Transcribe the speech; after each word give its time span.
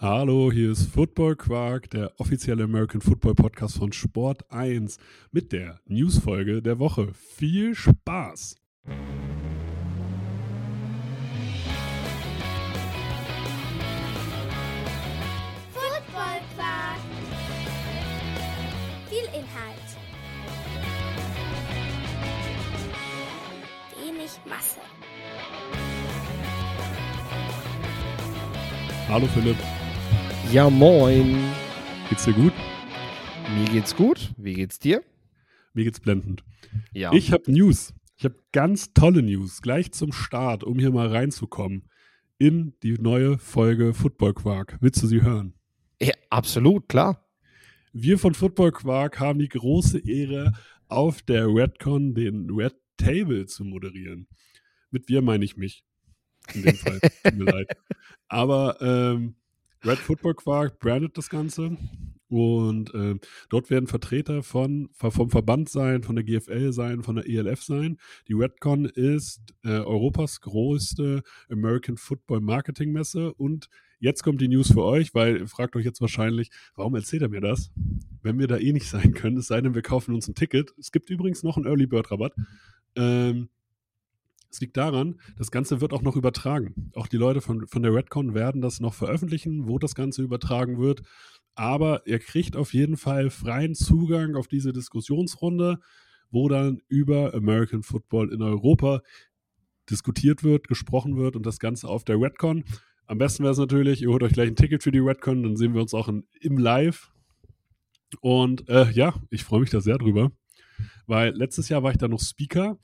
Hallo, 0.00 0.52
hier 0.52 0.70
ist 0.70 0.86
Football 0.94 1.34
Quark, 1.34 1.90
der 1.90 2.12
offizielle 2.20 2.62
American 2.62 3.00
Football 3.00 3.34
Podcast 3.34 3.78
von 3.78 3.92
Sport 3.92 4.48
1 4.48 4.96
mit 5.32 5.50
der 5.50 5.80
Newsfolge 5.86 6.62
der 6.62 6.78
Woche. 6.78 7.12
Viel 7.14 7.74
Spaß! 7.74 8.54
Football 15.72 16.42
Quark. 16.54 17.00
Viel 19.08 19.24
Inhalt. 19.34 19.88
Wenig 24.00 24.30
Masse. 24.48 24.78
Hallo 29.08 29.26
Philipp, 29.34 29.56
Ja, 30.52 30.70
moin. 30.70 31.36
geht's 32.08 32.24
dir 32.24 32.32
gut? 32.32 32.54
Mir 33.54 33.66
geht's 33.66 33.94
gut. 33.94 34.32
Wie 34.38 34.54
geht's 34.54 34.78
dir? 34.78 35.02
Mir 35.74 35.84
geht's 35.84 36.00
blendend. 36.00 36.42
Ja. 36.92 37.12
Ich 37.12 37.32
habe 37.32 37.52
News. 37.52 37.92
Ich 38.16 38.24
habe 38.24 38.36
ganz 38.52 38.94
tolle 38.94 39.22
News 39.22 39.60
gleich 39.60 39.92
zum 39.92 40.10
Start, 40.12 40.64
um 40.64 40.78
hier 40.78 40.90
mal 40.90 41.08
reinzukommen 41.08 41.88
in 42.38 42.72
die 42.82 42.94
neue 42.94 43.36
Folge 43.36 43.92
Football 43.92 44.32
Quark. 44.34 44.78
Willst 44.80 45.02
du 45.02 45.06
sie 45.06 45.22
hören? 45.22 45.52
ja, 46.00 46.14
absolut, 46.30 46.88
klar. 46.88 47.28
Wir 47.92 48.18
von 48.18 48.32
Football 48.32 48.72
Quark 48.72 49.20
haben 49.20 49.38
die 49.38 49.48
große 49.48 49.98
Ehre, 49.98 50.52
auf 50.88 51.20
der 51.20 51.46
Redcon 51.46 52.14
den 52.14 52.48
Red 52.50 52.74
Table 52.96 53.44
zu 53.46 53.64
moderieren. 53.64 54.28
Mit 54.90 55.08
wir 55.08 55.20
meine 55.20 55.44
ich 55.44 55.56
mich. 55.58 55.84
In 56.54 56.62
dem 56.62 56.76
Fall. 56.76 57.00
Tut 57.00 57.34
mir 57.34 57.44
leid. 57.52 57.68
Aber 58.28 58.78
ähm, 58.80 59.34
Red 59.84 59.98
Football 59.98 60.34
Quark 60.34 60.78
brandet 60.80 61.16
das 61.16 61.28
Ganze 61.28 61.76
und 62.28 62.92
ähm, 62.94 63.20
dort 63.48 63.70
werden 63.70 63.86
Vertreter 63.86 64.42
von, 64.42 64.90
vom 64.92 65.30
Verband 65.30 65.68
sein, 65.68 66.02
von 66.02 66.14
der 66.14 66.24
GFL 66.24 66.72
sein, 66.72 67.02
von 67.02 67.16
der 67.16 67.28
ELF 67.28 67.62
sein. 67.62 67.98
Die 68.28 68.34
Redcon 68.34 68.84
ist 68.84 69.54
äh, 69.64 69.70
Europas 69.70 70.40
größte 70.40 71.22
American 71.50 71.96
Football 71.96 72.40
Marketing 72.40 72.92
Messe 72.92 73.32
und 73.34 73.68
jetzt 73.98 74.22
kommt 74.22 74.40
die 74.40 74.48
News 74.48 74.72
für 74.72 74.84
euch, 74.84 75.14
weil 75.14 75.38
ihr 75.38 75.48
fragt 75.48 75.74
euch 75.76 75.84
jetzt 75.84 76.00
wahrscheinlich, 76.00 76.50
warum 76.74 76.94
erzählt 76.94 77.22
er 77.22 77.28
mir 77.28 77.40
das? 77.40 77.70
Wenn 78.22 78.38
wir 78.38 78.46
da 78.46 78.58
eh 78.58 78.72
nicht 78.72 78.88
sein 78.88 79.14
können, 79.14 79.38
es 79.38 79.46
sei 79.46 79.60
denn, 79.60 79.74
wir 79.74 79.82
kaufen 79.82 80.14
uns 80.14 80.28
ein 80.28 80.34
Ticket. 80.34 80.74
Es 80.78 80.92
gibt 80.92 81.08
übrigens 81.08 81.42
noch 81.42 81.56
einen 81.56 81.66
Early 81.66 81.86
Bird 81.86 82.10
Rabatt. 82.10 82.34
Ähm, 82.94 83.48
es 84.50 84.60
liegt 84.60 84.76
daran, 84.76 85.20
das 85.36 85.50
Ganze 85.50 85.80
wird 85.80 85.92
auch 85.92 86.02
noch 86.02 86.16
übertragen. 86.16 86.90
Auch 86.94 87.06
die 87.06 87.16
Leute 87.16 87.40
von, 87.40 87.66
von 87.66 87.82
der 87.82 87.94
Redcon 87.94 88.34
werden 88.34 88.60
das 88.60 88.80
noch 88.80 88.94
veröffentlichen, 88.94 89.68
wo 89.68 89.78
das 89.78 89.94
Ganze 89.94 90.22
übertragen 90.22 90.78
wird. 90.78 91.02
Aber 91.54 92.06
ihr 92.06 92.18
kriegt 92.18 92.56
auf 92.56 92.72
jeden 92.72 92.96
Fall 92.96 93.30
freien 93.30 93.74
Zugang 93.74 94.36
auf 94.36 94.48
diese 94.48 94.72
Diskussionsrunde, 94.72 95.80
wo 96.30 96.48
dann 96.48 96.80
über 96.88 97.34
American 97.34 97.82
Football 97.82 98.32
in 98.32 98.42
Europa 98.42 99.02
diskutiert 99.90 100.44
wird, 100.44 100.68
gesprochen 100.68 101.16
wird 101.16 101.36
und 101.36 101.44
das 101.44 101.58
Ganze 101.58 101.88
auf 101.88 102.04
der 102.04 102.20
Redcon. 102.20 102.64
Am 103.06 103.18
besten 103.18 103.42
wäre 103.42 103.52
es 103.52 103.58
natürlich, 103.58 104.02
ihr 104.02 104.10
holt 104.10 104.22
euch 104.22 104.32
gleich 104.32 104.48
ein 104.48 104.56
Ticket 104.56 104.82
für 104.82 104.92
die 104.92 104.98
Redcon, 104.98 105.42
dann 105.42 105.56
sehen 105.56 105.74
wir 105.74 105.80
uns 105.80 105.94
auch 105.94 106.08
in, 106.08 106.26
im 106.40 106.58
Live. 106.58 107.10
Und 108.20 108.68
äh, 108.68 108.90
ja, 108.92 109.14
ich 109.30 109.44
freue 109.44 109.60
mich 109.60 109.70
da 109.70 109.80
sehr 109.80 109.98
drüber, 109.98 110.30
weil 111.06 111.34
letztes 111.34 111.68
Jahr 111.68 111.82
war 111.82 111.90
ich 111.90 111.98
da 111.98 112.08
noch 112.08 112.20
Speaker 112.20 112.78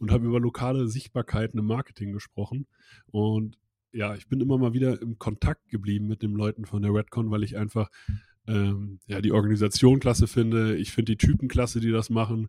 und 0.00 0.10
habe 0.10 0.26
über 0.26 0.40
lokale 0.40 0.88
Sichtbarkeiten 0.88 1.58
im 1.58 1.66
Marketing 1.66 2.12
gesprochen. 2.12 2.66
Und 3.06 3.58
ja, 3.92 4.14
ich 4.14 4.28
bin 4.28 4.40
immer 4.40 4.58
mal 4.58 4.72
wieder 4.72 5.00
im 5.00 5.18
Kontakt 5.18 5.68
geblieben 5.68 6.06
mit 6.06 6.22
den 6.22 6.32
Leuten 6.32 6.64
von 6.64 6.82
der 6.82 6.94
Redcon, 6.94 7.30
weil 7.30 7.42
ich 7.42 7.56
einfach 7.56 7.90
ähm, 8.46 9.00
ja, 9.06 9.20
die 9.20 9.32
Organisation 9.32 10.00
klasse 10.00 10.26
finde. 10.26 10.76
Ich 10.76 10.92
finde 10.92 11.12
die 11.12 11.26
Typen 11.26 11.48
klasse, 11.48 11.80
die 11.80 11.90
das 11.90 12.10
machen. 12.10 12.48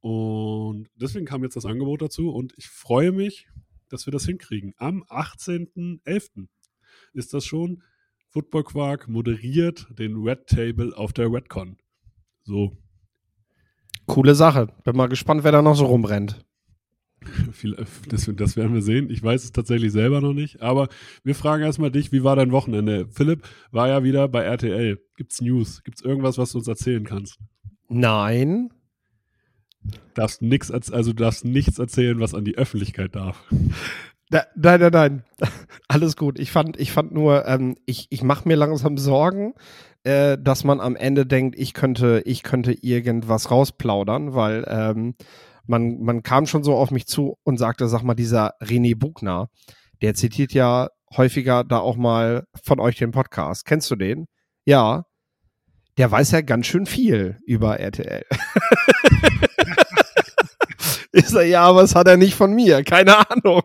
Und 0.00 0.88
deswegen 0.94 1.26
kam 1.26 1.42
jetzt 1.42 1.56
das 1.56 1.66
Angebot 1.66 2.02
dazu 2.02 2.30
und 2.30 2.54
ich 2.56 2.68
freue 2.68 3.12
mich, 3.12 3.48
dass 3.88 4.06
wir 4.06 4.12
das 4.12 4.24
hinkriegen. 4.24 4.74
Am 4.76 5.02
18.11. 5.04 6.46
ist 7.12 7.34
das 7.34 7.44
schon. 7.44 7.82
Football 8.28 8.62
Quark 8.62 9.08
moderiert 9.08 9.88
den 9.98 10.16
Red 10.16 10.46
Table 10.46 10.96
auf 10.96 11.12
der 11.12 11.32
Redcon. 11.32 11.78
So, 12.44 12.78
Coole 14.10 14.34
Sache. 14.34 14.68
Bin 14.82 14.96
mal 14.96 15.06
gespannt, 15.06 15.44
wer 15.44 15.52
da 15.52 15.62
noch 15.62 15.76
so 15.76 15.86
rumrennt. 15.86 16.44
Das, 18.08 18.30
das 18.34 18.56
werden 18.56 18.74
wir 18.74 18.82
sehen. 18.82 19.10
Ich 19.10 19.22
weiß 19.22 19.44
es 19.44 19.52
tatsächlich 19.52 19.92
selber 19.92 20.20
noch 20.20 20.32
nicht. 20.32 20.62
Aber 20.62 20.88
wir 21.22 21.34
fragen 21.34 21.62
erstmal 21.62 21.90
dich, 21.90 22.12
wie 22.12 22.24
war 22.24 22.36
dein 22.36 22.52
Wochenende? 22.52 23.08
Philipp 23.10 23.42
war 23.70 23.88
ja 23.88 24.02
wieder 24.02 24.28
bei 24.28 24.42
RTL. 24.42 24.98
Gibt's 25.16 25.40
News? 25.40 25.82
Gibt's 25.84 26.02
irgendwas, 26.02 26.38
was 26.38 26.52
du 26.52 26.58
uns 26.58 26.68
erzählen 26.68 27.04
kannst? 27.04 27.38
Nein. 27.88 28.70
Darfst 30.14 30.42
nix, 30.42 30.70
also 30.70 31.12
du 31.12 31.22
darfst 31.22 31.44
nichts 31.44 31.78
erzählen, 31.78 32.20
was 32.20 32.34
an 32.34 32.44
die 32.44 32.56
Öffentlichkeit 32.56 33.14
darf. 33.14 33.44
Da, 34.30 34.44
nein, 34.54 34.80
nein, 34.80 34.92
nein. 34.92 35.24
Alles 35.88 36.16
gut. 36.16 36.38
Ich 36.38 36.52
fand, 36.52 36.78
ich 36.78 36.92
fand 36.92 37.12
nur, 37.12 37.46
ähm, 37.46 37.76
ich, 37.86 38.06
ich 38.10 38.22
mache 38.22 38.46
mir 38.46 38.56
langsam 38.56 38.96
Sorgen, 38.96 39.54
äh, 40.04 40.38
dass 40.38 40.64
man 40.64 40.80
am 40.80 40.96
Ende 40.96 41.26
denkt, 41.26 41.58
ich 41.58 41.74
könnte, 41.74 42.22
ich 42.24 42.42
könnte 42.42 42.72
irgendwas 42.72 43.50
rausplaudern, 43.50 44.34
weil 44.34 44.64
ähm, 44.68 45.14
man, 45.70 46.00
man 46.00 46.22
kam 46.22 46.46
schon 46.46 46.64
so 46.64 46.74
auf 46.74 46.90
mich 46.90 47.06
zu 47.06 47.36
und 47.44 47.56
sagte, 47.56 47.88
sag 47.88 48.02
mal, 48.02 48.14
dieser 48.14 48.54
René 48.60 48.96
Bugner, 48.98 49.48
der 50.02 50.14
zitiert 50.14 50.52
ja 50.52 50.88
häufiger 51.16 51.64
da 51.64 51.78
auch 51.78 51.96
mal 51.96 52.44
von 52.62 52.80
euch 52.80 52.96
den 52.96 53.12
Podcast. 53.12 53.64
Kennst 53.64 53.90
du 53.90 53.96
den? 53.96 54.26
Ja. 54.66 55.04
Der 55.96 56.10
weiß 56.10 56.30
ja 56.32 56.40
ganz 56.40 56.66
schön 56.66 56.86
viel 56.86 57.36
über 57.46 57.78
RTL. 57.80 58.24
ich 61.12 61.26
sag, 61.28 61.46
ja, 61.46 61.62
aber 61.62 61.82
das 61.82 61.94
hat 61.94 62.08
er 62.08 62.16
nicht 62.16 62.34
von 62.34 62.52
mir. 62.54 62.82
Keine 62.84 63.28
Ahnung. 63.30 63.62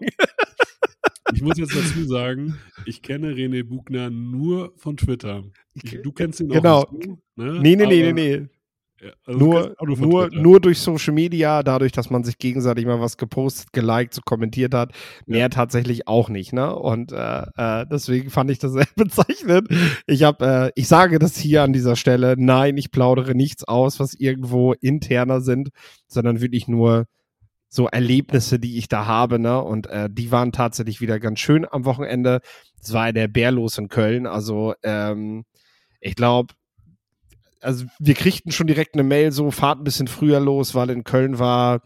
Ich 1.33 1.41
muss 1.41 1.57
jetzt 1.57 1.75
dazu 1.75 2.05
sagen, 2.05 2.57
ich 2.85 3.01
kenne 3.01 3.31
René 3.33 3.63
Bugner 3.63 4.09
nur 4.09 4.73
von 4.77 4.97
Twitter. 4.97 5.44
Ich, 5.73 5.99
du 6.01 6.11
kennst 6.11 6.39
ihn 6.39 6.49
Genau. 6.49 6.81
auch. 6.83 6.91
nicht, 6.91 7.09
Ne? 7.38 7.59
Nee, 7.61 7.75
nee, 7.75 7.85
nee, 7.85 7.85
nee, 7.85 8.03
Aber- 8.35 8.41
nee. 8.41 8.47
Ja, 9.01 9.11
also 9.25 9.39
Nur, 9.39 9.75
nur, 9.81 10.29
Twitter. 10.29 10.41
nur 10.41 10.59
durch 10.61 10.79
Social 10.79 11.13
Media, 11.13 11.63
dadurch, 11.63 11.91
dass 11.91 12.09
man 12.09 12.23
sich 12.23 12.38
gegenseitig 12.38 12.85
mal 12.85 13.01
was 13.01 13.17
gepostet, 13.17 13.73
geliked, 13.73 14.13
so 14.13 14.22
kommentiert 14.23 14.73
hat, 14.73 14.94
mehr 15.25 15.50
tatsächlich 15.50 16.07
auch 16.07 16.29
nicht, 16.29 16.53
ne? 16.53 16.73
Und 16.73 17.11
äh, 17.11 17.41
äh, 17.57 17.85
deswegen 17.91 18.29
fand 18.29 18.51
ich 18.51 18.59
das 18.59 18.72
sehr 18.72 18.88
bezeichnend. 18.95 19.67
Ich 20.07 20.23
habe, 20.23 20.45
äh, 20.45 20.72
ich 20.75 20.88
sage 20.88 21.19
das 21.19 21.35
hier 21.38 21.63
an 21.63 21.73
dieser 21.73 21.97
Stelle, 21.97 22.35
nein, 22.38 22.78
ich 22.78 22.89
plaudere 22.91 23.35
nichts 23.35 23.66
aus, 23.66 24.00
was 24.00 24.13
irgendwo 24.13 24.72
interner 24.73 25.41
sind, 25.41 25.69
sondern 26.07 26.39
wirklich 26.39 26.69
nur 26.69 27.06
so 27.67 27.88
Erlebnisse, 27.88 28.59
die 28.59 28.77
ich 28.77 28.88
da 28.88 29.06
habe, 29.06 29.39
ne? 29.39 29.62
Und 29.62 29.88
äh, 29.88 30.09
die 30.09 30.31
waren 30.31 30.53
tatsächlich 30.53 31.01
wieder 31.01 31.19
ganz 31.19 31.39
schön 31.41 31.67
am 31.69 31.83
Wochenende. 31.83 32.39
Es 32.81 32.94
war 32.94 33.12
der 33.12 33.27
Bärlos 33.27 33.77
in 33.77 33.89
Köln, 33.89 34.25
also 34.25 34.73
ähm, 34.83 35.44
ich 36.00 36.16
glaube, 36.16 36.53
also 37.65 37.85
wir 37.99 38.13
kriegten 38.13 38.51
schon 38.51 38.67
direkt 38.67 38.93
eine 38.95 39.03
Mail, 39.03 39.31
so 39.31 39.51
fahrt 39.51 39.79
ein 39.79 39.83
bisschen 39.83 40.07
früher 40.07 40.39
los, 40.39 40.75
weil 40.75 40.89
in 40.89 41.03
Köln 41.03 41.39
war 41.39 41.81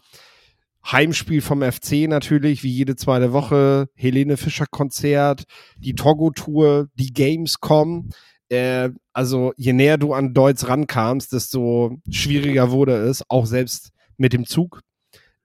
Heimspiel 0.90 1.41
vom 1.41 1.62
FC 1.62 2.07
natürlich, 2.07 2.63
wie 2.63 2.72
jede 2.72 2.95
zweite 2.95 3.34
Woche, 3.34 3.90
Helene 3.95 4.38
Fischer 4.38 4.66
Konzert, 4.69 5.44
die 5.78 5.95
Togo-Tour, 5.95 6.88
die 6.95 7.13
Gamescom. 7.13 8.09
Äh, 8.50 8.90
also 9.13 9.53
je 9.57 9.73
näher 9.73 9.97
du 9.97 10.13
an 10.13 10.34
Deutsch 10.34 10.66
rankamst, 10.67 11.34
desto 11.34 11.97
schwieriger 12.09 12.72
wurde 12.72 12.96
es, 12.96 13.23
auch 13.29 13.46
selbst 13.46 13.91
mit 14.17 14.34
dem 14.34 14.46
Zug. 14.46 14.81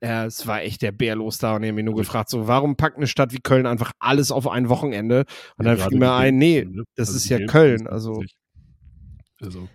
Äh, 0.00 0.26
es 0.26 0.46
war 0.46 0.62
echt 0.62 0.82
der 0.82 0.92
Bär 0.92 1.16
los 1.16 1.38
da 1.38 1.56
und 1.56 1.62
ich 1.64 1.68
habe 1.68 1.76
mich 1.76 1.84
nur 1.84 1.96
gefragt, 1.96 2.30
so 2.30 2.46
warum 2.46 2.76
packt 2.76 2.96
eine 2.96 3.06
Stadt 3.06 3.32
wie 3.32 3.40
Köln 3.40 3.66
einfach 3.66 3.92
alles 3.98 4.30
auf 4.30 4.48
ein 4.48 4.68
Wochenende? 4.68 5.24
Und 5.56 5.64
dann 5.66 5.78
Ja, 5.78 5.88
fiel 5.88 5.98
mir 5.98 6.12
ein, 6.14 6.38
nee, 6.38 6.64
ne? 6.64 6.84
das 6.96 7.08
Also 7.08 7.16
ist 7.16 7.28
ja 7.28 7.38
Köln, 7.40 7.86
also 7.86 8.22
Also, 9.40 9.68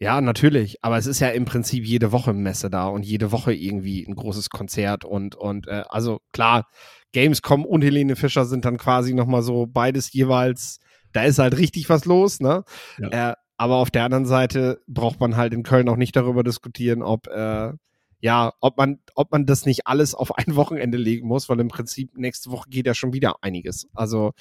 ja, 0.00 0.20
natürlich. 0.20 0.82
Aber 0.82 0.96
es 0.96 1.06
ist 1.06 1.20
ja 1.20 1.28
im 1.28 1.44
Prinzip 1.44 1.84
jede 1.84 2.12
Woche 2.12 2.32
Messe 2.32 2.70
da 2.70 2.86
und 2.88 3.04
jede 3.04 3.32
Woche 3.32 3.52
irgendwie 3.52 4.04
ein 4.06 4.14
großes 4.14 4.50
Konzert 4.50 5.04
und, 5.04 5.34
und 5.34 5.66
äh, 5.66 5.84
also 5.88 6.20
klar, 6.32 6.68
Gamescom 7.12 7.64
und 7.64 7.82
Helene 7.82 8.16
Fischer 8.16 8.44
sind 8.44 8.64
dann 8.64 8.76
quasi 8.76 9.14
nochmal 9.14 9.42
so 9.42 9.66
beides 9.66 10.12
jeweils, 10.12 10.78
da 11.12 11.24
ist 11.24 11.38
halt 11.38 11.56
richtig 11.56 11.88
was 11.88 12.04
los, 12.04 12.38
ne? 12.40 12.64
Ja. 12.98 13.30
Äh, 13.30 13.34
aber 13.56 13.76
auf 13.76 13.90
der 13.90 14.04
anderen 14.04 14.26
Seite 14.26 14.80
braucht 14.86 15.18
man 15.20 15.36
halt 15.36 15.52
in 15.52 15.64
Köln 15.64 15.88
auch 15.88 15.96
nicht 15.96 16.14
darüber 16.14 16.44
diskutieren, 16.44 17.02
ob 17.02 17.26
äh, 17.26 17.72
ja, 18.20 18.52
ob 18.60 18.76
man, 18.76 18.98
ob 19.14 19.30
man 19.32 19.46
das 19.46 19.64
nicht 19.64 19.86
alles 19.86 20.14
auf 20.14 20.36
ein 20.36 20.46
Wochenende 20.56 20.98
legen 20.98 21.26
muss, 21.26 21.48
weil 21.48 21.60
im 21.60 21.68
Prinzip 21.68 22.16
nächste 22.16 22.50
Woche 22.50 22.68
geht 22.68 22.86
ja 22.86 22.94
schon 22.94 23.12
wieder 23.12 23.36
einiges. 23.42 23.88
Also 23.94 24.32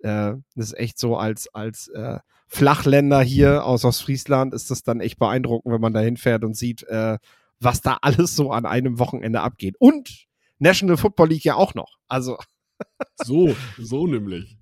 äh, 0.00 0.34
das 0.54 0.72
ist 0.72 0.78
echt 0.78 0.98
so 0.98 1.16
als, 1.16 1.48
als 1.54 1.88
äh, 1.88 2.18
Flachländer 2.48 3.22
hier 3.22 3.64
aus 3.64 3.84
Ostfriesland 3.84 4.54
ist 4.54 4.70
das 4.70 4.82
dann 4.82 5.00
echt 5.00 5.18
beeindruckend, 5.18 5.72
wenn 5.72 5.80
man 5.80 5.92
da 5.92 6.00
hinfährt 6.00 6.44
und 6.44 6.56
sieht, 6.56 6.84
äh, 6.84 7.18
was 7.60 7.80
da 7.80 7.98
alles 8.02 8.36
so 8.36 8.52
an 8.52 8.66
einem 8.66 8.98
Wochenende 8.98 9.40
abgeht. 9.40 9.76
Und 9.78 10.26
National 10.58 10.96
Football 10.96 11.30
League 11.30 11.44
ja 11.44 11.54
auch 11.56 11.74
noch. 11.74 11.96
Also, 12.08 12.38
so, 13.24 13.54
so 13.78 14.06
nämlich. 14.06 14.56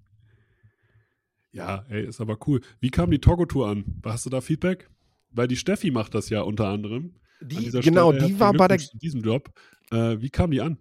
Ja, 1.52 1.84
ey, 1.88 2.04
ist 2.04 2.20
aber 2.20 2.36
cool. 2.46 2.62
Wie 2.80 2.90
kam 2.90 3.10
die 3.10 3.20
Togo-Tour 3.20 3.68
an? 3.68 4.00
Hast 4.04 4.26
du 4.26 4.30
da 4.30 4.40
Feedback? 4.40 4.90
Weil 5.30 5.46
die 5.46 5.56
Steffi 5.56 5.90
macht 5.90 6.14
das 6.14 6.28
ja 6.28 6.40
unter 6.40 6.68
anderem. 6.68 7.14
Die, 7.40 7.70
genau, 7.70 8.12
Stelle 8.12 8.26
die 8.26 8.40
war 8.40 8.52
bei 8.52 8.68
der. 8.68 8.80
in 8.80 8.98
diesem 8.98 9.20
Job. 9.22 9.50
Äh, 9.90 10.20
wie 10.20 10.30
kam 10.30 10.50
die 10.50 10.60
an? 10.60 10.78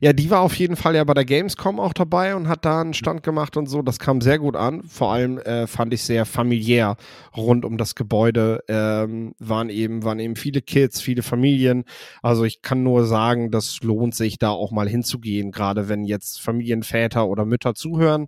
Ja, 0.00 0.12
die 0.12 0.30
war 0.30 0.40
auf 0.40 0.54
jeden 0.54 0.76
Fall 0.76 0.94
ja 0.94 1.04
bei 1.04 1.14
der 1.14 1.24
Gamescom 1.24 1.80
auch 1.80 1.92
dabei 1.92 2.34
und 2.34 2.48
hat 2.48 2.64
da 2.64 2.80
einen 2.80 2.94
Stand 2.94 3.22
gemacht 3.22 3.56
und 3.56 3.66
so. 3.66 3.82
Das 3.82 3.98
kam 3.98 4.20
sehr 4.20 4.38
gut 4.38 4.56
an. 4.56 4.82
Vor 4.84 5.12
allem 5.12 5.38
äh, 5.38 5.66
fand 5.66 5.94
ich 5.94 6.02
sehr 6.02 6.26
familiär 6.26 6.96
rund 7.36 7.64
um 7.64 7.78
das 7.78 7.94
Gebäude. 7.94 8.62
Ähm, 8.68 9.34
waren 9.38 9.70
eben, 9.70 10.04
waren 10.04 10.18
eben 10.18 10.36
viele 10.36 10.62
Kids, 10.62 11.00
viele 11.00 11.22
Familien. 11.22 11.84
Also 12.22 12.44
ich 12.44 12.62
kann 12.62 12.82
nur 12.82 13.06
sagen, 13.06 13.50
das 13.50 13.80
lohnt 13.82 14.14
sich 14.14 14.38
da 14.38 14.50
auch 14.50 14.70
mal 14.72 14.88
hinzugehen, 14.88 15.52
gerade 15.52 15.88
wenn 15.88 16.04
jetzt 16.04 16.40
Familienväter 16.40 17.26
oder 17.26 17.44
Mütter 17.44 17.74
zuhören. 17.74 18.26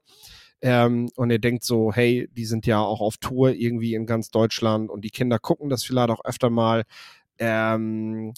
Ähm, 0.62 1.11
und 1.17 1.31
ihr 1.31 1.38
denkt 1.38 1.64
so, 1.64 1.93
hey, 1.93 2.29
die 2.32 2.47
sind 2.47 2.67
ja 2.67 2.81
auch 2.81 3.00
auf 3.00 3.19
Tour 3.19 3.50
irgendwie 3.50 3.94
in 3.94 4.06
ganz 4.06 4.31
Deutschland 4.31 4.90
und 4.90 5.05
die 5.05 5.11
Kinder 5.11 5.38
gucken 5.38 5.69
das 5.69 5.85
vielleicht 5.85 6.11
auch 6.11 6.25
öfter 6.25 6.49
mal. 6.49 6.85
Ähm, 7.38 8.32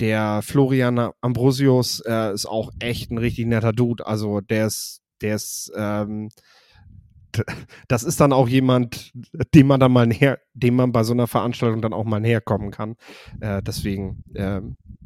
der 0.00 0.40
Florian 0.42 1.10
Ambrosius 1.20 2.00
äh, 2.06 2.32
ist 2.32 2.46
auch 2.46 2.70
echt 2.78 3.10
ein 3.10 3.18
richtig 3.18 3.46
netter 3.46 3.72
Dude. 3.72 4.06
Also 4.06 4.40
der 4.40 4.66
ist, 4.66 5.00
der 5.20 5.34
ist, 5.36 5.72
ähm, 5.76 6.30
das 7.88 8.04
ist 8.04 8.20
dann 8.20 8.32
auch 8.32 8.48
jemand, 8.48 9.12
dem 9.54 9.66
man 9.66 9.80
dann 9.80 9.92
mal 9.92 10.06
näher, 10.06 10.38
dem 10.54 10.76
man 10.76 10.92
bei 10.92 11.02
so 11.04 11.12
einer 11.12 11.26
Veranstaltung 11.26 11.82
dann 11.82 11.92
auch 11.92 12.04
mal 12.04 12.20
näher 12.20 12.40
kommen 12.40 12.70
kann. 12.70 12.96
Äh, 13.40 13.62
deswegen 13.62 14.22
äh, 14.34 14.60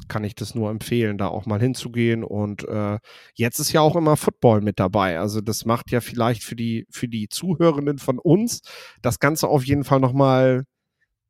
kann 0.07 0.23
ich 0.23 0.35
das 0.35 0.55
nur 0.55 0.69
empfehlen, 0.69 1.17
da 1.17 1.27
auch 1.27 1.45
mal 1.45 1.59
hinzugehen. 1.59 2.23
Und 2.23 2.67
äh, 2.67 2.99
jetzt 3.35 3.59
ist 3.59 3.73
ja 3.73 3.81
auch 3.81 3.95
immer 3.95 4.17
Football 4.17 4.61
mit 4.61 4.79
dabei. 4.79 5.19
Also 5.19 5.41
das 5.41 5.65
macht 5.65 5.91
ja 5.91 6.01
vielleicht 6.01 6.43
für 6.43 6.55
die 6.55 6.85
für 6.89 7.07
die 7.07 7.29
Zuhörenden 7.29 7.99
von 7.99 8.19
uns 8.19 8.61
das 9.01 9.19
Ganze 9.19 9.47
auf 9.47 9.65
jeden 9.65 9.83
Fall 9.83 9.99
noch 9.99 10.13
mal 10.13 10.63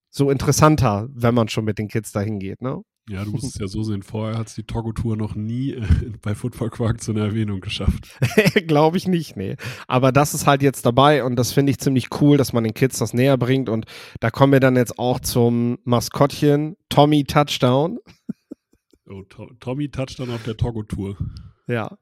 so 0.09 0.29
interessanter, 0.29 1.07
wenn 1.11 1.33
man 1.33 1.49
schon 1.49 1.65
mit 1.65 1.79
den 1.79 1.87
Kids 1.87 2.11
dahin 2.11 2.39
geht, 2.39 2.61
ne? 2.61 2.83
Ja, 3.09 3.25
du 3.25 3.31
musst 3.31 3.43
es 3.43 3.57
ja 3.57 3.67
so 3.67 3.83
sehen. 3.83 4.01
Vorher 4.01 4.37
hat 4.37 4.47
es 4.47 4.55
die 4.55 4.63
Togo-Tour 4.63 5.17
noch 5.17 5.35
nie 5.35 5.71
äh, 5.71 5.81
bei 6.21 6.35
Football 6.35 6.69
Quark 6.69 7.01
zu 7.01 7.11
einer 7.11 7.25
Erwähnung 7.25 7.59
geschafft. 7.59 8.17
Glaube 8.67 8.97
ich 8.97 9.07
nicht, 9.07 9.35
nee. 9.35 9.57
Aber 9.87 10.11
das 10.11 10.33
ist 10.33 10.47
halt 10.47 10.61
jetzt 10.61 10.85
dabei 10.85 11.23
und 11.23 11.35
das 11.35 11.51
finde 11.51 11.71
ich 11.71 11.79
ziemlich 11.79 12.07
cool, 12.21 12.37
dass 12.37 12.53
man 12.53 12.63
den 12.63 12.73
Kids 12.73 12.99
das 12.99 13.13
näher 13.13 13.37
bringt. 13.37 13.67
Und 13.67 13.85
da 14.21 14.31
kommen 14.31 14.53
wir 14.53 14.61
dann 14.61 14.77
jetzt 14.77 14.97
auch 14.99 15.19
zum 15.19 15.79
Maskottchen 15.83 16.77
Tommy 16.89 17.23
Touchdown. 17.23 17.99
Oh, 19.05 19.21
to 19.23 19.51
Tommy 19.59 19.89
Touchdown 19.89 20.29
auf 20.29 20.43
der 20.43 20.55
Togo-Tour. 20.55 21.17
Ja. 21.67 21.97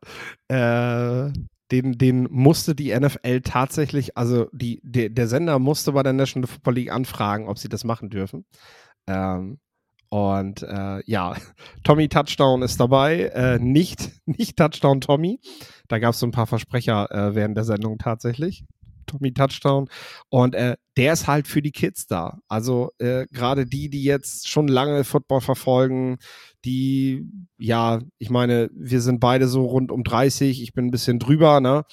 Äh, 0.47 1.33
den, 1.71 1.97
den 1.97 2.27
musste 2.29 2.75
die 2.75 2.97
NFL 2.97 3.41
tatsächlich, 3.41 4.15
also 4.15 4.47
die, 4.53 4.81
die, 4.83 5.11
der 5.11 5.27
Sender 5.27 5.57
musste 5.57 5.93
bei 5.93 6.03
der 6.03 6.13
National 6.13 6.47
Football 6.47 6.75
League 6.75 6.91
anfragen, 6.91 7.47
ob 7.47 7.57
sie 7.57 7.69
das 7.69 7.83
machen 7.83 8.11
dürfen. 8.11 8.45
Ähm, 9.07 9.59
und 10.11 10.61
äh, 10.63 11.01
ja, 11.05 11.35
Tommy 11.85 12.09
Touchdown 12.09 12.63
ist 12.63 12.81
dabei, 12.81 13.31
äh, 13.33 13.59
nicht, 13.59 14.11
nicht 14.25 14.57
Touchdown 14.57 14.99
Tommy. 14.99 15.39
Da 15.87 15.99
gab 15.99 16.13
es 16.13 16.19
so 16.19 16.27
ein 16.27 16.31
paar 16.31 16.47
Versprecher 16.47 17.09
äh, 17.11 17.33
während 17.33 17.55
der 17.55 17.63
Sendung 17.63 17.97
tatsächlich. 17.97 18.65
Tommy 19.05 19.33
Touchdown. 19.33 19.87
Und 20.27 20.53
äh, 20.53 20.75
der 20.97 21.13
ist 21.13 21.27
halt 21.27 21.47
für 21.47 21.61
die 21.61 21.71
Kids 21.71 22.07
da. 22.07 22.39
Also 22.49 22.91
äh, 22.97 23.25
gerade 23.31 23.65
die, 23.65 23.89
die 23.89 24.03
jetzt 24.03 24.49
schon 24.49 24.67
lange 24.67 25.05
Football 25.05 25.39
verfolgen, 25.39 26.17
die, 26.65 27.25
ja, 27.57 28.01
ich 28.17 28.29
meine, 28.29 28.69
wir 28.73 28.99
sind 28.99 29.21
beide 29.21 29.47
so 29.47 29.65
rund 29.65 29.93
um 29.93 30.03
30, 30.03 30.61
ich 30.61 30.73
bin 30.73 30.87
ein 30.87 30.91
bisschen 30.91 31.19
drüber, 31.19 31.61
ne? 31.61 31.85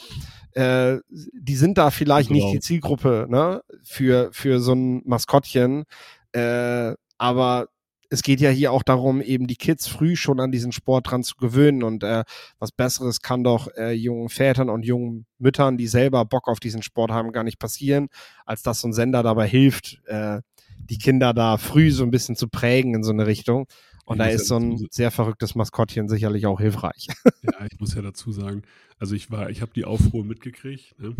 Äh, 0.55 0.99
die 1.09 1.56
sind 1.56 1.79
da 1.79 1.93
vielleicht 1.93 2.31
genau. 2.31 2.47
nicht 2.47 2.55
die 2.55 2.67
Zielgruppe, 2.67 3.29
ne? 3.31 3.62
Für, 3.85 4.31
für 4.32 4.59
so 4.59 4.73
ein 4.73 5.03
Maskottchen. 5.06 5.85
Äh, 6.32 6.94
aber 7.17 7.69
es 8.11 8.23
geht 8.23 8.41
ja 8.41 8.51
hier 8.51 8.73
auch 8.73 8.83
darum, 8.83 9.21
eben 9.21 9.47
die 9.47 9.57
Kids 9.57 9.87
früh 9.87 10.17
schon 10.17 10.41
an 10.41 10.51
diesen 10.51 10.73
Sport 10.73 11.11
dran 11.11 11.23
zu 11.23 11.37
gewöhnen. 11.37 11.83
Und 11.83 12.03
äh, 12.03 12.25
was 12.59 12.73
Besseres 12.73 13.21
kann 13.21 13.45
doch 13.45 13.69
äh, 13.77 13.93
jungen 13.93 14.29
Vätern 14.29 14.71
und 14.71 14.85
jungen 14.85 15.27
Müttern, 15.39 15.77
die 15.77 15.87
selber 15.87 16.25
Bock 16.25 16.49
auf 16.49 16.61
diesen 16.61 16.83
Sport 16.83 17.11
haben, 17.11 17.33
gar 17.33 17.45
nicht 17.45 17.59
passieren, 17.59 18.09
als 18.47 18.63
dass 18.63 18.81
so 18.81 18.89
ein 18.89 18.93
Sender 18.93 19.23
dabei 19.23 19.47
hilft, 19.47 20.01
äh, 20.07 20.41
die 20.89 20.99
Kinder 20.99 21.35
da 21.35 21.59
früh 21.59 21.91
so 21.91 22.03
ein 22.03 22.11
bisschen 22.11 22.37
zu 22.37 22.49
prägen 22.49 22.95
in 22.95 23.03
so 23.03 23.13
eine 23.13 23.27
Richtung. 23.27 23.67
Und 24.05 24.17
ich 24.17 24.25
da 24.25 24.27
ist 24.29 24.47
so 24.47 24.57
ein 24.57 24.87
sehr 24.91 25.11
verrücktes 25.11 25.55
Maskottchen 25.55 26.09
sicherlich 26.09 26.47
auch 26.47 26.61
hilfreich. 26.61 27.09
Ja, 27.43 27.67
ich 27.71 27.79
muss 27.81 27.95
ja 27.95 28.03
dazu 28.03 28.31
sagen, 28.31 28.63
also 28.99 29.15
ich 29.15 29.31
war, 29.31 29.51
ich 29.51 29.63
habe 29.63 29.73
die 29.75 29.85
Aufruhr 29.85 30.25
mitgekriegt. 30.25 30.99
Ne? 30.99 31.15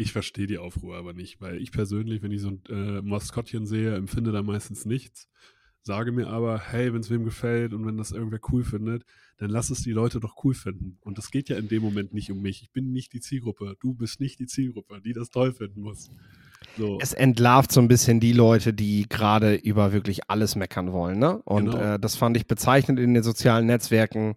Ich 0.00 0.12
verstehe 0.12 0.46
die 0.46 0.58
Aufruhr 0.58 0.96
aber 0.96 1.12
nicht, 1.12 1.40
weil 1.40 1.60
ich 1.60 1.72
persönlich, 1.72 2.22
wenn 2.22 2.30
ich 2.30 2.40
so 2.40 2.50
ein 2.50 2.62
äh, 2.68 3.02
Maskottchen 3.02 3.66
sehe, 3.66 3.96
empfinde 3.96 4.30
da 4.30 4.42
meistens 4.44 4.86
nichts. 4.86 5.28
Sage 5.82 6.12
mir 6.12 6.28
aber, 6.28 6.60
hey, 6.60 6.94
wenn 6.94 7.00
es 7.00 7.10
wem 7.10 7.24
gefällt 7.24 7.74
und 7.74 7.84
wenn 7.84 7.96
das 7.96 8.12
irgendwer 8.12 8.38
cool 8.52 8.62
findet, 8.62 9.04
dann 9.38 9.50
lass 9.50 9.70
es 9.70 9.82
die 9.82 9.90
Leute 9.90 10.20
doch 10.20 10.44
cool 10.44 10.54
finden. 10.54 10.98
Und 11.00 11.18
das 11.18 11.32
geht 11.32 11.48
ja 11.48 11.56
in 11.56 11.66
dem 11.66 11.82
Moment 11.82 12.14
nicht 12.14 12.30
um 12.30 12.40
mich. 12.40 12.62
Ich 12.62 12.70
bin 12.70 12.92
nicht 12.92 13.12
die 13.12 13.18
Zielgruppe. 13.18 13.74
Du 13.80 13.92
bist 13.92 14.20
nicht 14.20 14.38
die 14.38 14.46
Zielgruppe, 14.46 15.00
die 15.00 15.14
das 15.14 15.30
toll 15.30 15.52
finden 15.52 15.80
muss. 15.80 16.12
So. 16.76 16.98
Es 17.00 17.12
entlarvt 17.12 17.72
so 17.72 17.80
ein 17.80 17.88
bisschen 17.88 18.20
die 18.20 18.32
Leute, 18.32 18.72
die 18.72 19.08
gerade 19.08 19.56
über 19.56 19.92
wirklich 19.92 20.30
alles 20.30 20.54
meckern 20.54 20.92
wollen. 20.92 21.18
Ne? 21.18 21.42
Und 21.42 21.72
genau. 21.72 21.94
äh, 21.94 21.98
das 21.98 22.14
fand 22.14 22.36
ich 22.36 22.46
bezeichnend 22.46 23.00
in 23.00 23.14
den 23.14 23.24
sozialen 23.24 23.66
Netzwerken. 23.66 24.36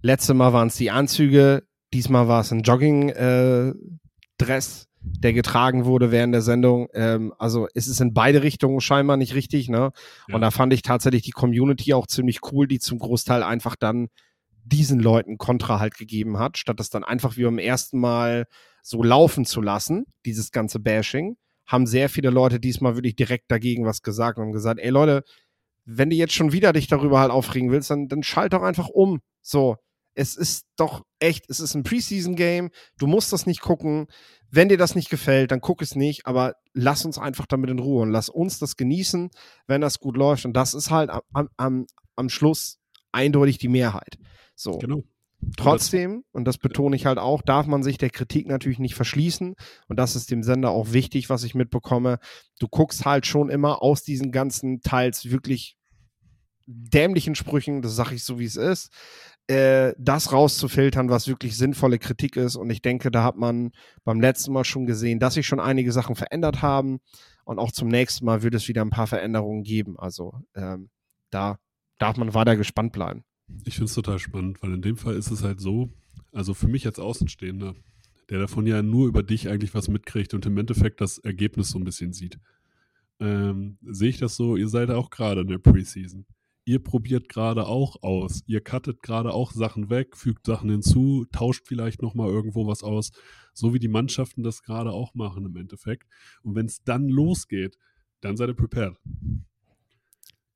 Letztes 0.00 0.34
Mal 0.34 0.54
waren 0.54 0.68
es 0.68 0.76
die 0.76 0.90
Anzüge, 0.90 1.64
diesmal 1.92 2.28
war 2.28 2.40
es 2.40 2.50
ein 2.50 2.62
Jogging-Dress. 2.62 3.74
Äh, 3.74 4.05
der 5.00 5.32
getragen 5.32 5.84
wurde 5.84 6.10
während 6.10 6.34
der 6.34 6.42
Sendung. 6.42 6.88
Ähm, 6.92 7.32
also 7.38 7.68
es 7.74 7.86
ist 7.86 8.00
in 8.00 8.12
beide 8.12 8.42
Richtungen 8.42 8.80
scheinbar 8.80 9.16
nicht 9.16 9.34
richtig, 9.34 9.68
ne? 9.68 9.92
Ja. 10.28 10.34
Und 10.34 10.40
da 10.40 10.50
fand 10.50 10.72
ich 10.72 10.82
tatsächlich 10.82 11.22
die 11.22 11.30
Community 11.30 11.94
auch 11.94 12.06
ziemlich 12.06 12.40
cool, 12.50 12.66
die 12.66 12.78
zum 12.78 12.98
Großteil 12.98 13.42
einfach 13.42 13.76
dann 13.76 14.08
diesen 14.64 14.98
Leuten 14.98 15.38
Kontra 15.38 15.78
halt 15.78 15.96
gegeben 15.96 16.38
hat, 16.38 16.58
statt 16.58 16.80
das 16.80 16.90
dann 16.90 17.04
einfach 17.04 17.36
wie 17.36 17.44
beim 17.44 17.58
ersten 17.58 18.00
Mal 18.00 18.46
so 18.82 19.02
laufen 19.02 19.44
zu 19.44 19.60
lassen, 19.62 20.06
dieses 20.24 20.50
ganze 20.50 20.80
Bashing, 20.80 21.36
haben 21.66 21.86
sehr 21.86 22.08
viele 22.08 22.30
Leute 22.30 22.58
diesmal 22.58 22.96
wirklich 22.96 23.16
direkt 23.16 23.50
dagegen 23.50 23.84
was 23.84 24.02
gesagt 24.02 24.38
und 24.38 24.44
haben 24.44 24.52
gesagt, 24.52 24.80
ey 24.80 24.90
Leute, 24.90 25.22
wenn 25.84 26.10
du 26.10 26.16
jetzt 26.16 26.34
schon 26.34 26.52
wieder 26.52 26.72
dich 26.72 26.88
darüber 26.88 27.20
halt 27.20 27.30
aufregen 27.30 27.70
willst, 27.70 27.90
dann, 27.90 28.08
dann 28.08 28.24
schalt 28.24 28.52
doch 28.52 28.62
einfach 28.62 28.88
um. 28.88 29.20
So, 29.40 29.76
es 30.16 30.34
ist 30.34 30.66
doch 30.76 31.04
echt, 31.20 31.48
es 31.48 31.60
ist 31.60 31.74
ein 31.74 31.82
Preseason-Game, 31.82 32.70
du 32.98 33.06
musst 33.06 33.32
das 33.32 33.46
nicht 33.46 33.60
gucken. 33.60 34.06
Wenn 34.50 34.68
dir 34.68 34.78
das 34.78 34.94
nicht 34.94 35.10
gefällt, 35.10 35.50
dann 35.50 35.60
guck 35.60 35.82
es 35.82 35.94
nicht, 35.94 36.26
aber 36.26 36.54
lass 36.72 37.04
uns 37.04 37.18
einfach 37.18 37.46
damit 37.46 37.70
in 37.70 37.78
Ruhe 37.78 38.02
und 38.02 38.10
lass 38.10 38.28
uns 38.28 38.58
das 38.58 38.76
genießen, 38.76 39.30
wenn 39.66 39.80
das 39.80 40.00
gut 40.00 40.16
läuft. 40.16 40.46
Und 40.46 40.54
das 40.54 40.72
ist 40.72 40.90
halt 40.90 41.10
am, 41.10 41.48
am, 41.56 41.86
am 42.16 42.28
Schluss 42.30 42.78
eindeutig 43.12 43.58
die 43.58 43.68
Mehrheit. 43.68 44.16
So. 44.54 44.78
Genau. 44.78 45.02
Trotzdem, 45.58 46.24
und 46.32 46.46
das 46.46 46.56
betone 46.56 46.96
ich 46.96 47.04
halt 47.04 47.18
auch, 47.18 47.42
darf 47.42 47.66
man 47.66 47.82
sich 47.82 47.98
der 47.98 48.08
Kritik 48.08 48.48
natürlich 48.48 48.78
nicht 48.78 48.94
verschließen. 48.94 49.54
Und 49.86 49.98
das 49.98 50.16
ist 50.16 50.30
dem 50.30 50.42
Sender 50.42 50.70
auch 50.70 50.92
wichtig, 50.92 51.28
was 51.28 51.44
ich 51.44 51.54
mitbekomme. 51.54 52.18
Du 52.58 52.68
guckst 52.68 53.04
halt 53.04 53.26
schon 53.26 53.50
immer 53.50 53.82
aus 53.82 54.02
diesen 54.02 54.32
ganzen 54.32 54.80
teils 54.80 55.30
wirklich 55.30 55.76
dämlichen 56.66 57.34
Sprüchen, 57.34 57.80
das 57.82 57.94
sage 57.94 58.14
ich 58.14 58.24
so, 58.24 58.38
wie 58.38 58.44
es 58.44 58.56
ist, 58.56 58.90
äh, 59.48 59.94
das 59.98 60.32
rauszufiltern, 60.32 61.08
was 61.08 61.28
wirklich 61.28 61.56
sinnvolle 61.56 61.98
Kritik 61.98 62.36
ist. 62.36 62.56
Und 62.56 62.70
ich 62.70 62.82
denke, 62.82 63.10
da 63.10 63.22
hat 63.22 63.36
man 63.36 63.70
beim 64.04 64.20
letzten 64.20 64.52
Mal 64.52 64.64
schon 64.64 64.86
gesehen, 64.86 65.20
dass 65.20 65.34
sich 65.34 65.46
schon 65.46 65.60
einige 65.60 65.92
Sachen 65.92 66.16
verändert 66.16 66.62
haben. 66.62 66.98
Und 67.44 67.58
auch 67.58 67.70
zum 67.70 67.88
nächsten 67.88 68.24
Mal 68.24 68.42
wird 68.42 68.54
es 68.54 68.66
wieder 68.66 68.82
ein 68.82 68.90
paar 68.90 69.06
Veränderungen 69.06 69.62
geben. 69.62 69.98
Also 69.98 70.40
ähm, 70.54 70.90
da 71.30 71.58
darf 71.98 72.16
man 72.16 72.34
weiter 72.34 72.56
gespannt 72.56 72.92
bleiben. 72.92 73.24
Ich 73.64 73.74
finde 73.74 73.86
es 73.86 73.94
total 73.94 74.18
spannend, 74.18 74.60
weil 74.62 74.74
in 74.74 74.82
dem 74.82 74.96
Fall 74.96 75.14
ist 75.14 75.30
es 75.30 75.44
halt 75.44 75.60
so, 75.60 75.90
also 76.32 76.52
für 76.52 76.66
mich 76.66 76.84
als 76.86 76.98
Außenstehender, 76.98 77.76
der 78.28 78.40
davon 78.40 78.66
ja 78.66 78.82
nur 78.82 79.06
über 79.06 79.22
dich 79.22 79.48
eigentlich 79.48 79.74
was 79.74 79.86
mitkriegt 79.86 80.34
und 80.34 80.44
im 80.46 80.58
Endeffekt 80.58 81.00
das 81.00 81.18
Ergebnis 81.18 81.68
so 81.68 81.78
ein 81.78 81.84
bisschen 81.84 82.12
sieht, 82.12 82.40
ähm, 83.20 83.78
sehe 83.82 84.08
ich 84.08 84.18
das 84.18 84.34
so, 84.34 84.56
ihr 84.56 84.68
seid 84.68 84.90
auch 84.90 85.10
gerade 85.10 85.42
in 85.42 85.46
der 85.46 85.58
Preseason 85.58 86.26
ihr 86.66 86.82
probiert 86.82 87.28
gerade 87.28 87.66
auch 87.66 88.02
aus. 88.02 88.42
Ihr 88.46 88.62
cuttet 88.62 89.02
gerade 89.02 89.32
auch 89.32 89.52
Sachen 89.52 89.88
weg, 89.88 90.16
fügt 90.16 90.44
Sachen 90.44 90.68
hinzu, 90.68 91.24
tauscht 91.32 91.66
vielleicht 91.66 92.02
nochmal 92.02 92.28
irgendwo 92.28 92.66
was 92.66 92.82
aus, 92.82 93.12
so 93.54 93.72
wie 93.72 93.78
die 93.78 93.88
Mannschaften 93.88 94.42
das 94.42 94.62
gerade 94.62 94.90
auch 94.90 95.14
machen 95.14 95.46
im 95.46 95.56
Endeffekt. 95.56 96.06
Und 96.42 96.56
wenn 96.56 96.66
es 96.66 96.82
dann 96.82 97.08
losgeht, 97.08 97.78
dann 98.20 98.36
seid 98.36 98.48
ihr 98.48 98.54
prepared. 98.54 98.96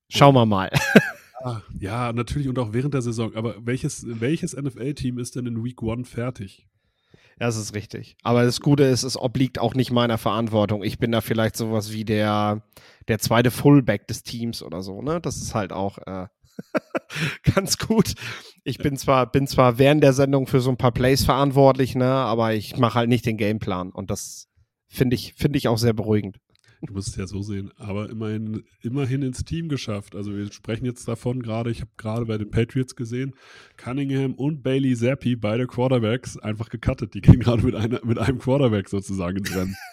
Schauen 0.08 0.34
wir 0.34 0.44
mal. 0.46 0.70
ja, 1.42 1.62
ja, 1.78 2.12
natürlich 2.12 2.48
und 2.48 2.58
auch 2.58 2.72
während 2.72 2.94
der 2.94 3.02
Saison. 3.02 3.34
Aber 3.36 3.64
welches, 3.64 4.04
welches 4.06 4.56
NFL-Team 4.56 5.18
ist 5.18 5.36
denn 5.36 5.46
in 5.46 5.64
Week 5.64 5.80
One 5.80 6.04
fertig? 6.04 6.66
Das 7.40 7.56
ist 7.56 7.74
richtig. 7.74 8.18
Aber 8.22 8.44
das 8.44 8.60
Gute 8.60 8.84
ist, 8.84 9.02
es 9.02 9.16
obliegt 9.16 9.58
auch 9.58 9.72
nicht 9.72 9.90
meiner 9.90 10.18
Verantwortung. 10.18 10.84
Ich 10.84 10.98
bin 10.98 11.10
da 11.10 11.22
vielleicht 11.22 11.56
sowas 11.56 11.90
wie 11.90 12.04
der, 12.04 12.62
der 13.08 13.18
zweite 13.18 13.50
Fullback 13.50 14.06
des 14.08 14.22
Teams 14.22 14.62
oder 14.62 14.82
so, 14.82 15.00
ne? 15.00 15.22
Das 15.22 15.38
ist 15.38 15.54
halt 15.54 15.72
auch 15.72 15.96
äh, 16.06 16.26
ganz 17.54 17.78
gut. 17.78 18.12
Ich 18.62 18.76
bin 18.76 18.98
zwar, 18.98 19.24
bin 19.24 19.46
zwar 19.46 19.78
während 19.78 20.02
der 20.02 20.12
Sendung 20.12 20.46
für 20.48 20.60
so 20.60 20.68
ein 20.68 20.76
paar 20.76 20.92
Plays 20.92 21.24
verantwortlich, 21.24 21.94
ne, 21.94 22.04
aber 22.04 22.52
ich 22.52 22.76
mache 22.76 22.96
halt 22.96 23.08
nicht 23.08 23.24
den 23.24 23.38
Gameplan. 23.38 23.88
Und 23.90 24.10
das 24.10 24.48
finde 24.86 25.16
ich, 25.16 25.32
finde 25.32 25.56
ich 25.56 25.68
auch 25.68 25.78
sehr 25.78 25.94
beruhigend. 25.94 26.36
Du 26.82 26.94
musst 26.94 27.08
es 27.08 27.16
ja 27.16 27.26
so 27.26 27.42
sehen, 27.42 27.70
aber 27.76 28.08
immerhin, 28.08 28.64
immerhin 28.82 29.20
ins 29.22 29.44
Team 29.44 29.68
geschafft. 29.68 30.16
Also 30.16 30.34
wir 30.34 30.50
sprechen 30.50 30.86
jetzt 30.86 31.06
davon 31.06 31.42
gerade, 31.42 31.70
ich 31.70 31.82
habe 31.82 31.90
gerade 31.98 32.24
bei 32.24 32.38
den 32.38 32.50
Patriots 32.50 32.96
gesehen, 32.96 33.34
Cunningham 33.76 34.32
und 34.32 34.62
Bailey 34.62 34.96
Zappi, 34.96 35.36
beide 35.36 35.66
Quarterbacks, 35.66 36.38
einfach 36.38 36.70
gecuttet. 36.70 37.12
Die 37.12 37.20
gehen 37.20 37.40
gerade 37.40 37.62
mit, 37.62 38.04
mit 38.04 38.18
einem 38.18 38.38
Quarterback 38.38 38.88
sozusagen 38.88 39.38
ins 39.38 39.54
Rennen. 39.54 39.76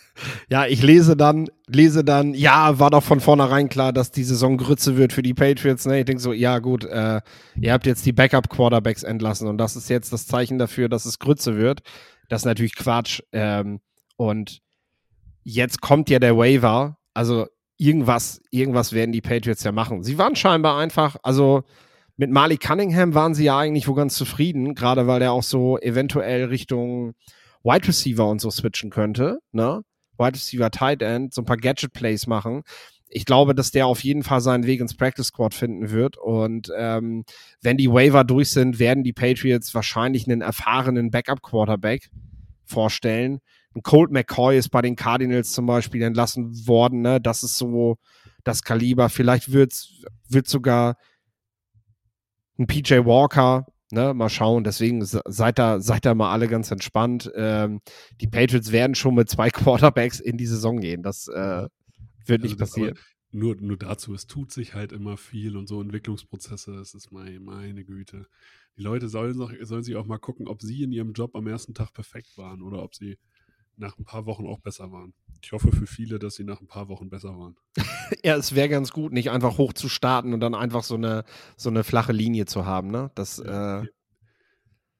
Ja, 0.50 0.66
ich 0.66 0.82
lese 0.82 1.16
dann, 1.16 1.48
lese 1.68 2.04
dann, 2.04 2.34
ja, 2.34 2.80
war 2.80 2.90
doch 2.90 3.04
von 3.04 3.20
vornherein 3.20 3.70
klar, 3.70 3.94
dass 3.94 4.10
die 4.10 4.24
Saison 4.24 4.58
Grütze 4.58 4.98
wird 4.98 5.14
für 5.14 5.22
die 5.22 5.36
Patriots. 5.36 5.86
Ne? 5.86 6.00
Ich 6.00 6.06
denke 6.06 6.20
so, 6.20 6.34
ja 6.34 6.58
gut, 6.58 6.86
äh, 6.86 7.22
ihr 7.62 7.72
habt 7.72 7.86
jetzt 7.86 8.04
die 8.04 8.14
Backup-Quarterbacks 8.14 9.04
entlassen 9.04 9.48
und 9.48 9.60
das 9.60 9.76
ist 9.76 9.92
jetzt 9.92 10.12
das 10.12 10.26
Zeichen 10.26 10.58
dafür, 10.58 10.90
dass 10.90 11.06
es 11.06 11.20
Grütze 11.20 11.58
wird. 11.58 11.82
Das 12.30 12.42
ist 12.42 12.46
natürlich 12.46 12.76
Quatsch. 12.76 13.22
Ähm, 13.32 13.80
und 14.16 14.62
jetzt 15.48 15.80
kommt 15.82 16.10
ja 16.10 16.20
der 16.20 16.38
Waiver. 16.38 16.98
Also 17.14 17.48
irgendwas, 17.78 18.42
irgendwas 18.52 18.92
werden 18.92 19.14
die 19.14 19.22
Patriots 19.22 19.64
ja 19.64 19.72
machen. 19.72 20.04
Sie 20.04 20.18
waren 20.18 20.36
scheinbar 20.36 20.78
einfach, 20.78 21.16
also 21.24 21.64
mit 22.18 22.32
Malik 22.32 22.60
Cunningham 22.62 23.14
waren 23.14 23.34
sie 23.34 23.46
ja 23.46 23.58
eigentlich 23.58 23.88
wo 23.88 23.94
ganz 23.94 24.16
zufrieden, 24.16 24.76
gerade 24.76 25.08
weil 25.08 25.20
der 25.20 25.32
auch 25.32 25.44
so 25.44 25.78
eventuell 25.80 26.46
Richtung 26.46 27.14
Wide 27.64 27.88
Receiver 27.88 28.28
und 28.28 28.42
so 28.42 28.52
switchen 28.52 28.90
könnte, 28.90 29.40
ne? 29.52 29.82
Wide 30.18 30.34
Receiver, 30.34 30.70
Tight 30.72 31.02
End, 31.02 31.34
so 31.34 31.44
ein 31.44 31.46
paar 31.46 31.58
Gadget 31.58 31.94
Plays 31.94 32.28
machen. 32.28 32.64
Ich 33.08 33.24
glaube, 33.24 33.56
dass 33.56 33.72
der 33.72 33.88
auf 33.88 34.04
jeden 34.04 34.24
Fall 34.24 34.42
seinen 34.42 34.66
Weg 34.66 34.82
ins 34.82 34.98
Practice 34.98 35.28
Squad 35.28 35.54
finden 35.54 35.92
wird. 35.92 36.18
Und 36.18 36.70
ähm, 36.76 37.24
wenn 37.62 37.78
die 37.78 37.90
Waiver 37.90 38.24
durch 38.24 38.50
sind, 38.50 38.80
werden 38.80 39.04
die 39.04 39.14
Patriots 39.14 39.74
wahrscheinlich 39.74 40.28
einen 40.28 40.42
erfahrenen 40.42 41.12
Backup 41.12 41.42
Quarterback 41.42 42.10
vorstellen. 42.66 43.40
Ein 43.78 43.84
Colt 43.84 44.12
McCoy 44.12 44.58
ist 44.58 44.70
bei 44.70 44.82
den 44.82 44.96
Cardinals 44.96 45.52
zum 45.52 45.68
Beispiel 45.68 46.02
entlassen 46.02 46.68
worden. 46.68 47.02
Ne? 47.02 47.22
Das 47.22 47.44
ist 47.44 47.58
so 47.58 47.98
das 48.44 48.64
Kaliber. 48.64 49.10
Vielleicht 49.10 49.52
wird 49.52 49.88
wird 50.30 50.48
sogar 50.48 50.98
ein 52.58 52.66
PJ 52.66 53.06
Walker 53.06 53.68
Ne, 53.90 54.14
mal 54.14 54.30
schauen. 54.30 54.66
Deswegen 54.66 55.06
seid 55.06 55.60
da, 55.60 55.80
seid 55.80 56.06
da 56.06 56.14
mal 56.14 56.32
alle 56.32 56.50
ganz 56.50 56.72
entspannt. 56.72 57.32
Ähm, 57.36 57.80
die 58.20 58.28
Patriots 58.28 58.74
werden 58.74 58.96
schon 58.96 59.16
mit 59.16 59.30
zwei 59.30 59.50
Quarterbacks 59.50 60.20
in 60.20 60.38
die 60.38 60.46
Saison 60.46 60.82
gehen. 60.82 61.04
Das 61.04 61.30
äh, 61.30 61.70
wird 62.26 62.42
nicht 62.42 62.60
also, 62.60 62.66
passieren. 62.66 63.00
Nur, 63.32 63.56
nur 63.56 63.78
dazu, 63.78 64.14
es 64.14 64.28
tut 64.28 64.52
sich 64.52 64.74
halt 64.74 64.92
immer 64.92 65.16
viel 65.16 65.56
und 65.56 65.68
so 65.68 65.82
Entwicklungsprozesse, 65.82 66.74
das 66.74 66.94
ist 66.94 67.12
meine, 67.12 67.40
meine 67.40 67.86
Güte. 67.86 68.28
Die 68.78 68.82
Leute 68.82 69.10
sollen, 69.10 69.36
sollen 69.66 69.84
sich 69.84 69.96
auch 69.96 70.06
mal 70.06 70.18
gucken, 70.18 70.48
ob 70.48 70.62
sie 70.62 70.84
in 70.84 70.92
ihrem 70.92 71.14
Job 71.14 71.36
am 71.36 71.48
ersten 71.48 71.74
Tag 71.74 71.94
perfekt 71.94 72.38
waren 72.38 72.62
oder 72.62 72.84
ob 72.84 72.96
sie 72.96 73.18
nach 73.78 73.98
ein 73.98 74.06
paar 74.06 74.26
Wochen 74.26 74.46
auch 74.46 74.60
besser 74.60 74.92
waren. 74.92 75.14
Ich 75.42 75.52
hoffe 75.52 75.72
für 75.72 75.88
viele, 75.88 76.20
dass 76.20 76.36
sie 76.36 76.44
nach 76.44 76.62
ein 76.62 76.68
paar 76.68 76.90
Wochen 76.90 77.10
besser 77.10 77.38
waren. 77.38 77.56
ja, 78.24 78.36
es 78.36 78.56
wäre 78.56 78.70
ganz 78.70 78.92
gut, 78.92 79.14
nicht 79.14 79.30
einfach 79.30 79.58
hoch 79.58 79.74
zu 79.74 79.88
starten 79.90 80.34
und 80.34 80.40
dann 80.40 80.56
einfach 80.56 80.84
so 80.84 80.96
eine, 80.96 81.24
so 81.56 81.70
eine 81.70 81.84
flache 81.84 82.12
Linie 82.12 82.46
zu 82.46 82.66
haben. 82.66 82.90
Ne? 82.90 83.12
Das, 83.16 83.40
äh 83.40 83.84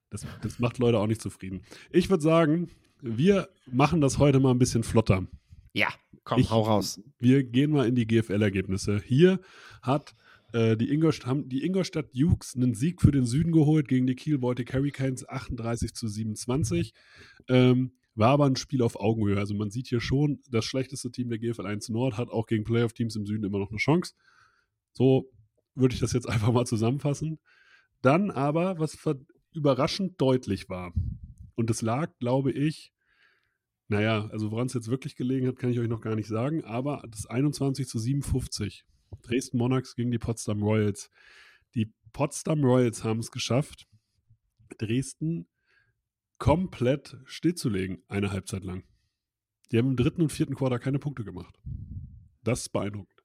das, 0.10 0.26
das 0.42 0.60
macht 0.60 0.78
Leute 0.78 1.00
auch 1.00 1.08
nicht 1.08 1.22
zufrieden. 1.22 1.64
Ich 1.92 2.10
würde 2.10 2.24
sagen, 2.24 2.70
wir 3.02 3.50
machen 3.66 4.02
das 4.02 4.20
heute 4.20 4.40
mal 4.40 4.52
ein 4.52 4.60
bisschen 4.60 4.84
flotter. 4.84 5.28
Ja, 5.74 5.90
komm, 6.24 6.40
ich, 6.40 6.50
hau 6.50 6.62
raus. 6.62 7.02
Wir 7.20 7.44
gehen 7.44 7.72
mal 7.72 7.88
in 7.88 7.96
die 7.96 8.08
GFL-Ergebnisse. 8.08 9.02
Hier 9.06 9.40
hat 9.82 10.16
äh, 10.54 10.78
die, 10.78 10.92
Ingolstadt, 10.92 11.28
haben 11.28 11.50
die 11.50 11.66
Ingolstadt 11.66 12.16
Dukes 12.16 12.56
einen 12.56 12.74
Sieg 12.74 13.02
für 13.02 13.12
den 13.12 13.26
Süden 13.26 13.52
geholt 13.52 13.88
gegen 13.88 14.08
die 14.08 14.16
Kiel 14.16 14.38
Baltic 14.38 14.74
Hurricanes 14.74 15.28
38 15.28 15.94
zu 15.94 16.08
27. 16.08 16.94
Ähm, 17.50 17.92
war 18.18 18.30
aber 18.30 18.46
ein 18.46 18.56
Spiel 18.56 18.82
auf 18.82 19.00
Augenhöhe. 19.00 19.38
Also 19.38 19.54
man 19.54 19.70
sieht 19.70 19.88
hier 19.88 20.02
schon, 20.02 20.40
das 20.50 20.66
schlechteste 20.66 21.12
Team 21.12 21.30
der 21.30 21.38
GFL 21.38 21.66
1 21.66 21.90
Nord 21.90 22.18
hat 22.18 22.30
auch 22.30 22.48
gegen 22.48 22.64
Playoff-Teams 22.64 23.16
im 23.16 23.26
Süden 23.26 23.44
immer 23.44 23.60
noch 23.60 23.70
eine 23.70 23.78
Chance. 23.78 24.14
So 24.92 25.30
würde 25.76 25.94
ich 25.94 26.00
das 26.00 26.14
jetzt 26.14 26.28
einfach 26.30 26.52
mal 26.52 26.66
zusammenfassen. 26.66 27.40
Dann 28.02 28.32
aber, 28.32 28.80
was 28.80 28.98
überraschend 29.54 30.20
deutlich 30.20 30.70
war, 30.70 30.94
und 31.56 31.70
es 31.72 31.82
lag, 31.82 32.12
glaube 32.20 32.52
ich, 32.52 32.94
naja, 33.88 34.28
also 34.32 34.52
woran 34.52 34.68
es 34.68 34.74
jetzt 34.74 34.90
wirklich 34.90 35.16
gelegen 35.16 35.48
hat, 35.48 35.58
kann 35.58 35.72
ich 35.72 35.80
euch 35.80 35.88
noch 35.88 36.02
gar 36.02 36.16
nicht 36.16 36.28
sagen, 36.28 36.64
aber 36.66 37.04
das 37.10 37.26
21 37.26 37.88
zu 37.88 37.98
57. 37.98 38.86
Dresden 39.24 39.58
Monarchs 39.58 39.96
gegen 39.96 40.12
die 40.12 40.20
Potsdam 40.20 40.62
Royals. 40.62 41.10
Die 41.74 41.92
Potsdam 42.14 42.64
Royals 42.64 43.04
haben 43.04 43.20
es 43.20 43.32
geschafft, 43.32 43.88
Dresden 44.78 45.48
komplett 46.38 47.18
stillzulegen, 47.26 48.04
eine 48.08 48.32
Halbzeit 48.32 48.64
lang. 48.64 48.84
Die 49.72 49.78
haben 49.78 49.90
im 49.90 49.96
dritten 49.96 50.22
und 50.22 50.32
vierten 50.32 50.56
Quarter 50.56 50.80
keine 50.80 51.00
Punkte 51.00 51.24
gemacht. 51.24 51.60
Das 52.44 52.62
ist 52.62 52.70
beeindruckend. 52.70 53.24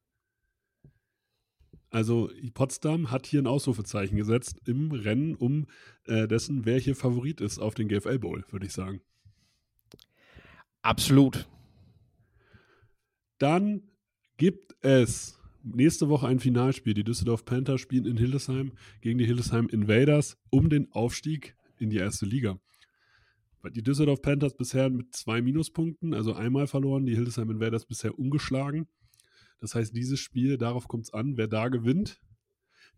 Also 1.90 2.30
Potsdam 2.54 3.10
hat 3.10 3.26
hier 3.26 3.42
ein 3.42 3.46
Ausrufezeichen 3.46 4.16
gesetzt 4.16 4.60
im 4.64 4.92
Rennen 4.92 5.34
um 5.34 5.66
äh, 6.06 6.26
dessen, 6.26 6.64
wer 6.64 6.78
hier 6.78 6.96
Favorit 6.96 7.40
ist 7.42 7.58
auf 7.58 7.74
den 7.74 7.88
GFL 7.88 8.18
Bowl, 8.18 8.44
würde 8.50 8.66
ich 8.66 8.72
sagen. 8.72 9.02
Absolut. 10.80 11.46
Dann 13.38 13.82
gibt 14.38 14.74
es 14.80 15.38
nächste 15.62 16.08
Woche 16.08 16.26
ein 16.26 16.40
Finalspiel. 16.40 16.94
Die 16.94 17.04
Düsseldorf 17.04 17.44
Panther 17.44 17.76
spielen 17.76 18.06
in 18.06 18.16
Hildesheim 18.16 18.72
gegen 19.02 19.18
die 19.18 19.26
Hildesheim 19.26 19.68
Invaders 19.68 20.38
um 20.48 20.70
den 20.70 20.90
Aufstieg 20.92 21.54
in 21.78 21.90
die 21.90 21.98
erste 21.98 22.24
Liga 22.24 22.58
die 23.70 23.82
Düsseldorf 23.82 24.22
Panthers 24.22 24.56
bisher 24.56 24.90
mit 24.90 25.14
zwei 25.14 25.40
Minuspunkten, 25.40 26.14
also 26.14 26.34
einmal 26.34 26.66
verloren, 26.66 27.06
die 27.06 27.14
Hildesheim 27.14 27.50
Invaders 27.50 27.86
bisher 27.86 28.18
ungeschlagen. 28.18 28.88
Das 29.60 29.74
heißt, 29.74 29.94
dieses 29.94 30.18
Spiel, 30.18 30.58
darauf 30.58 30.88
kommt 30.88 31.04
es 31.04 31.14
an, 31.14 31.36
wer 31.36 31.46
da 31.46 31.68
gewinnt, 31.68 32.20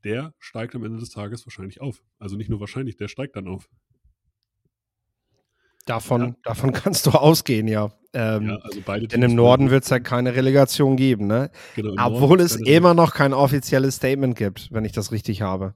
der 0.04 0.34
steigt 0.38 0.74
am 0.74 0.84
Ende 0.84 0.98
des 0.98 1.10
Tages 1.10 1.46
wahrscheinlich 1.46 1.80
auf. 1.80 2.02
Also 2.18 2.36
nicht 2.36 2.48
nur 2.48 2.60
wahrscheinlich, 2.60 2.96
der 2.96 3.08
steigt 3.08 3.36
dann 3.36 3.48
auf. 3.48 3.68
Davon, 5.86 6.22
ja. 6.22 6.36
davon 6.44 6.72
kannst 6.72 7.06
du 7.06 7.10
ausgehen, 7.10 7.68
ja. 7.68 7.92
Ähm, 8.14 8.48
ja 8.48 8.56
also 8.56 9.06
denn 9.06 9.22
im 9.22 9.34
Norden 9.34 9.70
wird 9.70 9.84
es 9.84 9.90
ja 9.90 9.98
keine 9.98 10.34
Relegation 10.34 10.96
geben, 10.96 11.26
ne? 11.26 11.50
Genau, 11.74 11.94
Obwohl 12.06 12.40
es 12.40 12.56
immer 12.56 12.94
noch 12.94 13.12
kein 13.12 13.34
offizielles 13.34 13.96
Statement 13.96 14.36
gibt, 14.36 14.72
wenn 14.72 14.84
ich 14.84 14.92
das 14.92 15.12
richtig 15.12 15.42
habe. 15.42 15.74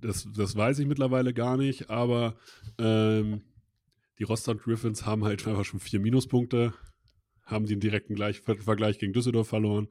Das, 0.00 0.26
das 0.34 0.56
weiß 0.56 0.78
ich 0.78 0.86
mittlerweile 0.86 1.34
gar 1.34 1.56
nicht, 1.56 1.90
aber 1.90 2.36
ähm, 2.78 3.42
die 4.18 4.24
Rostock 4.24 4.62
Griffins 4.62 5.06
haben 5.06 5.24
halt 5.24 5.46
einfach 5.46 5.64
schon 5.64 5.80
vier 5.80 6.00
Minuspunkte, 6.00 6.74
haben 7.44 7.66
den 7.66 7.80
direkten 7.80 8.14
Gleich 8.14 8.40
Vergleich 8.40 8.98
gegen 8.98 9.12
Düsseldorf 9.12 9.48
verloren. 9.48 9.88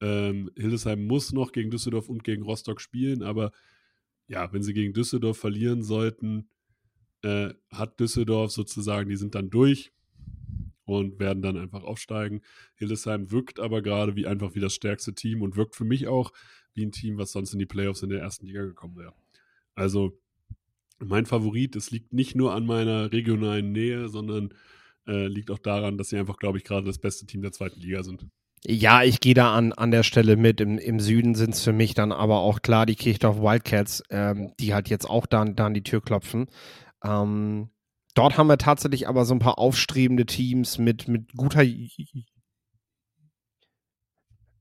Ähm, 0.00 0.50
Hildesheim 0.56 1.06
muss 1.06 1.32
noch 1.32 1.52
gegen 1.52 1.70
Düsseldorf 1.70 2.08
und 2.08 2.24
gegen 2.24 2.42
Rostock 2.42 2.80
spielen, 2.80 3.22
aber 3.22 3.52
ja, 4.26 4.52
wenn 4.52 4.62
sie 4.62 4.72
gegen 4.72 4.92
Düsseldorf 4.92 5.38
verlieren 5.38 5.82
sollten, 5.82 6.48
äh, 7.22 7.50
hat 7.70 8.00
Düsseldorf 8.00 8.50
sozusagen, 8.50 9.08
die 9.08 9.16
sind 9.16 9.34
dann 9.34 9.50
durch 9.50 9.92
und 10.84 11.20
werden 11.20 11.42
dann 11.42 11.56
einfach 11.56 11.84
aufsteigen. 11.84 12.42
Hildesheim 12.74 13.30
wirkt 13.30 13.60
aber 13.60 13.82
gerade 13.82 14.16
wie 14.16 14.26
einfach 14.26 14.54
wie 14.54 14.60
das 14.60 14.74
stärkste 14.74 15.14
Team 15.14 15.42
und 15.42 15.56
wirkt 15.56 15.76
für 15.76 15.84
mich 15.84 16.08
auch 16.08 16.32
wie 16.74 16.84
ein 16.84 16.92
Team, 16.92 17.18
was 17.18 17.32
sonst 17.32 17.52
in 17.52 17.58
die 17.58 17.66
Playoffs 17.66 18.02
in 18.02 18.10
der 18.10 18.20
ersten 18.20 18.46
Liga 18.46 18.64
gekommen 18.64 18.96
wäre. 18.96 19.14
Also 19.74 20.18
mein 21.04 21.26
Favorit. 21.26 21.76
Es 21.76 21.90
liegt 21.90 22.12
nicht 22.12 22.34
nur 22.34 22.54
an 22.54 22.66
meiner 22.66 23.12
regionalen 23.12 23.72
Nähe, 23.72 24.08
sondern 24.08 24.54
äh, 25.06 25.26
liegt 25.26 25.50
auch 25.50 25.58
daran, 25.58 25.98
dass 25.98 26.08
sie 26.08 26.18
einfach, 26.18 26.36
glaube 26.36 26.58
ich, 26.58 26.64
gerade 26.64 26.86
das 26.86 26.98
beste 26.98 27.26
Team 27.26 27.42
der 27.42 27.52
zweiten 27.52 27.80
Liga 27.80 28.02
sind. 28.02 28.26
Ja, 28.64 29.02
ich 29.02 29.18
gehe 29.20 29.34
da 29.34 29.54
an, 29.54 29.72
an 29.72 29.90
der 29.90 30.04
Stelle 30.04 30.36
mit. 30.36 30.60
Im, 30.60 30.78
im 30.78 31.00
Süden 31.00 31.34
sind 31.34 31.54
es 31.54 31.62
für 31.62 31.72
mich 31.72 31.94
dann 31.94 32.12
aber 32.12 32.38
auch 32.38 32.62
klar 32.62 32.86
die 32.86 32.94
Kirchdorf 32.94 33.38
Wildcats, 33.38 34.04
ähm, 34.10 34.52
die 34.60 34.72
halt 34.72 34.88
jetzt 34.88 35.08
auch 35.08 35.26
da, 35.26 35.42
an 35.42 35.74
die 35.74 35.82
Tür 35.82 36.00
klopfen. 36.00 36.46
Ähm, 37.02 37.70
dort 38.14 38.38
haben 38.38 38.46
wir 38.46 38.58
tatsächlich 38.58 39.08
aber 39.08 39.24
so 39.24 39.34
ein 39.34 39.40
paar 39.40 39.58
aufstrebende 39.58 40.26
Teams 40.26 40.78
mit, 40.78 41.08
mit 41.08 41.32
guter 41.34 41.64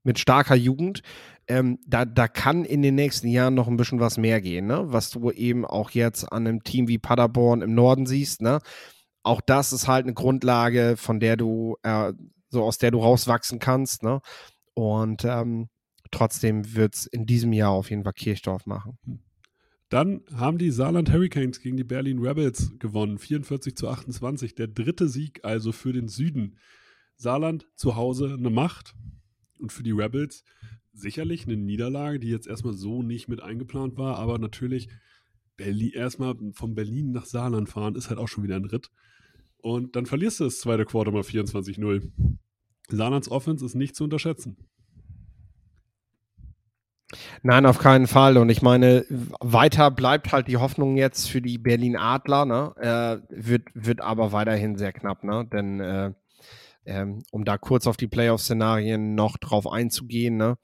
mit 0.03 0.17
starker 0.17 0.55
Jugend, 0.55 1.03
ähm, 1.51 1.79
da, 1.85 2.05
da 2.05 2.29
kann 2.29 2.63
in 2.63 2.81
den 2.81 2.95
nächsten 2.95 3.27
Jahren 3.27 3.55
noch 3.55 3.67
ein 3.67 3.75
bisschen 3.75 3.99
was 3.99 4.17
mehr 4.17 4.39
gehen, 4.39 4.67
ne? 4.67 4.85
was 4.87 5.09
du 5.09 5.31
eben 5.31 5.65
auch 5.65 5.89
jetzt 5.91 6.31
an 6.31 6.47
einem 6.47 6.63
Team 6.63 6.87
wie 6.87 6.97
Paderborn 6.97 7.61
im 7.61 7.75
Norden 7.75 8.05
siehst. 8.05 8.41
Ne? 8.41 8.59
Auch 9.21 9.41
das 9.41 9.73
ist 9.73 9.87
halt 9.87 10.05
eine 10.05 10.13
Grundlage, 10.13 10.95
von 10.95 11.19
der 11.19 11.35
du, 11.35 11.75
äh, 11.83 12.13
so 12.49 12.63
aus 12.63 12.77
der 12.77 12.91
du 12.91 12.99
rauswachsen 12.99 13.59
kannst. 13.59 14.01
Ne? 14.01 14.21
Und 14.73 15.25
ähm, 15.25 15.67
trotzdem 16.09 16.73
wird 16.73 16.95
es 16.95 17.05
in 17.05 17.25
diesem 17.25 17.51
Jahr 17.51 17.71
auf 17.71 17.89
jeden 17.89 18.03
Fall 18.03 18.13
Kirchdorf 18.13 18.65
machen. 18.65 18.97
Dann 19.89 20.21
haben 20.33 20.57
die 20.57 20.71
Saarland 20.71 21.11
Hurricanes 21.11 21.59
gegen 21.59 21.75
die 21.75 21.83
Berlin 21.83 22.19
Rebels 22.19 22.71
gewonnen, 22.79 23.17
44 23.17 23.75
zu 23.75 23.89
28. 23.89 24.55
Der 24.55 24.67
dritte 24.67 25.09
Sieg 25.09 25.43
also 25.43 25.73
für 25.73 25.91
den 25.91 26.07
Süden. 26.07 26.57
Saarland 27.17 27.67
zu 27.75 27.97
Hause 27.97 28.35
eine 28.39 28.49
Macht, 28.49 28.95
und 29.61 29.71
für 29.71 29.83
die 29.83 29.91
Rebels 29.91 30.43
sicherlich 30.93 31.45
eine 31.45 31.57
Niederlage, 31.57 32.19
die 32.19 32.29
jetzt 32.29 32.47
erstmal 32.47 32.73
so 32.73 33.03
nicht 33.03 33.27
mit 33.27 33.41
eingeplant 33.41 33.97
war, 33.97 34.17
aber 34.17 34.37
natürlich 34.39 34.89
Berlin, 35.57 35.91
erstmal 35.93 36.35
von 36.53 36.75
Berlin 36.75 37.11
nach 37.11 37.25
Saarland 37.25 37.69
fahren 37.69 37.95
ist 37.95 38.09
halt 38.09 38.19
auch 38.19 38.27
schon 38.27 38.43
wieder 38.43 38.55
ein 38.55 38.65
Ritt. 38.65 38.89
Und 39.57 39.95
dann 39.95 40.05
verlierst 40.05 40.39
du 40.39 40.45
das 40.45 40.59
zweite 40.59 40.85
Quarter 40.85 41.11
mal 41.11 41.21
24-0. 41.21 42.11
Saarlands 42.89 43.29
Offense 43.29 43.65
ist 43.65 43.75
nicht 43.75 43.95
zu 43.95 44.03
unterschätzen. 44.03 44.57
Nein, 47.43 47.65
auf 47.65 47.77
keinen 47.77 48.07
Fall. 48.07 48.37
Und 48.37 48.49
ich 48.49 48.61
meine, 48.61 49.05
weiter 49.39 49.91
bleibt 49.91 50.31
halt 50.31 50.47
die 50.47 50.57
Hoffnung 50.57 50.97
jetzt 50.97 51.29
für 51.29 51.41
die 51.41 51.57
Berlin 51.57 51.97
Adler, 51.97 52.45
ne? 52.45 52.73
Äh, 52.77 53.19
wird, 53.29 53.63
wird 53.73 54.01
aber 54.01 54.31
weiterhin 54.31 54.77
sehr 54.77 54.93
knapp, 54.93 55.23
ne? 55.23 55.45
Denn 55.51 55.79
äh, 55.79 56.13
ähm, 56.85 57.23
um 57.31 57.45
da 57.45 57.57
kurz 57.57 57.87
auf 57.87 57.97
die 57.97 58.07
Playoff-Szenarien 58.07 59.15
noch 59.15 59.37
drauf 59.37 59.67
einzugehen, 59.67 60.37
ne? 60.37 60.57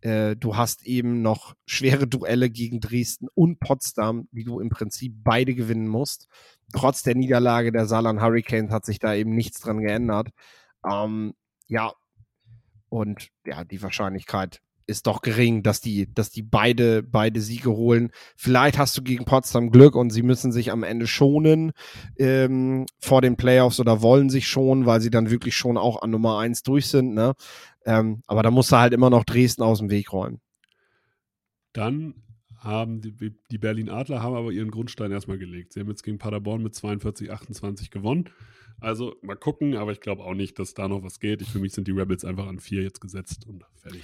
Äh, 0.00 0.36
du 0.36 0.56
hast 0.56 0.86
eben 0.86 1.20
noch 1.20 1.54
schwere 1.66 2.06
Duelle 2.06 2.48
gegen 2.50 2.80
Dresden 2.80 3.28
und 3.34 3.60
Potsdam, 3.60 4.28
die 4.32 4.44
du 4.44 4.60
im 4.60 4.70
Prinzip 4.70 5.14
beide 5.22 5.54
gewinnen 5.54 5.88
musst. 5.88 6.26
Trotz 6.72 7.02
der 7.02 7.14
Niederlage 7.14 7.70
der 7.70 7.86
Saarland 7.86 8.20
Hurricanes 8.20 8.72
hat 8.72 8.86
sich 8.86 8.98
da 8.98 9.14
eben 9.14 9.34
nichts 9.34 9.60
dran 9.60 9.80
geändert. 9.80 10.28
Ähm, 10.90 11.34
ja, 11.66 11.92
und 12.88 13.28
ja, 13.44 13.64
die 13.64 13.82
Wahrscheinlichkeit 13.82 14.62
ist 14.90 15.06
doch 15.06 15.22
gering, 15.22 15.62
dass 15.62 15.80
die, 15.80 16.12
dass 16.12 16.30
die 16.30 16.42
beide, 16.42 17.02
beide 17.02 17.40
Siege 17.40 17.70
holen. 17.70 18.10
Vielleicht 18.36 18.76
hast 18.76 18.98
du 18.98 19.02
gegen 19.02 19.24
Potsdam 19.24 19.70
Glück 19.70 19.94
und 19.94 20.10
sie 20.10 20.22
müssen 20.22 20.52
sich 20.52 20.70
am 20.70 20.82
Ende 20.82 21.06
schonen 21.06 21.72
ähm, 22.18 22.86
vor 22.98 23.22
den 23.22 23.36
Playoffs 23.36 23.80
oder 23.80 24.02
wollen 24.02 24.28
sich 24.28 24.48
schonen, 24.48 24.84
weil 24.84 25.00
sie 25.00 25.10
dann 25.10 25.30
wirklich 25.30 25.56
schon 25.56 25.78
auch 25.78 26.02
an 26.02 26.10
Nummer 26.10 26.38
eins 26.38 26.62
durch 26.62 26.88
sind. 26.88 27.14
Ne? 27.14 27.34
Ähm, 27.86 28.22
aber 28.26 28.42
da 28.42 28.50
musst 28.50 28.72
du 28.72 28.76
halt 28.76 28.92
immer 28.92 29.08
noch 29.08 29.24
Dresden 29.24 29.62
aus 29.62 29.78
dem 29.78 29.90
Weg 29.90 30.12
räumen. 30.12 30.40
Dann 31.72 32.14
haben 32.58 33.00
die, 33.00 33.32
die 33.50 33.58
Berlin 33.58 33.88
Adler 33.88 34.22
haben 34.22 34.34
aber 34.34 34.50
ihren 34.50 34.70
Grundstein 34.70 35.12
erstmal 35.12 35.38
gelegt. 35.38 35.72
Sie 35.72 35.80
haben 35.80 35.88
jetzt 35.88 36.02
gegen 36.02 36.18
Paderborn 36.18 36.62
mit 36.62 36.74
42, 36.74 37.30
28 37.30 37.90
gewonnen. 37.90 38.28
Also 38.80 39.16
mal 39.22 39.36
gucken, 39.36 39.76
aber 39.76 39.92
ich 39.92 40.00
glaube 40.00 40.24
auch 40.24 40.34
nicht, 40.34 40.58
dass 40.58 40.74
da 40.74 40.88
noch 40.88 41.02
was 41.02 41.20
geht. 41.20 41.42
Ich, 41.42 41.50
für 41.50 41.58
mich 41.58 41.72
sind 41.72 41.86
die 41.86 41.92
Rebels 41.92 42.24
einfach 42.24 42.46
an 42.46 42.60
vier 42.60 42.82
jetzt 42.82 43.00
gesetzt 43.00 43.46
und 43.46 43.64
fertig. 43.76 44.02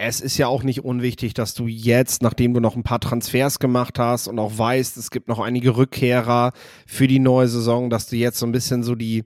Es 0.00 0.20
ist 0.20 0.38
ja 0.38 0.46
auch 0.46 0.62
nicht 0.62 0.84
unwichtig, 0.84 1.34
dass 1.34 1.54
du 1.54 1.66
jetzt, 1.66 2.22
nachdem 2.22 2.54
du 2.54 2.60
noch 2.60 2.76
ein 2.76 2.84
paar 2.84 3.00
Transfers 3.00 3.58
gemacht 3.58 3.98
hast 3.98 4.28
und 4.28 4.38
auch 4.38 4.56
weißt, 4.56 4.96
es 4.96 5.10
gibt 5.10 5.26
noch 5.26 5.40
einige 5.40 5.76
Rückkehrer 5.76 6.52
für 6.86 7.08
die 7.08 7.18
neue 7.18 7.48
Saison, 7.48 7.90
dass 7.90 8.06
du 8.06 8.14
jetzt 8.14 8.38
so 8.38 8.46
ein 8.46 8.52
bisschen 8.52 8.84
so 8.84 8.94
die, 8.94 9.24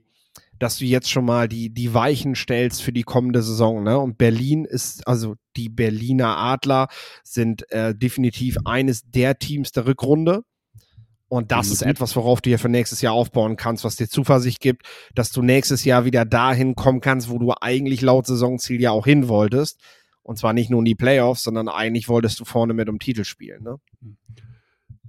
dass 0.57 0.79
du 0.79 0.85
jetzt 0.85 1.11
schon 1.11 1.25
mal 1.25 1.47
die, 1.47 1.69
die 1.69 1.93
Weichen 1.93 2.33
stellst 2.33 2.81
für 2.81 2.91
die 2.91 3.03
kommende 3.03 3.43
Saison. 3.43 3.83
Ne? 3.83 3.99
Und 3.99 4.17
Berlin 4.17 4.65
ist, 4.65 5.07
also 5.07 5.35
die 5.57 5.69
Berliner 5.69 6.37
Adler 6.37 6.87
sind 7.23 7.71
äh, 7.71 7.93
definitiv 7.93 8.57
eines 8.65 9.03
der 9.03 9.37
Teams 9.37 9.73
der 9.73 9.85
Rückrunde. 9.85 10.41
Und 11.27 11.51
das 11.51 11.67
mhm. 11.67 11.73
ist 11.73 11.81
etwas, 11.83 12.15
worauf 12.15 12.41
du 12.41 12.49
ja 12.49 12.57
für 12.57 12.69
nächstes 12.69 13.01
Jahr 13.01 13.13
aufbauen 13.13 13.57
kannst, 13.57 13.83
was 13.83 13.95
dir 13.95 14.09
Zuversicht 14.09 14.59
gibt, 14.59 14.87
dass 15.13 15.31
du 15.31 15.43
nächstes 15.43 15.85
Jahr 15.85 16.03
wieder 16.03 16.25
dahin 16.25 16.73
kommen 16.73 16.99
kannst, 16.99 17.29
wo 17.29 17.37
du 17.37 17.53
eigentlich 17.61 18.01
laut 18.01 18.25
Saisonziel 18.25 18.81
ja 18.81 18.89
auch 18.89 19.05
hin 19.05 19.27
wolltest. 19.27 19.79
Und 20.23 20.37
zwar 20.37 20.53
nicht 20.53 20.69
nur 20.69 20.79
in 20.79 20.85
die 20.85 20.95
Playoffs, 20.95 21.43
sondern 21.43 21.67
eigentlich 21.67 22.07
wolltest 22.07 22.39
du 22.39 22.45
vorne 22.45 22.73
mit 22.73 22.89
um 22.89 22.97
Titel 22.97 23.23
spielen. 23.25 23.63
Ne? 23.63 23.77
Mhm. 24.01 24.17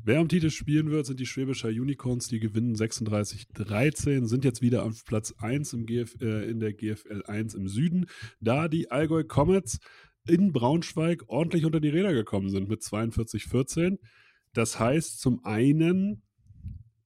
Wer 0.06 0.20
um 0.20 0.28
Titel 0.28 0.50
spielen 0.50 0.90
wird, 0.90 1.06
sind 1.06 1.18
die 1.18 1.24
Schwäbischer 1.24 1.68
Unicorns, 1.68 2.28
die 2.28 2.38
gewinnen 2.38 2.74
36-13, 2.74 4.26
sind 4.26 4.44
jetzt 4.44 4.60
wieder 4.60 4.84
auf 4.84 5.02
Platz 5.06 5.32
1 5.38 5.72
im 5.72 5.86
GF, 5.86 6.20
äh, 6.20 6.44
in 6.50 6.60
der 6.60 6.74
GFL 6.74 7.22
1 7.26 7.54
im 7.54 7.68
Süden, 7.68 8.04
da 8.38 8.68
die 8.68 8.90
Allgäu 8.90 9.24
Comets 9.24 9.78
in 10.26 10.52
Braunschweig 10.52 11.24
ordentlich 11.28 11.64
unter 11.64 11.80
die 11.80 11.88
Räder 11.88 12.12
gekommen 12.12 12.50
sind 12.50 12.68
mit 12.68 12.82
42-14. 12.82 13.98
Das 14.52 14.78
heißt, 14.78 15.20
zum 15.20 15.42
einen, 15.42 16.22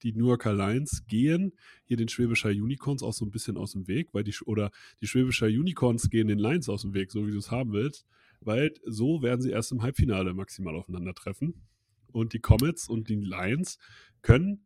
die 0.03 0.11
New 0.11 0.27
Yorker 0.27 0.53
Lions 0.53 1.05
gehen 1.07 1.53
hier 1.89 1.97
den 1.97 2.07
Schwäbischer 2.07 2.49
Unicorns 2.49 3.03
auch 3.03 3.13
so 3.13 3.25
ein 3.25 3.31
bisschen 3.31 3.57
aus 3.57 3.73
dem 3.73 3.87
Weg, 3.87 4.13
weil 4.13 4.23
die, 4.23 4.35
oder 4.45 4.71
die 5.01 5.07
Schwäbischer 5.07 5.47
Unicorns 5.47 6.09
gehen 6.09 6.27
den 6.27 6.37
Lions 6.37 6.69
aus 6.69 6.83
dem 6.83 6.93
Weg, 6.93 7.11
so 7.11 7.27
wie 7.27 7.31
du 7.31 7.39
es 7.39 7.49
haben 7.49 7.73
willst, 7.73 8.05
weil 8.41 8.73
so 8.85 9.23
werden 9.23 9.41
sie 9.41 9.49
erst 9.49 9.71
im 9.71 9.81
Halbfinale 9.81 10.33
maximal 10.33 10.75
aufeinandertreffen. 10.75 11.65
Und 12.11 12.33
die 12.33 12.39
Comets 12.39 12.87
und 12.87 13.09
die 13.09 13.15
Lions 13.15 13.79
können 14.21 14.65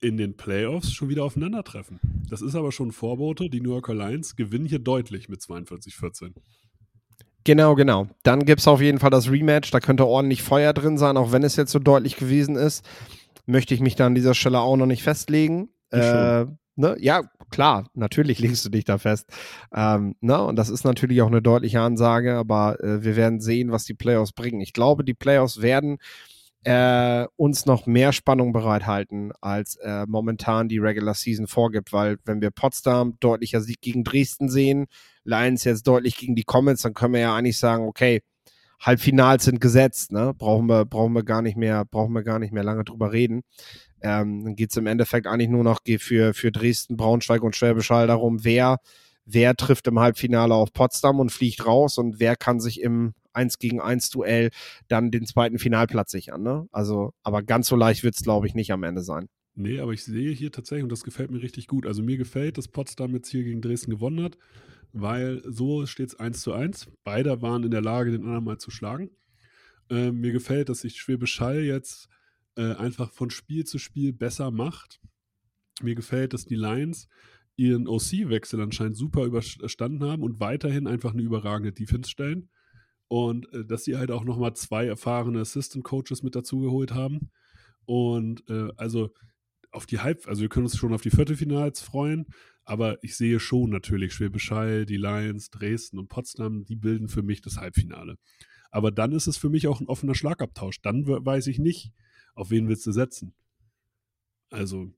in 0.00 0.16
den 0.16 0.36
Playoffs 0.36 0.92
schon 0.92 1.08
wieder 1.08 1.24
aufeinandertreffen. 1.24 1.98
Das 2.30 2.40
ist 2.40 2.54
aber 2.54 2.70
schon 2.72 2.92
Vorbote. 2.92 3.50
Die 3.50 3.60
New 3.60 3.70
Yorker 3.70 3.94
Lions 3.94 4.36
gewinnen 4.36 4.66
hier 4.66 4.78
deutlich 4.78 5.28
mit 5.28 5.40
42-14. 5.40 6.34
Genau, 7.44 7.74
genau. 7.74 8.08
Dann 8.22 8.44
gibt 8.44 8.60
es 8.60 8.68
auf 8.68 8.80
jeden 8.80 9.00
Fall 9.00 9.10
das 9.10 9.30
Rematch. 9.30 9.70
Da 9.72 9.80
könnte 9.80 10.06
ordentlich 10.06 10.42
Feuer 10.42 10.72
drin 10.72 10.98
sein, 10.98 11.16
auch 11.16 11.32
wenn 11.32 11.42
es 11.42 11.56
jetzt 11.56 11.72
so 11.72 11.78
deutlich 11.78 12.16
gewesen 12.16 12.56
ist. 12.56 12.84
Möchte 13.46 13.74
ich 13.74 13.80
mich 13.80 13.96
da 13.96 14.06
an 14.06 14.14
dieser 14.14 14.34
Stelle 14.34 14.60
auch 14.60 14.76
noch 14.76 14.86
nicht 14.86 15.02
festlegen. 15.02 15.68
Äh, 15.94 16.46
ne? 16.76 16.96
Ja, 16.98 17.22
klar, 17.50 17.88
natürlich 17.94 18.38
legst 18.40 18.64
du 18.64 18.70
dich 18.70 18.84
da 18.84 18.98
fest. 18.98 19.30
Ähm, 19.74 20.16
ne? 20.20 20.42
Und 20.42 20.56
das 20.56 20.68
ist 20.68 20.84
natürlich 20.84 21.22
auch 21.22 21.28
eine 21.28 21.42
deutliche 21.42 21.80
Ansage, 21.80 22.36
aber 22.36 22.82
äh, 22.82 23.04
wir 23.04 23.16
werden 23.16 23.40
sehen, 23.40 23.72
was 23.72 23.84
die 23.84 23.94
Playoffs 23.94 24.32
bringen. 24.32 24.60
Ich 24.60 24.72
glaube, 24.72 25.04
die 25.04 25.14
Playoffs 25.14 25.62
werden 25.62 25.98
äh, 26.64 27.26
uns 27.36 27.66
noch 27.66 27.86
mehr 27.86 28.12
Spannung 28.12 28.52
bereithalten, 28.52 29.32
als 29.40 29.76
äh, 29.76 30.06
momentan 30.08 30.68
die 30.68 30.78
Regular 30.78 31.14
Season 31.14 31.46
vorgibt, 31.46 31.92
weil 31.92 32.16
wenn 32.24 32.40
wir 32.40 32.50
Potsdam 32.50 33.18
deutlicher 33.20 33.60
Sieg 33.60 33.80
gegen 33.82 34.02
Dresden 34.02 34.48
sehen, 34.48 34.86
Lions 35.24 35.64
jetzt 35.64 35.86
deutlich 35.86 36.16
gegen 36.16 36.34
die 36.34 36.44
Comets, 36.44 36.82
dann 36.82 36.94
können 36.94 37.14
wir 37.14 37.20
ja 37.20 37.36
eigentlich 37.36 37.58
sagen, 37.58 37.86
okay, 37.86 38.22
Halbfinals 38.80 39.44
sind 39.44 39.60
gesetzt, 39.60 40.12
ne? 40.12 40.34
Brauchen 40.36 40.66
wir, 40.66 40.84
brauchen 40.84 41.12
wir 41.14 41.22
gar 41.22 41.42
nicht 41.42 41.56
mehr, 41.56 41.84
brauchen 41.84 42.12
wir 42.12 42.22
gar 42.22 42.38
nicht 42.38 42.52
mehr 42.52 42.64
lange 42.64 42.84
drüber 42.84 43.12
reden. 43.12 43.42
Ähm, 44.04 44.44
dann 44.44 44.54
geht 44.54 44.70
es 44.70 44.76
im 44.76 44.86
Endeffekt 44.86 45.26
eigentlich 45.26 45.48
nur 45.48 45.64
noch 45.64 45.80
für, 45.98 46.34
für 46.34 46.52
Dresden, 46.52 46.98
Braunschweig 46.98 47.42
und 47.42 47.56
Schwäbisch 47.56 47.88
Hall 47.88 48.06
darum, 48.06 48.44
wer, 48.44 48.80
wer 49.24 49.56
trifft 49.56 49.86
im 49.86 49.98
Halbfinale 49.98 50.54
auf 50.54 50.74
Potsdam 50.74 51.20
und 51.20 51.32
fliegt 51.32 51.64
raus 51.64 51.96
und 51.96 52.20
wer 52.20 52.36
kann 52.36 52.60
sich 52.60 52.82
im 52.82 53.14
1 53.32 53.58
gegen 53.58 53.80
1 53.80 54.10
Duell 54.10 54.50
dann 54.88 55.10
den 55.10 55.24
zweiten 55.24 55.58
Finalplatz 55.58 56.10
sichern. 56.10 56.42
Ne? 56.42 56.68
Also, 56.70 57.14
aber 57.22 57.42
ganz 57.42 57.66
so 57.66 57.76
leicht 57.76 58.04
wird 58.04 58.14
es, 58.14 58.22
glaube 58.22 58.46
ich, 58.46 58.54
nicht 58.54 58.72
am 58.72 58.82
Ende 58.82 59.00
sein. 59.00 59.26
Nee, 59.54 59.80
aber 59.80 59.92
ich 59.92 60.04
sehe 60.04 60.32
hier 60.32 60.52
tatsächlich, 60.52 60.82
und 60.82 60.92
das 60.92 61.02
gefällt 61.02 61.30
mir 61.30 61.40
richtig 61.40 61.66
gut. 61.66 61.86
Also 61.86 62.02
mir 62.02 62.18
gefällt, 62.18 62.58
dass 62.58 62.68
Potsdam 62.68 63.14
jetzt 63.14 63.30
hier 63.30 63.42
gegen 63.42 63.62
Dresden 63.62 63.90
gewonnen 63.90 64.22
hat, 64.22 64.36
weil 64.92 65.40
so 65.46 65.86
steht 65.86 66.10
es 66.10 66.20
1 66.20 66.42
zu 66.42 66.52
1. 66.52 66.88
Beide 67.04 67.40
waren 67.40 67.64
in 67.64 67.70
der 67.70 67.80
Lage, 67.80 68.10
den 68.10 68.24
anderen 68.24 68.44
mal 68.44 68.58
zu 68.58 68.70
schlagen. 68.70 69.10
Äh, 69.88 70.10
mir 70.10 70.32
gefällt, 70.32 70.68
dass 70.68 70.80
sich 70.80 70.96
Schwäbisch 70.96 71.40
Hall 71.40 71.62
jetzt 71.62 72.10
äh, 72.56 72.74
einfach 72.74 73.10
von 73.12 73.30
Spiel 73.30 73.64
zu 73.64 73.78
Spiel 73.78 74.12
besser 74.12 74.50
macht. 74.50 75.00
Mir 75.82 75.94
gefällt, 75.94 76.32
dass 76.32 76.44
die 76.44 76.56
Lions 76.56 77.08
ihren 77.56 77.86
OC-Wechsel 77.86 78.60
anscheinend 78.60 78.96
super 78.96 79.24
überstanden 79.24 80.04
haben 80.04 80.22
und 80.22 80.40
weiterhin 80.40 80.86
einfach 80.86 81.12
eine 81.12 81.22
überragende 81.22 81.72
Defense 81.72 82.10
stellen. 82.10 82.48
Und 83.08 83.52
äh, 83.52 83.64
dass 83.64 83.84
sie 83.84 83.96
halt 83.96 84.10
auch 84.10 84.24
nochmal 84.24 84.54
zwei 84.54 84.86
erfahrene 84.86 85.40
Assistant 85.40 85.84
Coaches 85.84 86.22
mit 86.22 86.34
dazugeholt 86.34 86.92
haben. 86.92 87.30
Und 87.84 88.48
äh, 88.48 88.70
also 88.76 89.10
auf 89.70 89.86
die 89.86 90.00
Halb, 90.00 90.26
also 90.26 90.42
wir 90.42 90.48
können 90.48 90.66
uns 90.66 90.76
schon 90.76 90.94
auf 90.94 91.02
die 91.02 91.10
Viertelfinals 91.10 91.80
freuen, 91.80 92.26
aber 92.64 93.02
ich 93.02 93.16
sehe 93.16 93.40
schon 93.40 93.70
natürlich 93.70 94.14
Schwäbisch 94.14 94.50
Hall, 94.50 94.86
die 94.86 94.96
Lions, 94.96 95.50
Dresden 95.50 95.98
und 95.98 96.08
Potsdam, 96.08 96.64
die 96.64 96.76
bilden 96.76 97.08
für 97.08 97.22
mich 97.22 97.42
das 97.42 97.56
Halbfinale. 97.56 98.16
Aber 98.70 98.90
dann 98.90 99.12
ist 99.12 99.26
es 99.26 99.36
für 99.36 99.50
mich 99.50 99.66
auch 99.66 99.80
ein 99.80 99.88
offener 99.88 100.14
Schlagabtausch. 100.14 100.80
Dann 100.80 101.06
weiß 101.06 101.46
ich 101.48 101.58
nicht, 101.58 101.92
auf 102.34 102.50
wen 102.50 102.68
willst 102.68 102.86
du 102.86 102.92
setzen. 102.92 103.34
Also 104.50 104.92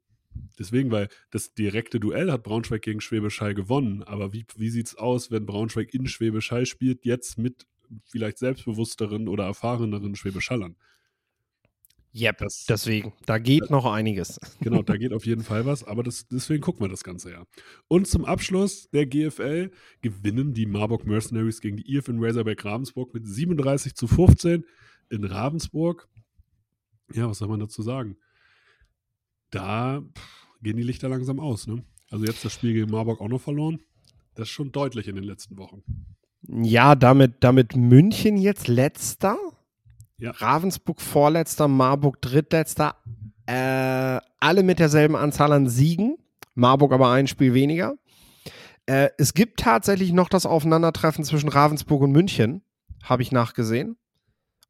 deswegen, 0.59 0.91
weil 0.91 1.09
das 1.31 1.55
direkte 1.55 2.01
Duell 2.01 2.31
hat 2.31 2.43
Braunschweig 2.43 2.83
gegen 2.83 3.01
Schwäbisch 3.01 3.41
Hall 3.41 3.55
gewonnen. 3.55 4.03
Aber 4.03 4.33
wie, 4.33 4.47
wie 4.57 4.71
sieht 4.71 4.89
es 4.89 4.97
aus, 4.97 5.31
wenn 5.31 5.47
Braunschweig 5.47 5.95
in 5.95 6.07
Schwäbisch 6.07 6.51
Hall 6.51 6.67
spielt, 6.67 7.05
jetzt 7.05 7.39
mit 7.39 7.67
vielleicht 8.05 8.39
selbstbewussteren 8.39 9.29
oder 9.29 9.45
erfahreneren 9.45 10.15
Schwäbisch 10.17 10.51
Hallern? 10.51 10.77
Yep, 12.19 12.39
das, 12.39 12.65
deswegen, 12.67 13.13
da 13.27 13.37
geht 13.37 13.65
das, 13.65 13.71
noch 13.71 13.85
einiges. 13.85 14.41
Genau, 14.61 14.83
da 14.83 14.97
geht 14.97 15.13
auf 15.13 15.27
jeden 15.27 15.43
Fall 15.43 15.67
was, 15.67 15.85
aber 15.85 16.03
das, 16.03 16.27
deswegen 16.29 16.63
gucken 16.63 16.81
wir 16.81 16.89
das 16.89 17.05
Ganze 17.05 17.31
ja. 17.31 17.45
Und 17.89 18.09
zum 18.09 18.25
Abschluss 18.25 18.89
der 18.91 19.05
GFL 19.05 19.71
gewinnen 20.01 20.55
die 20.55 20.65
Marburg 20.65 21.07
Mercenaries 21.07 21.61
gegen 21.61 21.77
die 21.77 21.95
IFN 21.95 22.25
Razorback 22.25 22.65
Ravensburg 22.65 23.13
mit 23.13 23.27
37 23.27 23.95
zu 23.95 24.07
15 24.07 24.65
in 25.11 25.25
Ravensburg. 25.25 26.09
Ja, 27.13 27.29
was 27.29 27.39
soll 27.39 27.49
man 27.49 27.61
dazu 27.61 27.83
sagen? 27.83 28.17
Da 29.51 30.03
gehen 30.63 30.77
die 30.77 30.83
Lichter 30.83 31.09
langsam 31.09 31.41
aus. 31.41 31.67
Ne? 31.67 31.85
Also 32.11 32.25
jetzt 32.25 32.45
das 32.45 32.53
Spiel 32.53 32.73
gegen 32.73 32.91
Marburg 32.91 33.21
auch 33.21 33.29
noch 33.29 33.41
verloren. 33.41 33.81
Das 34.35 34.49
ist 34.49 34.55
schon 34.55 34.73
deutlich 34.73 35.09
in 35.09 35.15
den 35.15 35.25
letzten 35.25 35.57
Wochen. 35.57 35.83
Ja, 36.43 36.95
damit, 36.95 37.37
damit 37.41 37.75
München 37.75 38.37
jetzt 38.37 38.69
letzter 38.69 39.39
ja. 40.19 40.31
Ravensburg 40.31 41.01
vorletzter, 41.01 41.69
Marburg 41.69 42.21
drittletzter. 42.21 42.97
Äh, 43.47 44.21
alle 44.41 44.63
mit 44.63 44.79
derselben 44.79 45.17
Anzahl 45.17 45.53
an 45.53 45.69
Siegen. 45.69 46.19
Marburg 46.55 46.93
aber 46.93 47.11
ein 47.11 47.27
Spiel 47.27 47.55
weniger. 47.55 47.97
Äh, 48.87 49.11
es 49.19 49.35
gibt 49.35 49.61
tatsächlich 49.61 50.13
noch 50.13 50.29
das 50.29 50.47
Aufeinandertreffen 50.47 51.25
zwischen 51.25 51.49
Ravensburg 51.49 52.03
und 52.03 52.13
München, 52.13 52.63
habe 53.03 53.23
ich 53.23 53.33
nachgesehen. 53.33 53.97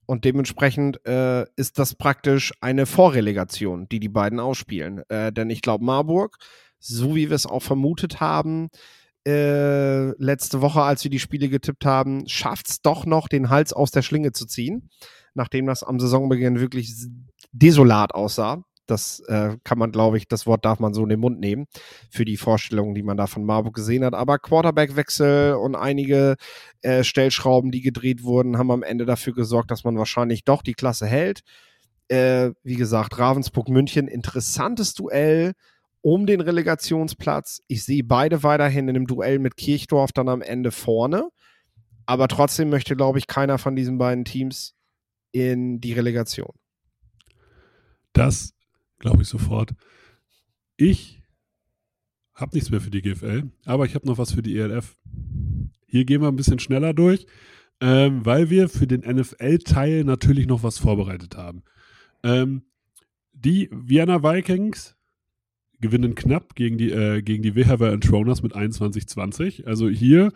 Und 0.06 0.24
dementsprechend 0.24 1.04
äh, 1.06 1.44
ist 1.56 1.78
das 1.78 1.94
praktisch 1.94 2.52
eine 2.60 2.86
Vorrelegation, 2.86 3.88
die 3.88 4.00
die 4.00 4.08
beiden 4.08 4.40
ausspielen. 4.40 5.02
Äh, 5.08 5.32
denn 5.32 5.50
ich 5.50 5.62
glaube, 5.62 5.84
Marburg 5.84 6.38
so 6.78 7.14
wie 7.14 7.28
wir 7.28 7.36
es 7.36 7.46
auch 7.46 7.62
vermutet 7.62 8.20
haben, 8.20 8.68
äh, 9.26 10.10
letzte 10.22 10.60
Woche, 10.60 10.82
als 10.82 11.02
wir 11.02 11.10
die 11.10 11.18
Spiele 11.18 11.48
getippt 11.48 11.84
haben, 11.84 12.28
schafft 12.28 12.68
es 12.68 12.80
doch 12.80 13.06
noch, 13.06 13.28
den 13.28 13.50
Hals 13.50 13.72
aus 13.72 13.90
der 13.90 14.02
Schlinge 14.02 14.32
zu 14.32 14.46
ziehen, 14.46 14.88
nachdem 15.34 15.66
das 15.66 15.82
am 15.82 15.98
Saisonbeginn 15.98 16.60
wirklich 16.60 16.94
desolat 17.52 18.14
aussah. 18.14 18.62
Das 18.86 19.20
äh, 19.28 19.56
kann 19.64 19.78
man, 19.78 19.92
glaube 19.92 20.16
ich, 20.16 20.28
das 20.28 20.46
Wort 20.46 20.64
darf 20.64 20.78
man 20.78 20.94
so 20.94 21.02
in 21.02 21.08
den 21.08 21.20
Mund 21.20 21.40
nehmen 21.40 21.66
für 22.10 22.24
die 22.24 22.36
Vorstellungen, 22.36 22.94
die 22.94 23.02
man 23.02 23.16
da 23.16 23.26
von 23.26 23.44
Marburg 23.44 23.74
gesehen 23.74 24.04
hat. 24.04 24.14
Aber 24.14 24.38
Quarterback-Wechsel 24.38 25.54
und 25.54 25.74
einige 25.74 26.36
äh, 26.82 27.04
Stellschrauben, 27.04 27.70
die 27.70 27.80
gedreht 27.80 28.22
wurden, 28.22 28.58
haben 28.58 28.70
am 28.70 28.82
Ende 28.82 29.04
dafür 29.04 29.34
gesorgt, 29.34 29.70
dass 29.70 29.84
man 29.84 29.98
wahrscheinlich 29.98 30.44
doch 30.44 30.62
die 30.62 30.74
Klasse 30.74 31.06
hält. 31.06 31.40
Äh, 32.08 32.52
wie 32.62 32.76
gesagt, 32.76 33.18
Ravensburg 33.18 33.68
München, 33.68 34.06
interessantes 34.06 34.94
Duell 34.94 35.52
um 36.02 36.24
den 36.24 36.40
Relegationsplatz. 36.40 37.62
Ich 37.66 37.84
sehe 37.84 38.04
beide 38.04 38.44
weiterhin 38.44 38.88
in 38.88 38.94
einem 38.94 39.06
Duell 39.08 39.40
mit 39.40 39.56
Kirchdorf 39.56 40.12
dann 40.12 40.28
am 40.28 40.40
Ende 40.40 40.70
vorne. 40.70 41.30
Aber 42.06 42.28
trotzdem 42.28 42.70
möchte, 42.70 42.94
glaube 42.94 43.18
ich, 43.18 43.26
keiner 43.26 43.58
von 43.58 43.74
diesen 43.74 43.98
beiden 43.98 44.24
Teams 44.24 44.74
in 45.32 45.80
die 45.80 45.92
Relegation. 45.92 46.54
Das 48.12 48.54
glaube 48.98 49.22
ich 49.22 49.28
sofort. 49.28 49.74
Ich 50.76 51.22
habe 52.34 52.54
nichts 52.54 52.70
mehr 52.70 52.80
für 52.80 52.90
die 52.90 53.02
GFL, 53.02 53.50
aber 53.64 53.86
ich 53.86 53.94
habe 53.94 54.06
noch 54.06 54.18
was 54.18 54.32
für 54.32 54.42
die 54.42 54.58
ELF. 54.58 54.96
Hier 55.86 56.04
gehen 56.04 56.20
wir 56.20 56.28
ein 56.28 56.36
bisschen 56.36 56.58
schneller 56.58 56.92
durch, 56.92 57.26
ähm, 57.80 58.24
weil 58.24 58.50
wir 58.50 58.68
für 58.68 58.86
den 58.86 59.00
NFL-Teil 59.00 60.04
natürlich 60.04 60.46
noch 60.46 60.62
was 60.62 60.78
vorbereitet 60.78 61.36
haben. 61.36 61.62
Ähm, 62.22 62.62
die 63.32 63.68
Vienna 63.72 64.22
Vikings 64.22 64.96
gewinnen 65.80 66.14
knapp 66.14 66.54
gegen 66.54 66.78
die, 66.78 66.90
äh, 66.90 67.22
gegen 67.22 67.42
die 67.42 67.54
WHW 67.54 67.88
and 67.88 68.04
Troners 68.04 68.42
mit 68.42 68.54
21-20. 68.54 69.66
Also 69.66 69.88
hier 69.88 70.32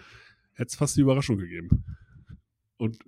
hätte 0.52 0.68
es 0.68 0.74
fast 0.76 0.96
die 0.96 1.00
Überraschung 1.00 1.38
gegeben. 1.38 1.84
Und 2.76 2.98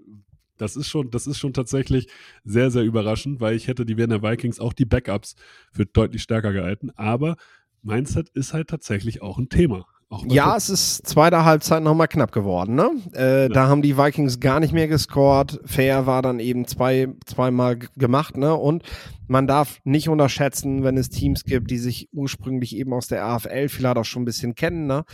das 0.63 0.77
ist 0.77 0.89
schon, 0.89 1.11
das 1.11 1.27
ist 1.27 1.39
schon 1.39 1.53
tatsächlich 1.53 2.09
sehr, 2.45 2.71
sehr 2.71 2.85
überraschend, 2.85 3.41
weil 3.41 3.57
ich 3.57 3.67
hätte 3.67 3.85
die 3.85 3.97
Vienna 3.97 4.23
Vikings 4.23 4.61
auch 4.61 4.73
die 4.73 4.85
Backups 4.85 5.35
für 5.73 5.87
deutlich 5.87 6.23
stärker 6.23 6.53
gehalten. 6.53 6.91
Aber 6.95 7.37
Mindset 7.83 8.29
ist 8.31 8.55
halt 8.55 8.69
tatsächlich 8.69 9.23
auch 9.23 9.39
ein 9.39 9.49
Thema. 9.49 9.87
Ja, 10.29 10.57
es 10.57 10.69
ist 10.69 11.07
zweiter 11.07 11.45
Halbzeit 11.45 11.83
nochmal 11.83 12.07
knapp 12.07 12.33
geworden. 12.33 12.75
Ne? 12.75 12.91
Äh, 13.15 13.43
ja. 13.45 13.49
Da 13.49 13.69
haben 13.69 13.81
die 13.81 13.97
Vikings 13.97 14.41
gar 14.41 14.61
nicht 14.61 14.75
mehr 14.75 14.87
gescored. 14.87 15.59
Fair 15.65 16.07
war 16.07 16.21
dann 16.21 16.39
eben 16.39 16.67
zwei, 16.67 17.09
zweimal 17.25 17.79
gemacht. 17.97 18.37
Ne? 18.37 18.55
Und 18.55 18.83
man 19.27 19.47
darf 19.47 19.81
nicht 19.85 20.11
unterschätzen, 20.11 20.85
wenn 20.85 20.99
es 20.99 21.09
Teams 21.09 21.45
gibt, 21.45 21.71
die 21.71 21.79
sich 21.79 22.11
ursprünglich 22.13 22.77
eben 22.77 22.93
aus 22.93 23.09
der 23.09 23.25
AFL 23.25 23.69
vielleicht 23.69 23.97
auch 23.97 24.05
schon 24.05 24.23
ein 24.23 24.27
bisschen 24.27 24.55
kennen. 24.55 24.87
Ne? 24.87 25.05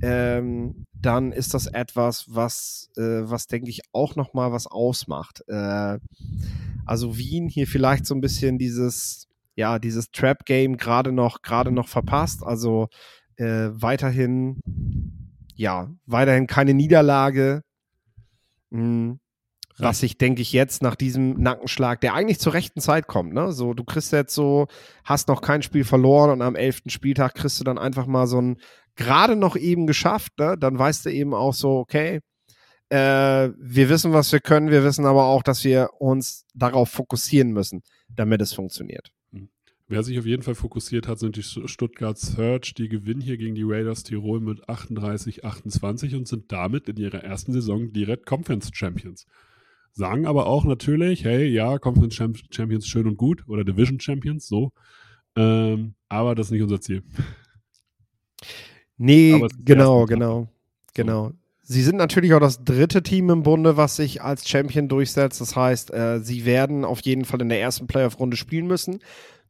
Ähm, 0.00 0.85
dann 1.00 1.32
ist 1.32 1.54
das 1.54 1.66
etwas, 1.66 2.26
was, 2.28 2.90
äh, 2.96 3.22
was 3.22 3.46
denke 3.46 3.70
ich 3.70 3.82
auch 3.92 4.16
nochmal 4.16 4.52
was 4.52 4.66
ausmacht. 4.66 5.42
Äh, 5.48 5.98
also 6.84 7.16
Wien 7.18 7.48
hier 7.48 7.66
vielleicht 7.66 8.06
so 8.06 8.14
ein 8.14 8.20
bisschen 8.20 8.58
dieses, 8.58 9.28
ja, 9.54 9.78
dieses 9.78 10.10
Trap-Game 10.10 10.76
gerade 10.76 11.12
noch, 11.12 11.42
gerade 11.42 11.70
noch 11.70 11.88
verpasst. 11.88 12.42
Also 12.42 12.88
äh, 13.36 13.68
weiterhin, 13.72 14.60
ja, 15.54 15.90
weiterhin 16.06 16.46
keine 16.46 16.74
Niederlage. 16.74 17.62
Hm, 18.70 19.20
was 19.78 20.02
ich, 20.02 20.16
denke 20.16 20.40
ich, 20.40 20.52
jetzt 20.52 20.82
nach 20.82 20.94
diesem 20.94 21.34
Nackenschlag, 21.34 22.00
der 22.00 22.14
eigentlich 22.14 22.40
zur 22.40 22.54
rechten 22.54 22.80
Zeit 22.80 23.06
kommt, 23.06 23.34
ne? 23.34 23.52
So, 23.52 23.74
du 23.74 23.84
kriegst 23.84 24.10
jetzt 24.12 24.34
so, 24.34 24.68
hast 25.04 25.28
noch 25.28 25.42
kein 25.42 25.62
Spiel 25.62 25.84
verloren 25.84 26.30
und 26.30 26.40
am 26.40 26.54
elften 26.54 26.88
Spieltag 26.88 27.34
kriegst 27.34 27.60
du 27.60 27.64
dann 27.64 27.76
einfach 27.76 28.06
mal 28.06 28.26
so 28.26 28.40
ein 28.40 28.56
gerade 28.96 29.36
noch 29.36 29.56
eben 29.56 29.86
geschafft, 29.86 30.38
ne? 30.38 30.56
Dann 30.58 30.78
weißt 30.78 31.06
du 31.06 31.12
eben 31.12 31.34
auch 31.34 31.54
so, 31.54 31.78
okay, 31.78 32.20
äh, 32.88 33.50
wir 33.58 33.88
wissen, 33.88 34.12
was 34.12 34.32
wir 34.32 34.40
können, 34.40 34.70
wir 34.70 34.84
wissen 34.84 35.06
aber 35.06 35.26
auch, 35.26 35.42
dass 35.42 35.64
wir 35.64 35.90
uns 35.98 36.46
darauf 36.54 36.90
fokussieren 36.90 37.52
müssen, 37.52 37.82
damit 38.08 38.40
es 38.40 38.52
funktioniert. 38.52 39.12
Wer 39.88 40.02
sich 40.02 40.18
auf 40.18 40.26
jeden 40.26 40.42
Fall 40.42 40.56
fokussiert 40.56 41.06
hat, 41.06 41.20
sind 41.20 41.36
die 41.36 41.44
Stuttgart 41.44 42.18
Search. 42.18 42.74
Die 42.74 42.88
gewinnen 42.88 43.20
hier 43.20 43.36
gegen 43.36 43.54
die 43.54 43.62
Raiders 43.62 44.02
Tirol 44.02 44.40
mit 44.40 44.68
38-28 44.68 46.16
und 46.16 46.26
sind 46.26 46.50
damit 46.50 46.88
in 46.88 46.96
ihrer 46.96 47.22
ersten 47.22 47.52
Saison 47.52 47.92
direkt 47.92 48.26
Conference 48.26 48.70
Champions. 48.72 49.26
Sagen 49.92 50.26
aber 50.26 50.46
auch 50.46 50.64
natürlich, 50.64 51.24
hey, 51.24 51.46
ja, 51.46 51.78
Conference 51.78 52.16
Champions 52.16 52.88
schön 52.88 53.06
und 53.06 53.16
gut 53.16 53.44
oder 53.46 53.62
Division 53.62 54.00
Champions, 54.00 54.48
so. 54.48 54.72
Ähm, 55.36 55.94
aber 56.08 56.34
das 56.34 56.48
ist 56.48 56.50
nicht 56.50 56.62
unser 56.62 56.80
Ziel. 56.80 57.04
Nee, 58.96 59.46
genau, 59.64 60.06
genau, 60.06 60.48
genau. 60.94 61.32
Sie 61.62 61.82
sind 61.82 61.96
natürlich 61.96 62.32
auch 62.32 62.40
das 62.40 62.62
dritte 62.62 63.02
Team 63.02 63.28
im 63.28 63.42
Bunde, 63.42 63.76
was 63.76 63.96
sich 63.96 64.22
als 64.22 64.48
Champion 64.48 64.88
durchsetzt. 64.88 65.40
Das 65.40 65.56
heißt, 65.56 65.92
äh, 65.92 66.20
sie 66.20 66.44
werden 66.44 66.84
auf 66.84 67.00
jeden 67.00 67.24
Fall 67.24 67.42
in 67.42 67.48
der 67.48 67.60
ersten 67.60 67.88
Playoff-Runde 67.88 68.36
spielen 68.36 68.68
müssen 68.68 69.00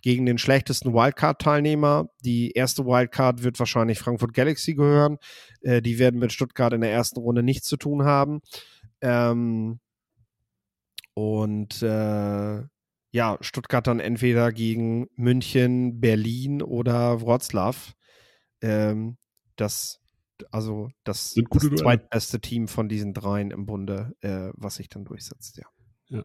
gegen 0.03 0.25
den 0.25 0.39
schlechtesten 0.39 0.95
Wildcard-Teilnehmer. 0.95 2.09
Die 2.25 2.53
erste 2.53 2.87
Wildcard 2.87 3.43
wird 3.43 3.59
wahrscheinlich 3.59 3.99
Frankfurt 3.99 4.33
Galaxy 4.33 4.75
gehören. 4.75 5.19
Äh, 5.61 5.83
die 5.83 5.99
werden 5.99 6.19
mit 6.19 6.33
Stuttgart 6.33 6.73
in 6.73 6.81
der 6.81 6.93
ersten 6.93 7.21
Runde 7.21 7.43
nichts 7.43 7.69
zu 7.69 7.77
tun 7.77 8.05
haben. 8.05 8.41
Ähm, 9.03 9.79
und 11.13 11.83
äh, 11.83 12.63
ja, 13.11 13.39
Stuttgart 13.41 13.87
dann 13.87 14.01
entweder 14.01 14.53
gegen 14.53 15.09
München, 15.17 16.01
Berlin 16.01 16.63
oder 16.63 17.21
Wroclaw. 17.21 17.77
Ähm, 18.63 19.17
das 19.57 20.01
also 20.51 20.91
das, 21.05 21.35
das 21.35 21.71
zweitbeste 21.77 22.41
Team 22.41 22.69
von 22.69 22.89
diesen 22.89 23.15
dreien 23.15 23.51
im 23.51 23.65
Bunde, 23.67 24.15
äh, 24.21 24.51
was 24.55 24.77
sich 24.77 24.89
dann 24.89 25.05
durchsetzt, 25.05 25.57
ja. 25.59 25.65
ja. 26.09 26.25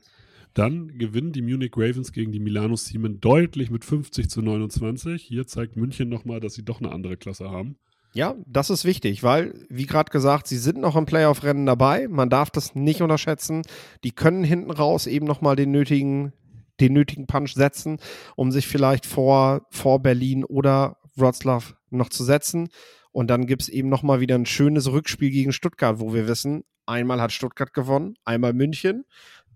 Dann 0.53 0.89
gewinnen 0.97 1.31
die 1.31 1.41
Munich 1.41 1.71
Ravens 1.77 2.11
gegen 2.11 2.33
die 2.33 2.41
Milano 2.41 2.75
Siemen 2.75 3.21
deutlich 3.21 3.71
mit 3.71 3.85
50 3.85 4.29
zu 4.29 4.41
29. 4.41 5.23
Hier 5.23 5.47
zeigt 5.47 5.77
München 5.77 6.09
nochmal, 6.09 6.41
dass 6.41 6.55
sie 6.55 6.65
doch 6.65 6.81
eine 6.81 6.91
andere 6.91 7.15
Klasse 7.15 7.49
haben. 7.49 7.77
Ja, 8.13 8.35
das 8.45 8.69
ist 8.69 8.83
wichtig, 8.83 9.23
weil, 9.23 9.53
wie 9.69 9.85
gerade 9.85 10.11
gesagt, 10.11 10.47
sie 10.47 10.57
sind 10.57 10.79
noch 10.79 10.97
im 10.97 11.05
Playoff-Rennen 11.05 11.65
dabei. 11.65 12.09
Man 12.09 12.29
darf 12.29 12.49
das 12.49 12.75
nicht 12.75 13.01
unterschätzen. 13.01 13.61
Die 14.03 14.11
können 14.11 14.43
hinten 14.43 14.71
raus 14.71 15.07
eben 15.07 15.25
nochmal 15.25 15.55
den 15.55 15.71
nötigen, 15.71 16.33
den 16.81 16.91
nötigen 16.91 17.27
Punch 17.27 17.53
setzen, 17.53 17.99
um 18.35 18.51
sich 18.51 18.67
vielleicht 18.67 19.05
vor, 19.05 19.65
vor 19.69 20.01
Berlin 20.01 20.43
oder 20.43 20.97
Wroclaw 21.15 21.73
noch 21.89 22.09
zu 22.09 22.25
setzen. 22.25 22.67
Und 23.11 23.27
dann 23.27 23.45
gibt 23.45 23.63
es 23.63 23.69
eben 23.69 23.89
nochmal 23.89 24.19
wieder 24.19 24.35
ein 24.35 24.45
schönes 24.45 24.91
Rückspiel 24.91 25.31
gegen 25.31 25.51
Stuttgart, 25.51 25.99
wo 25.99 26.13
wir 26.13 26.27
wissen, 26.27 26.63
einmal 26.85 27.21
hat 27.21 27.31
Stuttgart 27.31 27.73
gewonnen, 27.73 28.15
einmal 28.25 28.53
München 28.53 29.05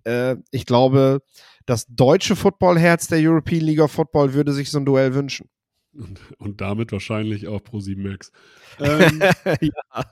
äh, 0.06 0.38
ich 0.52 0.66
glaube, 0.66 1.22
das 1.66 1.88
deutsche 1.88 2.36
Footballherz 2.36 3.08
der 3.08 3.20
European 3.20 3.62
League 3.62 3.80
of 3.80 3.92
Football 3.92 4.34
würde 4.34 4.54
sich 4.54 4.72
so 4.72 4.80
ein 4.80 4.86
Duell 4.86 5.14
wünschen. 5.14 5.50
Und, 5.94 6.20
und 6.38 6.62
damit 6.62 6.92
wahrscheinlich 6.92 7.48
auch 7.48 7.64
Pro 7.64 7.80
7 7.80 8.02
Max. 8.02 8.32
Ähm, 8.80 9.22
ja. 9.62 10.06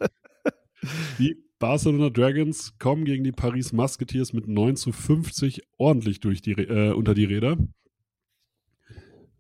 Die 1.19 1.35
Barcelona 1.59 2.09
Dragons 2.09 2.77
kommen 2.79 3.03
gegen 3.03 3.25
die 3.25 3.33
Paris 3.33 3.73
Musketeers 3.73 4.31
mit 4.31 4.47
9 4.47 4.77
zu 4.77 4.93
50 4.93 5.63
ordentlich 5.77 6.21
durch 6.21 6.41
die, 6.41 6.51
äh, 6.51 6.93
unter 6.93 7.13
die 7.13 7.25
Räder. 7.25 7.57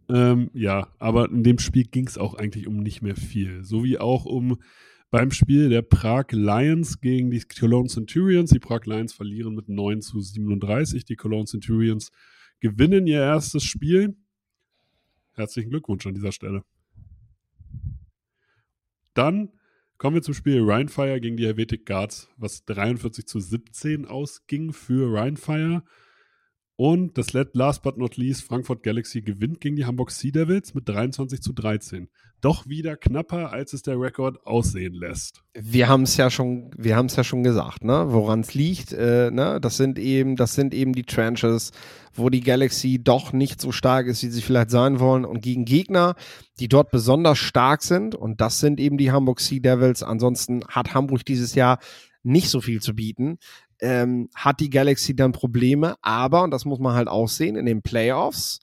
Ähm, 0.09 0.49
ja, 0.53 0.89
aber 0.99 1.29
in 1.29 1.43
dem 1.43 1.59
Spiel 1.59 1.85
ging 1.85 2.07
es 2.07 2.17
auch 2.17 2.33
eigentlich 2.33 2.67
um 2.67 2.77
nicht 2.77 3.01
mehr 3.01 3.15
viel. 3.15 3.63
So 3.63 3.83
wie 3.83 3.97
auch 3.97 4.25
um 4.25 4.57
beim 5.11 5.31
Spiel 5.31 5.69
der 5.69 5.83
Prag 5.83 6.31
Lions 6.31 6.99
gegen 6.99 7.29
die 7.29 7.41
Cologne 7.41 7.87
Centurions. 7.87 8.49
Die 8.49 8.59
Prag 8.59 8.85
Lions 8.85 9.13
verlieren 9.13 9.55
mit 9.55 9.69
9 9.69 10.01
zu 10.01 10.19
37. 10.19 11.05
Die 11.05 11.15
Cologne 11.15 11.45
Centurions 11.45 12.11
gewinnen 12.59 13.05
ihr 13.07 13.19
erstes 13.19 13.63
Spiel. 13.63 14.15
Herzlichen 15.33 15.69
Glückwunsch 15.69 16.05
an 16.07 16.13
dieser 16.13 16.31
Stelle. 16.31 16.63
Dann 19.13 19.51
kommen 19.97 20.15
wir 20.15 20.21
zum 20.21 20.33
Spiel 20.33 20.61
Rheinfire 20.63 21.21
gegen 21.21 21.37
die 21.37 21.45
Helvetic 21.45 21.85
Guards, 21.85 22.29
was 22.37 22.65
43 22.65 23.27
zu 23.27 23.39
17 23.39 24.05
ausging 24.05 24.73
für 24.73 25.13
Rheinfire. 25.13 25.83
Und 26.75 27.19
das 27.19 27.33
last 27.33 27.83
but 27.83 27.97
not 27.97 28.17
least, 28.17 28.43
Frankfurt 28.43 28.81
Galaxy 28.81 29.21
gewinnt 29.21 29.61
gegen 29.61 29.75
die 29.75 29.85
Hamburg 29.85 30.09
Sea 30.09 30.31
Devils 30.31 30.73
mit 30.73 30.89
23 30.89 31.39
zu 31.39 31.53
13. 31.53 32.09
Doch 32.41 32.67
wieder 32.67 32.97
knapper, 32.97 33.53
als 33.53 33.73
es 33.73 33.83
der 33.83 33.99
Rekord 33.99 34.45
aussehen 34.45 34.95
lässt. 34.95 35.43
Wir 35.53 35.87
haben 35.87 36.03
es 36.03 36.17
ja 36.17 36.31
schon, 36.31 36.71
wir 36.75 36.95
haben 36.95 37.05
es 37.05 37.15
ja 37.15 37.23
schon 37.23 37.43
gesagt, 37.43 37.83
ne? 37.83 38.07
Woran 38.09 38.39
es 38.39 38.55
liegt, 38.55 38.91
äh, 38.91 39.29
ne? 39.31 39.61
Das 39.61 39.77
sind 39.77 39.99
eben, 39.99 40.35
das 40.35 40.55
sind 40.55 40.73
eben 40.73 40.93
die 40.93 41.03
Trenches, 41.03 41.71
wo 42.13 42.29
die 42.29 42.41
Galaxy 42.41 42.99
doch 43.01 43.33
nicht 43.33 43.61
so 43.61 43.71
stark 43.71 44.07
ist, 44.07 44.23
wie 44.23 44.29
sie 44.29 44.41
vielleicht 44.41 44.71
sein 44.71 44.99
wollen. 44.99 45.25
Und 45.25 45.41
gegen 45.41 45.65
Gegner, 45.65 46.15
die 46.59 46.67
dort 46.67 46.89
besonders 46.89 47.37
stark 47.37 47.83
sind, 47.83 48.15
und 48.15 48.41
das 48.41 48.59
sind 48.59 48.79
eben 48.79 48.97
die 48.97 49.11
Hamburg 49.11 49.39
Sea 49.39 49.59
Devils. 49.59 50.01
Ansonsten 50.01 50.65
hat 50.67 50.95
Hamburg 50.95 51.23
dieses 51.23 51.53
Jahr 51.53 51.77
nicht 52.23 52.49
so 52.49 52.61
viel 52.61 52.81
zu 52.81 52.95
bieten 52.95 53.37
ähm, 53.79 54.29
hat 54.35 54.59
die 54.59 54.69
Galaxy 54.69 55.15
dann 55.15 55.31
Probleme, 55.31 55.95
aber, 56.01 56.43
und 56.43 56.51
das 56.51 56.65
muss 56.65 56.79
man 56.79 56.95
halt 56.95 57.07
auch 57.07 57.27
sehen, 57.27 57.55
in 57.55 57.65
den 57.65 57.81
Playoffs 57.81 58.59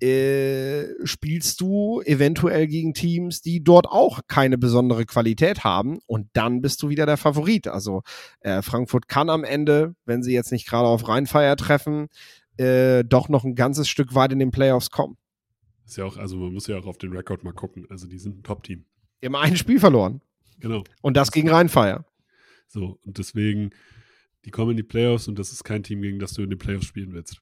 äh, 0.00 1.06
spielst 1.06 1.60
du 1.60 2.02
eventuell 2.02 2.66
gegen 2.66 2.94
Teams, 2.94 3.40
die 3.40 3.62
dort 3.62 3.86
auch 3.86 4.20
keine 4.26 4.58
besondere 4.58 5.06
Qualität 5.06 5.64
haben 5.64 5.98
und 6.06 6.28
dann 6.32 6.60
bist 6.60 6.82
du 6.82 6.88
wieder 6.88 7.06
der 7.06 7.16
Favorit. 7.16 7.68
Also 7.68 8.02
äh, 8.40 8.60
Frankfurt 8.60 9.08
kann 9.08 9.30
am 9.30 9.44
Ende, 9.44 9.94
wenn 10.04 10.22
sie 10.22 10.34
jetzt 10.34 10.52
nicht 10.52 10.66
gerade 10.66 10.88
auf 10.88 11.08
Rheinfeier 11.08 11.56
treffen, 11.56 12.08
äh, 12.56 13.04
doch 13.04 13.28
noch 13.28 13.44
ein 13.44 13.54
ganzes 13.54 13.88
Stück 13.88 14.14
weit 14.14 14.32
in 14.32 14.40
den 14.40 14.50
Playoffs 14.50 14.90
kommen. 14.90 15.16
Ist 15.86 15.96
ja 15.96 16.04
auch, 16.04 16.16
also 16.16 16.36
man 16.36 16.52
muss 16.52 16.66
ja 16.66 16.78
auch 16.78 16.86
auf 16.86 16.98
den 16.98 17.12
Rekord 17.12 17.44
mal 17.44 17.52
gucken. 17.52 17.86
Also 17.88 18.06
die 18.06 18.18
sind 18.18 18.38
ein 18.38 18.42
Top-Team. 18.42 18.84
Die 19.22 19.26
haben 19.26 19.36
ein 19.36 19.56
Spiel 19.56 19.78
verloren. 19.78 20.20
Genau. 20.60 20.84
Und 21.02 21.16
das 21.16 21.30
gegen 21.30 21.48
Rheinfeier. 21.48 22.04
So, 22.66 22.98
und 23.04 23.18
deswegen, 23.18 23.70
die 24.44 24.50
kommen 24.50 24.72
in 24.72 24.76
die 24.76 24.82
Playoffs 24.82 25.28
und 25.28 25.38
das 25.38 25.52
ist 25.52 25.64
kein 25.64 25.82
Team, 25.82 26.02
gegen 26.02 26.18
das 26.18 26.32
du 26.34 26.42
in 26.42 26.50
den 26.50 26.58
Playoffs 26.58 26.86
spielen 26.86 27.12
willst. 27.12 27.40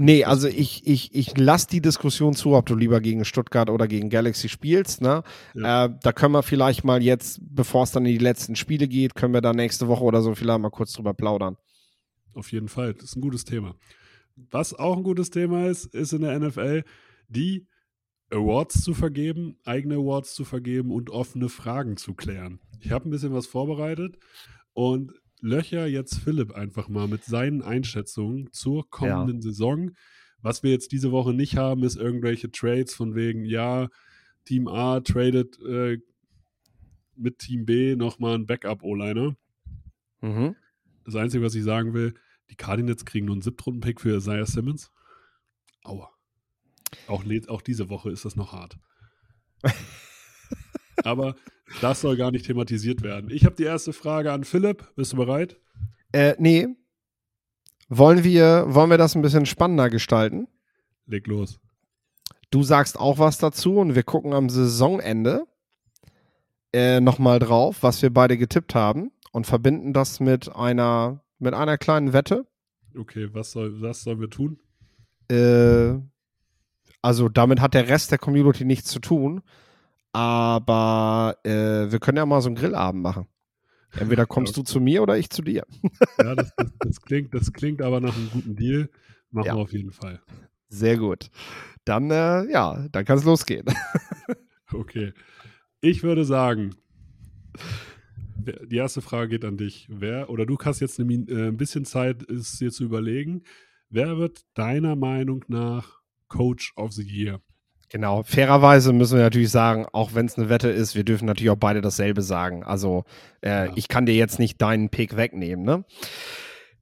Nee, 0.00 0.22
also 0.22 0.46
ich, 0.46 0.86
ich, 0.86 1.12
ich 1.12 1.36
lasse 1.36 1.66
die 1.66 1.80
Diskussion 1.80 2.34
zu, 2.34 2.54
ob 2.54 2.66
du 2.66 2.76
lieber 2.76 3.00
gegen 3.00 3.24
Stuttgart 3.24 3.68
oder 3.68 3.88
gegen 3.88 4.10
Galaxy 4.10 4.48
spielst. 4.48 5.02
Ne? 5.02 5.24
Ja. 5.54 5.86
Äh, 5.86 5.94
da 6.00 6.12
können 6.12 6.34
wir 6.34 6.44
vielleicht 6.44 6.84
mal 6.84 7.02
jetzt, 7.02 7.40
bevor 7.42 7.82
es 7.82 7.90
dann 7.90 8.06
in 8.06 8.12
die 8.12 8.18
letzten 8.18 8.54
Spiele 8.54 8.86
geht, 8.86 9.16
können 9.16 9.34
wir 9.34 9.40
da 9.40 9.52
nächste 9.52 9.88
Woche 9.88 10.04
oder 10.04 10.22
so 10.22 10.36
vielleicht 10.36 10.60
mal 10.60 10.70
kurz 10.70 10.92
drüber 10.92 11.14
plaudern. 11.14 11.56
Auf 12.32 12.52
jeden 12.52 12.68
Fall. 12.68 12.94
Das 12.94 13.04
ist 13.06 13.16
ein 13.16 13.20
gutes 13.20 13.44
Thema. 13.44 13.74
Was 14.36 14.72
auch 14.72 14.96
ein 14.96 15.02
gutes 15.02 15.30
Thema 15.30 15.66
ist, 15.66 15.86
ist 15.86 16.12
in 16.12 16.20
der 16.20 16.38
NFL, 16.38 16.84
die 17.26 17.66
Awards 18.30 18.82
zu 18.82 18.94
vergeben, 18.94 19.56
eigene 19.64 19.96
Awards 19.96 20.32
zu 20.34 20.44
vergeben 20.44 20.92
und 20.92 21.10
offene 21.10 21.48
Fragen 21.48 21.96
zu 21.96 22.14
klären. 22.14 22.60
Ich 22.78 22.92
habe 22.92 23.08
ein 23.08 23.10
bisschen 23.10 23.32
was 23.32 23.48
vorbereitet 23.48 24.16
und 24.78 25.12
löcher 25.40 25.88
jetzt 25.88 26.20
Philipp 26.20 26.52
einfach 26.52 26.88
mal 26.88 27.08
mit 27.08 27.24
seinen 27.24 27.62
Einschätzungen 27.62 28.52
zur 28.52 28.88
kommenden 28.88 29.42
Saison. 29.42 29.90
Was 30.40 30.62
wir 30.62 30.70
jetzt 30.70 30.92
diese 30.92 31.10
Woche 31.10 31.34
nicht 31.34 31.56
haben, 31.56 31.82
ist 31.82 31.96
irgendwelche 31.96 32.52
Trades 32.52 32.94
von 32.94 33.16
wegen, 33.16 33.44
ja, 33.44 33.88
Team 34.44 34.68
A 34.68 35.00
tradet 35.00 35.58
äh, 35.62 35.98
mit 37.16 37.40
Team 37.40 37.66
B 37.66 37.96
nochmal 37.96 38.36
einen 38.36 38.46
Backup-O-Liner. 38.46 39.36
Mhm. 40.20 40.54
Das 41.04 41.16
Einzige, 41.16 41.44
was 41.44 41.56
ich 41.56 41.64
sagen 41.64 41.92
will, 41.92 42.14
die 42.48 42.54
Cardinals 42.54 43.04
kriegen 43.04 43.26
nur 43.26 43.34
einen 43.34 43.42
Siebtrunden-Pick 43.42 44.00
für 44.00 44.18
Isaiah 44.18 44.46
Simmons. 44.46 44.92
Aua. 45.82 46.08
Auch, 47.08 47.24
auch 47.48 47.62
diese 47.62 47.90
Woche 47.90 48.12
ist 48.12 48.24
das 48.24 48.36
noch 48.36 48.52
hart. 48.52 48.78
Aber 51.02 51.34
das 51.80 52.00
soll 52.00 52.16
gar 52.16 52.30
nicht 52.30 52.46
thematisiert 52.46 53.02
werden. 53.02 53.30
Ich 53.30 53.44
habe 53.44 53.56
die 53.56 53.64
erste 53.64 53.92
Frage 53.92 54.32
an 54.32 54.44
Philipp. 54.44 54.94
Bist 54.96 55.12
du 55.12 55.16
bereit? 55.16 55.56
Äh, 56.12 56.34
nee. 56.38 56.66
Wollen 57.88 58.24
wir, 58.24 58.66
wollen 58.68 58.90
wir 58.90 58.98
das 58.98 59.14
ein 59.14 59.22
bisschen 59.22 59.46
spannender 59.46 59.90
gestalten? 59.90 60.48
Leg 61.06 61.26
los. 61.26 61.58
Du 62.50 62.62
sagst 62.62 62.98
auch 62.98 63.18
was 63.18 63.38
dazu 63.38 63.78
und 63.78 63.94
wir 63.94 64.02
gucken 64.02 64.32
am 64.32 64.48
Saisonende 64.48 65.46
äh, 66.72 67.00
nochmal 67.00 67.38
drauf, 67.38 67.82
was 67.82 68.02
wir 68.02 68.12
beide 68.12 68.38
getippt 68.38 68.74
haben 68.74 69.10
und 69.32 69.46
verbinden 69.46 69.92
das 69.92 70.20
mit 70.20 70.54
einer, 70.54 71.22
mit 71.38 71.54
einer 71.54 71.78
kleinen 71.78 72.12
Wette. 72.12 72.46
Okay, 72.96 73.28
was, 73.32 73.52
soll, 73.52 73.80
was 73.80 74.02
sollen 74.02 74.20
wir 74.20 74.30
tun? 74.30 74.58
Äh, 75.30 75.98
also 77.02 77.28
damit 77.28 77.60
hat 77.60 77.74
der 77.74 77.88
Rest 77.88 78.10
der 78.10 78.18
Community 78.18 78.64
nichts 78.64 78.90
zu 78.90 78.98
tun. 78.98 79.42
Aber 80.18 81.36
äh, 81.44 81.92
wir 81.92 82.00
können 82.00 82.16
ja 82.18 82.26
mal 82.26 82.40
so 82.40 82.48
einen 82.48 82.56
Grillabend 82.56 83.02
machen. 83.02 83.28
Entweder 83.92 84.26
kommst 84.26 84.56
du 84.56 84.62
zu 84.62 84.80
mir 84.80 85.00
oder 85.00 85.16
ich 85.16 85.30
zu 85.30 85.42
dir. 85.42 85.64
Ja, 86.18 86.34
das, 86.34 86.52
das, 86.56 86.72
das, 86.80 87.00
klingt, 87.00 87.32
das 87.34 87.52
klingt 87.52 87.80
aber 87.80 88.00
nach 88.00 88.16
einem 88.16 88.28
guten 88.30 88.56
Deal. 88.56 88.90
Machen 89.30 89.46
Ja. 89.46 89.54
wir 89.54 89.60
auf 89.62 89.72
jeden 89.72 89.92
Fall. 89.92 90.20
Sehr 90.68 90.96
gut. 90.96 91.30
Dann, 91.84 92.10
äh, 92.10 92.50
ja, 92.50 92.88
dann 92.90 93.04
kann 93.04 93.18
es 93.18 93.24
losgehen. 93.24 93.66
Okay. 94.70 95.14
Ich 95.80 96.02
würde 96.02 96.26
sagen, 96.26 96.74
die 98.36 98.76
erste 98.76 99.00
Frage 99.00 99.30
geht 99.30 99.46
an 99.46 99.56
dich. 99.56 99.86
Wer, 99.88 100.28
oder 100.28 100.44
du 100.44 100.58
hast 100.62 100.80
jetzt 100.80 101.00
eine, 101.00 101.14
äh, 101.14 101.48
ein 101.48 101.56
bisschen 101.56 101.86
Zeit, 101.86 102.28
es 102.28 102.58
dir 102.58 102.70
zu 102.70 102.84
überlegen. 102.84 103.44
Wer 103.88 104.18
wird 104.18 104.44
deiner 104.52 104.94
Meinung 104.94 105.42
nach 105.48 106.00
Coach 106.28 106.74
of 106.76 106.92
the 106.92 107.02
Year? 107.02 107.40
Genau. 107.90 108.22
Fairerweise 108.22 108.92
müssen 108.92 109.16
wir 109.16 109.22
natürlich 109.24 109.50
sagen, 109.50 109.86
auch 109.92 110.14
wenn 110.14 110.26
es 110.26 110.36
eine 110.36 110.48
Wette 110.48 110.68
ist, 110.68 110.94
wir 110.94 111.04
dürfen 111.04 111.24
natürlich 111.26 111.50
auch 111.50 111.56
beide 111.56 111.80
dasselbe 111.80 112.20
sagen. 112.22 112.62
Also, 112.64 113.04
äh, 113.42 113.66
Ja. 113.66 113.72
ich 113.76 113.88
kann 113.88 114.04
dir 114.06 114.14
jetzt 114.14 114.38
nicht 114.38 114.60
deinen 114.60 114.90
Pick 114.90 115.16
wegnehmen, 115.16 115.64
ne? 115.64 115.84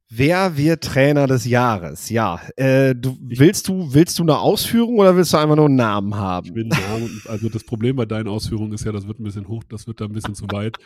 Wer 0.09 0.57
wird 0.57 0.85
Trainer 0.85 1.27
des 1.27 1.47
Jahres? 1.47 2.11
Ja, 2.11 2.41
äh, 2.57 2.95
du, 2.95 3.19
willst 3.21 3.67
du 3.67 3.93
willst 3.93 4.19
du 4.21 4.23
eine 4.23 4.39
Ausführung 4.39 4.99
oder 5.01 5.17
willst 5.17 5.33
du 5.33 5.37
einfach 5.37 5.57
nur 5.57 5.65
einen 5.67 5.75
Namen 5.75 6.11
Ich 6.13 6.17
haben? 6.17 6.55
bin 6.55 6.69
Namen, 6.69 7.23
also 7.27 7.49
das 7.49 7.65
Problem 7.65 7.97
bei 7.97 8.07
deinen 8.07 8.29
Ausführungen 8.29 8.73
ist 8.73 8.85
ja, 8.85 8.93
das 8.93 9.09
wird 9.09 9.19
ein 9.19 9.25
bisschen 9.25 9.49
hoch, 9.49 9.65
das 9.69 9.89
wird 9.89 10.01
da 10.01 10.05
ein 10.05 10.13
bisschen 10.13 10.37
zu 10.37 10.47
weit. 10.53 10.77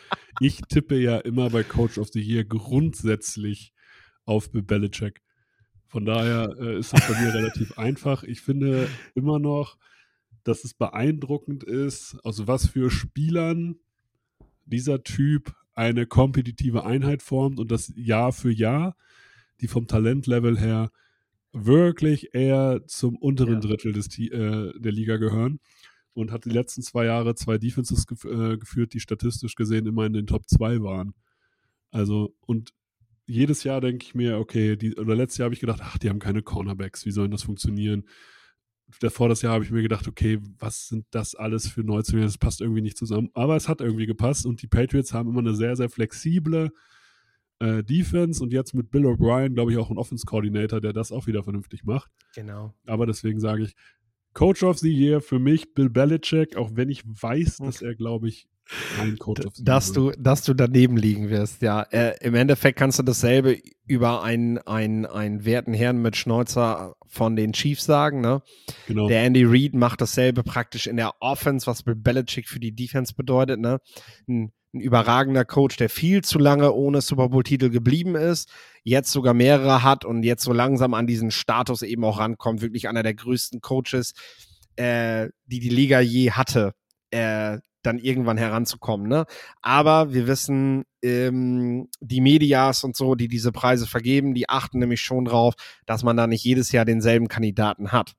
Ich 0.41 0.63
tippe 0.71 0.97
ja 0.99 1.19
immer 1.19 1.51
bei 1.51 1.63
Coach 1.63 1.99
of 1.99 2.09
the 2.15 2.21
Year 2.21 2.45
grundsätzlich 2.45 3.75
auf 4.25 4.51
Bill 4.53 4.63
Belichick. 4.63 5.21
Von 5.87 6.07
daher 6.07 6.55
äh, 6.59 6.79
ist 6.79 6.93
das 6.95 7.07
bei 7.07 7.21
mir 7.21 7.35
relativ 7.35 7.77
einfach. 7.79 8.23
Ich 8.23 8.41
finde 8.41 8.89
immer 9.15 9.39
noch, 9.39 9.77
dass 10.45 10.65
es 10.65 10.75
beeindruckend 10.75 11.65
ist, 11.65 12.19
aus 12.25 12.47
was 12.47 12.67
für 12.67 12.91
Spielern 12.91 13.77
dieser 14.65 15.03
Typ 15.03 15.55
eine 15.75 16.07
kompetitive 16.07 16.85
Einheit 16.85 17.23
formt 17.23 17.59
und 17.59 17.71
das 17.71 17.93
Jahr 17.97 18.33
für 18.33 18.51
Jahr, 18.51 18.97
die 19.61 19.69
vom 19.69 19.87
Talentlevel 19.87 20.59
her 20.59 20.91
wirklich 21.53 22.35
eher 22.35 22.83
zum 22.87 23.17
unteren 23.17 23.55
Ja. 23.55 23.61
Drittel 23.61 23.93
des, 23.93 24.07
äh, 24.19 24.73
der 24.79 24.93
Liga 24.93 25.17
gehören 25.17 25.59
und 26.13 26.33
hat 26.33 26.45
die 26.45 26.51
letzten 26.51 26.83
zwei 26.83 27.07
Jahre 27.07 27.35
zwei 27.35 27.59
Defenses 27.59 28.07
gef 28.07 28.25
äh, 28.25 28.57
geführt, 28.57 28.93
die 28.95 29.01
statistisch 29.01 29.55
gesehen 29.55 29.87
immer 29.87 30.07
in 30.07 30.13
den 30.13 30.27
Top 30.27 30.49
2 30.49 30.83
waren. 30.83 31.15
Also, 31.91 32.35
und 32.47 32.73
jedes 33.27 33.65
Jahr 33.65 33.81
denke 33.81 34.05
ich 34.05 34.15
mir, 34.15 34.39
okay, 34.39 34.77
die, 34.77 34.97
oder 34.97 35.15
letztes 35.15 35.39
Jahr 35.39 35.47
habe 35.47 35.55
ich 35.55 35.61
gedacht, 35.61 35.81
ach, 35.83 35.99
die 35.99 36.09
haben 36.09 36.19
keine 36.19 36.43
Cornerbacks, 36.43 37.07
wie 37.07 37.11
soll 37.11 37.27
denn 37.27 37.33
das 37.33 37.45
funktionieren? 37.45 38.05
Davor 39.01 39.29
das 39.29 39.43
Jahr 39.43 39.55
habe 39.55 39.65
ich 39.65 39.71
mir 39.71 39.83
gedacht, 39.83 40.09
okay, 40.09 40.39
was 40.59 40.89
sind 40.89 41.07
das 41.11 41.35
alles 41.35 41.69
für 41.69 41.83
Neuzugänge? 41.83 42.27
Das 42.27 42.39
passt 42.39 42.61
irgendwie 42.61 42.83
nicht 42.83 42.97
zusammen. 42.97 43.31
Aber 43.35 43.57
es 43.57 43.69
hat 43.69 43.81
irgendwie 43.81 44.07
gepasst 44.07 44.47
und 44.47 44.63
die 44.63 44.67
Patriots 44.67 45.13
haben 45.13 45.29
immer 45.29 45.41
eine 45.41 45.55
sehr, 45.55 45.77
sehr 45.77 45.89
flexible 45.89 46.73
äh, 47.61 47.85
Defense 47.85 48.43
und 48.43 48.53
jetzt 48.53 48.75
mit 48.75 48.91
Bill 48.91 49.07
O'Brien, 49.07 49.55
glaube 49.55 49.73
ich, 49.73 49.79
auch 49.79 49.91
ein 49.91 49.99
Offense-Coordinator, 49.99 50.81
der 50.81 50.93
das 50.93 51.13
auch 51.13 51.27
wieder 51.27 51.45
vernünftig 51.45 51.85
macht. 51.85 52.11
Genau. 52.35 52.75
Aber 52.87 53.07
deswegen 53.07 53.39
sage 53.39 53.63
ich, 53.65 53.77
Coach 54.33 54.63
of 54.63 54.79
the 54.79 54.93
Year 54.93 55.21
für 55.21 55.39
mich 55.39 55.75
Bill 55.75 55.91
Belichick, 55.91 56.57
auch 56.57 56.71
wenn 56.75 56.89
ich 56.89 57.03
weiß, 57.05 57.59
dass 57.59 57.83
er, 57.83 57.95
glaube 57.95 58.29
ich, 58.29 58.49
Dass 59.65 59.93
du, 59.93 60.13
dass 60.19 60.43
du 60.43 60.55
daneben 60.55 60.97
liegen 60.97 61.31
wirst, 61.31 61.63
ja. 61.63 61.83
Äh, 61.83 62.17
Im 62.21 62.35
Endeffekt 62.35 62.79
kannst 62.79 62.99
du 62.99 63.03
dasselbe 63.03 63.59
über 63.87 64.23
einen, 64.23 64.59
einen, 64.59 65.07
einen 65.07 65.45
werten 65.45 65.75
Herrn 65.75 66.01
mit 66.01 66.17
Schnäuzer 66.17 66.95
von 67.09 67.35
den 67.35 67.53
Chiefs 67.53 67.85
sagen, 67.85 68.21
ne? 68.21 68.43
Genau. 68.87 69.09
Der 69.09 69.25
Andy 69.25 69.45
Reid 69.45 69.75
macht 69.75 70.01
dasselbe 70.01 70.45
praktisch 70.45 70.87
in 70.87 70.97
der 70.97 71.15
Offense, 71.21 71.67
was 71.67 71.83
Bill 71.83 71.97
Belichick 71.97 72.49
für 72.49 72.61
die 72.61 72.75
Defense 72.75 73.15
bedeutet. 73.15 73.59
Ne? 73.59 73.81
Ein, 74.29 74.53
ein 74.73 74.81
überragender 74.81 75.45
Coach, 75.45 75.77
der 75.77 75.91
viel 75.91 76.23
zu 76.23 76.39
lange 76.39 76.73
ohne 76.73 77.01
Super 77.01 77.29
Bowl-Titel 77.29 77.71
geblieben 77.71 78.15
ist, 78.15 78.49
jetzt 78.85 79.11
sogar 79.11 79.35
mehrere 79.35 79.83
hat 79.83 80.05
und 80.05 80.23
jetzt 80.23 80.45
so 80.45 80.53
langsam 80.53 80.95
an 80.95 81.09
diesen 81.09 81.33
Status 81.33 81.83
eben 81.83 82.05
auch 82.05 82.21
rankommt. 82.21 82.63
Wirklich 82.63 82.89
einer 82.89 83.03
der 83.03 83.15
größten 83.15 83.61
Coaches, 83.61 84.13
äh, 84.77 85.29
die 85.47 85.59
die 85.59 85.69
Liga 85.69 85.99
je 85.99 86.31
hatte, 86.31 86.75
äh, 87.11 87.59
dann 87.83 87.99
irgendwann 87.99 88.37
heranzukommen. 88.37 89.09
Ne? 89.09 89.25
Aber 89.63 90.13
wir 90.13 90.27
wissen, 90.27 90.85
ähm, 91.03 91.89
die 92.01 92.21
Medias 92.21 92.85
und 92.85 92.97
so, 92.97 93.15
die 93.15 93.29
diese 93.29 93.53
Preise 93.53 93.87
vergeben, 93.87 94.35
die 94.35 94.49
achten 94.49 94.79
nämlich 94.79 95.01
schon 95.01 95.25
drauf, 95.25 95.55
dass 95.87 96.03
man 96.03 96.17
da 96.17 96.27
nicht 96.27 96.45
jedes 96.45 96.73
Jahr 96.73 96.85
denselben 96.85 97.29
Kandidaten 97.29 97.93
hat. 97.93 98.15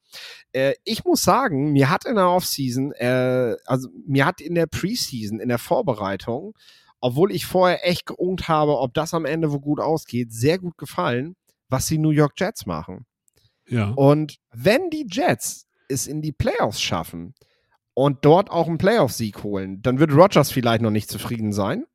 Äh, 0.51 0.73
ich 0.83 1.05
muss 1.05 1.23
sagen, 1.23 1.71
mir 1.71 1.89
hat 1.89 2.05
in 2.05 2.15
der 2.15 2.29
Offseason, 2.29 2.91
äh, 2.93 3.55
also 3.65 3.89
mir 4.07 4.25
hat 4.25 4.41
in 4.41 4.55
der 4.55 4.67
Preseason, 4.67 5.39
in 5.39 5.49
der 5.49 5.59
Vorbereitung, 5.59 6.53
obwohl 6.99 7.31
ich 7.31 7.45
vorher 7.45 7.87
echt 7.87 8.05
geungt 8.05 8.47
habe, 8.47 8.77
ob 8.79 8.93
das 8.93 9.13
am 9.13 9.25
Ende 9.25 9.51
wo 9.51 9.59
gut 9.59 9.79
ausgeht, 9.79 10.31
sehr 10.31 10.59
gut 10.59 10.77
gefallen, 10.77 11.35
was 11.69 11.87
die 11.87 11.97
New 11.97 12.11
York 12.11 12.33
Jets 12.37 12.65
machen. 12.65 13.05
ja. 13.67 13.89
Und 13.91 14.37
wenn 14.51 14.89
die 14.89 15.07
Jets 15.09 15.67
es 15.87 16.07
in 16.07 16.21
die 16.21 16.31
Playoffs 16.31 16.81
schaffen 16.81 17.33
und 17.93 18.19
dort 18.25 18.49
auch 18.49 18.67
einen 18.67 18.77
Playoff-Sieg 18.77 19.43
holen, 19.43 19.81
dann 19.81 19.99
wird 19.99 20.13
Rodgers 20.13 20.51
vielleicht 20.51 20.81
noch 20.81 20.91
nicht 20.91 21.09
zufrieden 21.09 21.53
sein. 21.53 21.85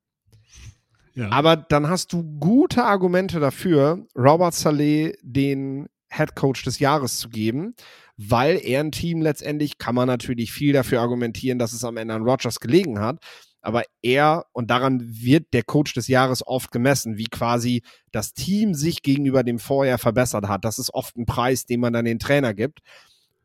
ja. 1.14 1.30
Aber 1.30 1.56
dann 1.56 1.88
hast 1.88 2.12
du 2.12 2.22
gute 2.38 2.84
Argumente 2.84 3.40
dafür, 3.40 4.06
Robert 4.14 4.54
Saleh 4.54 5.16
den 5.22 5.88
Head 6.10 6.34
Coach 6.34 6.62
des 6.62 6.78
Jahres 6.78 7.18
zu 7.18 7.28
geben, 7.28 7.74
weil 8.16 8.60
er 8.62 8.80
ein 8.80 8.92
Team 8.92 9.20
letztendlich, 9.20 9.78
kann 9.78 9.94
man 9.94 10.06
natürlich 10.06 10.52
viel 10.52 10.72
dafür 10.72 11.00
argumentieren, 11.00 11.58
dass 11.58 11.72
es 11.72 11.84
am 11.84 11.96
Ende 11.96 12.14
an 12.14 12.22
Rodgers 12.22 12.60
gelegen 12.60 13.00
hat. 13.00 13.18
Aber 13.60 13.82
er, 14.00 14.46
und 14.52 14.70
daran 14.70 15.02
wird 15.02 15.52
der 15.52 15.64
Coach 15.64 15.92
des 15.92 16.06
Jahres 16.06 16.46
oft 16.46 16.70
gemessen, 16.70 17.16
wie 17.16 17.24
quasi 17.24 17.82
das 18.12 18.32
Team 18.32 18.74
sich 18.74 19.02
gegenüber 19.02 19.42
dem 19.42 19.58
Vorjahr 19.58 19.98
verbessert 19.98 20.46
hat. 20.46 20.64
Das 20.64 20.78
ist 20.78 20.94
oft 20.94 21.16
ein 21.16 21.26
Preis, 21.26 21.66
den 21.66 21.80
man 21.80 21.92
dann 21.92 22.04
den 22.04 22.20
Trainer 22.20 22.54
gibt. 22.54 22.78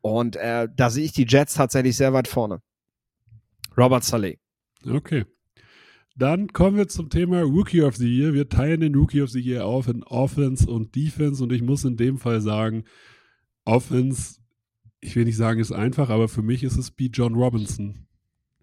Und 0.02 0.36
äh, 0.36 0.68
da 0.74 0.90
sehe 0.90 1.04
ich 1.04 1.12
die 1.12 1.26
Jets 1.26 1.54
tatsächlich 1.54 1.96
sehr 1.96 2.12
weit 2.12 2.28
vorne. 2.28 2.60
Robert 3.76 4.04
Saleh. 4.04 4.38
Okay. 4.86 5.24
Dann 6.14 6.48
kommen 6.48 6.76
wir 6.76 6.88
zum 6.88 7.08
Thema 7.08 7.40
Rookie 7.40 7.82
of 7.82 7.96
the 7.96 8.06
Year. 8.06 8.34
Wir 8.34 8.48
teilen 8.48 8.80
den 8.80 8.94
Rookie 8.94 9.22
of 9.22 9.30
the 9.30 9.40
Year 9.40 9.64
auf 9.64 9.88
in 9.88 10.02
Offense 10.02 10.68
und 10.70 10.94
Defense 10.94 11.42
und 11.42 11.52
ich 11.52 11.62
muss 11.62 11.84
in 11.84 11.96
dem 11.96 12.18
Fall 12.18 12.42
sagen, 12.42 12.84
Offense, 13.64 14.40
ich 15.00 15.16
will 15.16 15.24
nicht 15.24 15.36
sagen, 15.36 15.60
ist 15.60 15.72
einfach, 15.72 16.10
aber 16.10 16.28
für 16.28 16.42
mich 16.42 16.64
ist 16.64 16.76
es 16.76 16.90
B. 16.90 17.08
John 17.10 17.34
Robinson 17.34 18.06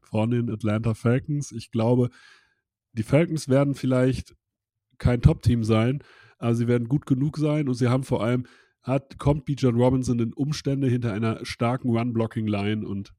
von 0.02 0.30
den 0.30 0.52
Atlanta 0.52 0.93
Falcons. 0.93 1.52
Ich 1.52 1.71
glaube, 1.71 2.10
die 2.93 3.04
Falcons 3.04 3.49
werden 3.49 3.73
vielleicht 3.73 4.36
kein 4.97 5.21
Top-Team 5.21 5.63
sein, 5.63 6.04
aber 6.38 6.54
sie 6.54 6.67
werden 6.67 6.88
gut 6.88 7.06
genug 7.06 7.38
sein 7.38 7.67
und 7.67 7.75
sie 7.75 7.88
haben 7.88 8.04
vor 8.04 8.23
allem, 8.23 8.45
hat, 8.84 9.18
kommt 9.18 9.46
B. 9.46 9.54
John 9.58 9.76
Robinson 9.76 10.20
in 10.20 10.34
Umstände 10.34 10.88
hinter 10.88 11.13
einer 11.13 11.46
starken 11.46 11.89
Run-Blocking-Line 11.89 12.88
und 12.88 13.13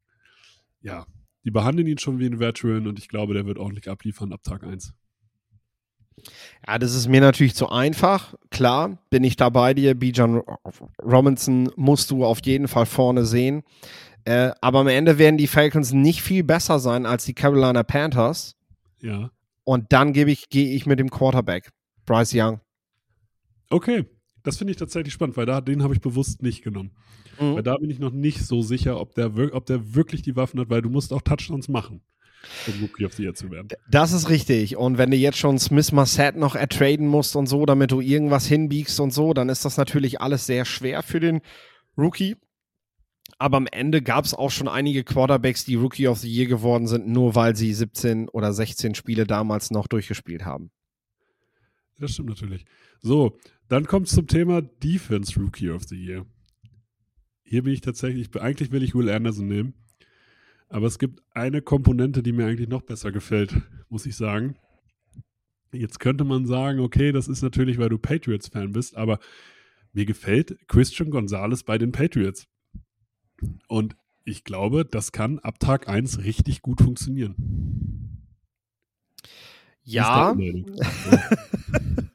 ja, 0.83 1.07
die 1.45 1.51
behandeln 1.51 1.87
ihn 1.87 1.99
schon 1.99 2.19
wie 2.19 2.27
ein 2.27 2.39
Veteran 2.39 2.87
und 2.87 2.99
ich 2.99 3.09
glaube, 3.09 3.35
der 3.35 3.47
wird 3.47 3.59
ordentlich 3.59 3.89
abliefern 3.89 4.33
ab 4.33 4.43
Tag 4.43 4.65
1. 4.65 4.95
Ja, 6.67 6.79
das 6.79 6.95
ist 6.95 7.09
mir 7.09 7.21
natürlich 7.21 7.55
zu 7.55 7.71
einfach. 7.71 8.35
Klar, 8.51 8.99
bin 9.09 9.25
ich 9.25 9.37
da 9.37 9.49
bei 9.49 9.73
dir. 9.73 9.95
Bijan 9.95 10.43
Robinson 11.03 11.71
musst 11.77 12.11
du 12.11 12.25
auf 12.25 12.41
jeden 12.45 12.69
Fall 12.69 12.85
vorne 12.85 13.25
sehen. 13.25 13.63
Äh, 14.25 14.51
aber 14.61 14.81
am 14.81 14.89
Ende 14.89 15.17
werden 15.17 15.39
die 15.39 15.47
Falcons 15.47 15.93
nicht 15.93 16.21
viel 16.21 16.45
besser 16.45 16.79
sein 16.79 17.07
als 17.07 17.25
die 17.25 17.33
Carolina 17.33 17.83
Panthers. 17.83 18.57
Ja. 19.01 19.31
Und 19.65 19.93
dann 19.93 20.13
gebe 20.13 20.31
ich, 20.31 20.51
gehe 20.51 20.75
ich 20.75 20.85
mit 20.85 20.99
dem 20.99 21.11
Quarterback, 21.11 21.71
Bryce 22.05 22.35
Young. 22.35 22.61
Okay, 23.71 24.05
das 24.43 24.57
finde 24.57 24.73
ich 24.73 24.77
tatsächlich 24.77 25.13
spannend, 25.13 25.37
weil 25.37 25.47
da, 25.47 25.61
den 25.61 25.83
habe 25.83 25.95
ich 25.95 26.01
bewusst 26.01 26.43
nicht 26.43 26.63
genommen. 26.63 26.93
Mhm. 27.41 27.57
Weil 27.57 27.63
da 27.63 27.77
bin 27.77 27.91
ich 27.91 27.99
noch 27.99 28.13
nicht 28.13 28.41
so 28.41 28.63
sicher, 28.63 29.01
ob 29.01 29.15
der, 29.15 29.33
ob 29.55 29.67
der 29.67 29.95
wirklich 29.95 30.23
die 30.23 30.37
Waffen 30.37 30.61
hat, 30.61 30.71
weil 30.71 30.83
du 30.83 30.91
musst 30.91 31.13
auch 31.13 31.23
Touchdowns 31.23 31.69
machen, 31.69 32.03
um 32.67 32.81
Rookie 32.83 33.07
of 33.07 33.15
the 33.15 33.23
Year 33.25 33.35
zu 33.35 33.51
werden. 33.51 33.69
Das 33.91 34.13
ist 34.13 34.29
richtig. 34.29 34.77
Und 34.77 34.99
wenn 34.99 35.11
du 35.11 35.17
jetzt 35.17 35.39
schon 35.39 35.59
Smith 35.59 35.93
Marset 35.93 36.37
noch 36.37 36.55
ertraden 36.55 37.07
musst 37.07 37.37
und 37.37 37.47
so, 37.47 37.67
damit 37.67 37.91
du 37.91 38.01
irgendwas 38.01 38.47
hinbiegst 38.47 39.01
und 39.01 39.13
so, 39.13 39.33
dann 39.35 39.49
ist 39.49 39.65
das 39.65 39.77
natürlich 39.77 40.21
alles 40.21 40.47
sehr 40.47 40.65
schwer 40.65 41.03
für 41.03 41.21
den 41.21 41.41
Rookie. 41.97 42.37
Aber 43.39 43.57
am 43.57 43.67
Ende 43.67 44.03
gab 44.03 44.25
es 44.25 44.35
auch 44.35 44.51
schon 44.51 44.69
einige 44.69 45.05
Quarterbacks, 45.05 45.65
die 45.65 45.77
Rookie 45.77 46.09
of 46.09 46.19
the 46.19 46.29
Year 46.31 46.47
geworden 46.47 46.87
sind, 46.87 47.09
nur 47.09 47.35
weil 47.35 47.57
sie 47.57 47.73
17 47.73 48.29
oder 48.29 48.53
16 48.53 48.95
Spiele 48.95 49.25
damals 49.25 49.71
noch 49.71 49.87
durchgespielt 49.87 50.45
haben. 50.45 50.71
Das 51.99 52.13
stimmt 52.13 52.31
natürlich. 52.31 52.65
So, 53.01 53.39
dann 53.69 53.87
kommt 53.87 54.09
es 54.09 54.15
zum 54.15 54.27
Thema 54.27 54.63
Defense 54.63 55.39
Rookie 55.41 55.71
of 55.71 55.85
the 55.85 55.97
Year. 55.97 56.27
Hier 57.43 57.63
bin 57.63 57.73
ich 57.73 57.81
tatsächlich, 57.81 58.35
eigentlich 58.37 58.71
will 58.71 58.83
ich 58.83 58.95
Will 58.95 59.11
Anderson 59.11 59.49
nehmen. 59.49 59.75
Aber 60.69 60.87
es 60.87 60.99
gibt 60.99 61.21
eine 61.33 61.63
Komponente, 61.63 62.23
die 62.23 62.33
mir 62.33 62.47
eigentlich 62.47 62.69
noch 62.69 62.83
besser 62.83 63.11
gefällt, 63.11 63.57
muss 63.89 64.07
ich 64.07 64.17
sagen. 64.17 64.57
Jetzt 65.73 65.99
könnte 65.99 66.25
man 66.25 66.47
sagen, 66.47 66.81
okay, 66.81 67.11
das 67.13 67.27
ist 67.27 67.43
natürlich, 67.43 67.79
weil 67.79 67.89
du 67.89 67.99
Patriots-Fan 67.99 68.73
bist, 68.73 68.97
aber 68.97 69.19
mir 69.93 70.05
gefällt 70.05 70.57
Christian 70.69 71.11
Gonzalez 71.11 71.63
bei 71.65 71.79
den 71.79 71.93
Patriots. 71.93 72.47
Und 73.67 73.97
ich 74.25 74.45
glaube, 74.45 74.85
das 74.85 75.13
kann 75.13 75.39
ab 75.41 75.59
Tag 75.59 75.89
1 75.89 76.23
richtig 76.23 76.63
gut 76.63 76.81
funktionieren. 76.81 77.35
Ja. 79.83 80.37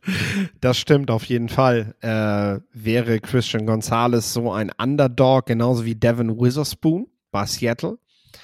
Das 0.62 0.78
stimmt 0.78 1.12
auf 1.12 1.26
jeden 1.26 1.50
Fall. 1.50 1.96
Äh, 2.02 2.62
wäre 2.74 3.20
Christian 3.20 3.66
Gonzalez 3.66 4.34
so 4.34 4.52
ein 4.52 4.72
Underdog, 4.78 5.48
genauso 5.48 5.86
wie 5.86 5.96
Devin 5.96 6.40
Witherspoon 6.40 7.08
bei 7.32 7.46
Seattle. 7.46 7.98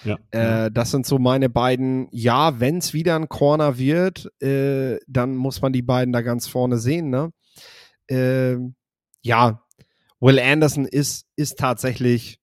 Ja, 0.03 0.17
äh, 0.31 0.71
das 0.71 0.91
sind 0.91 1.05
so 1.05 1.19
meine 1.19 1.49
beiden. 1.49 2.07
Ja, 2.11 2.59
wenn 2.59 2.77
es 2.77 2.93
wieder 2.93 3.15
ein 3.15 3.29
Corner 3.29 3.77
wird, 3.77 4.31
äh, 4.41 4.97
dann 5.07 5.35
muss 5.35 5.61
man 5.61 5.73
die 5.73 5.81
beiden 5.81 6.13
da 6.13 6.21
ganz 6.21 6.47
vorne 6.47 6.77
sehen. 6.77 7.09
Ne? 7.09 7.31
Äh, 8.07 8.57
ja, 9.21 9.61
Will 10.19 10.39
Anderson 10.39 10.85
ist, 10.85 11.25
ist 11.35 11.59
tatsächlich 11.59 12.39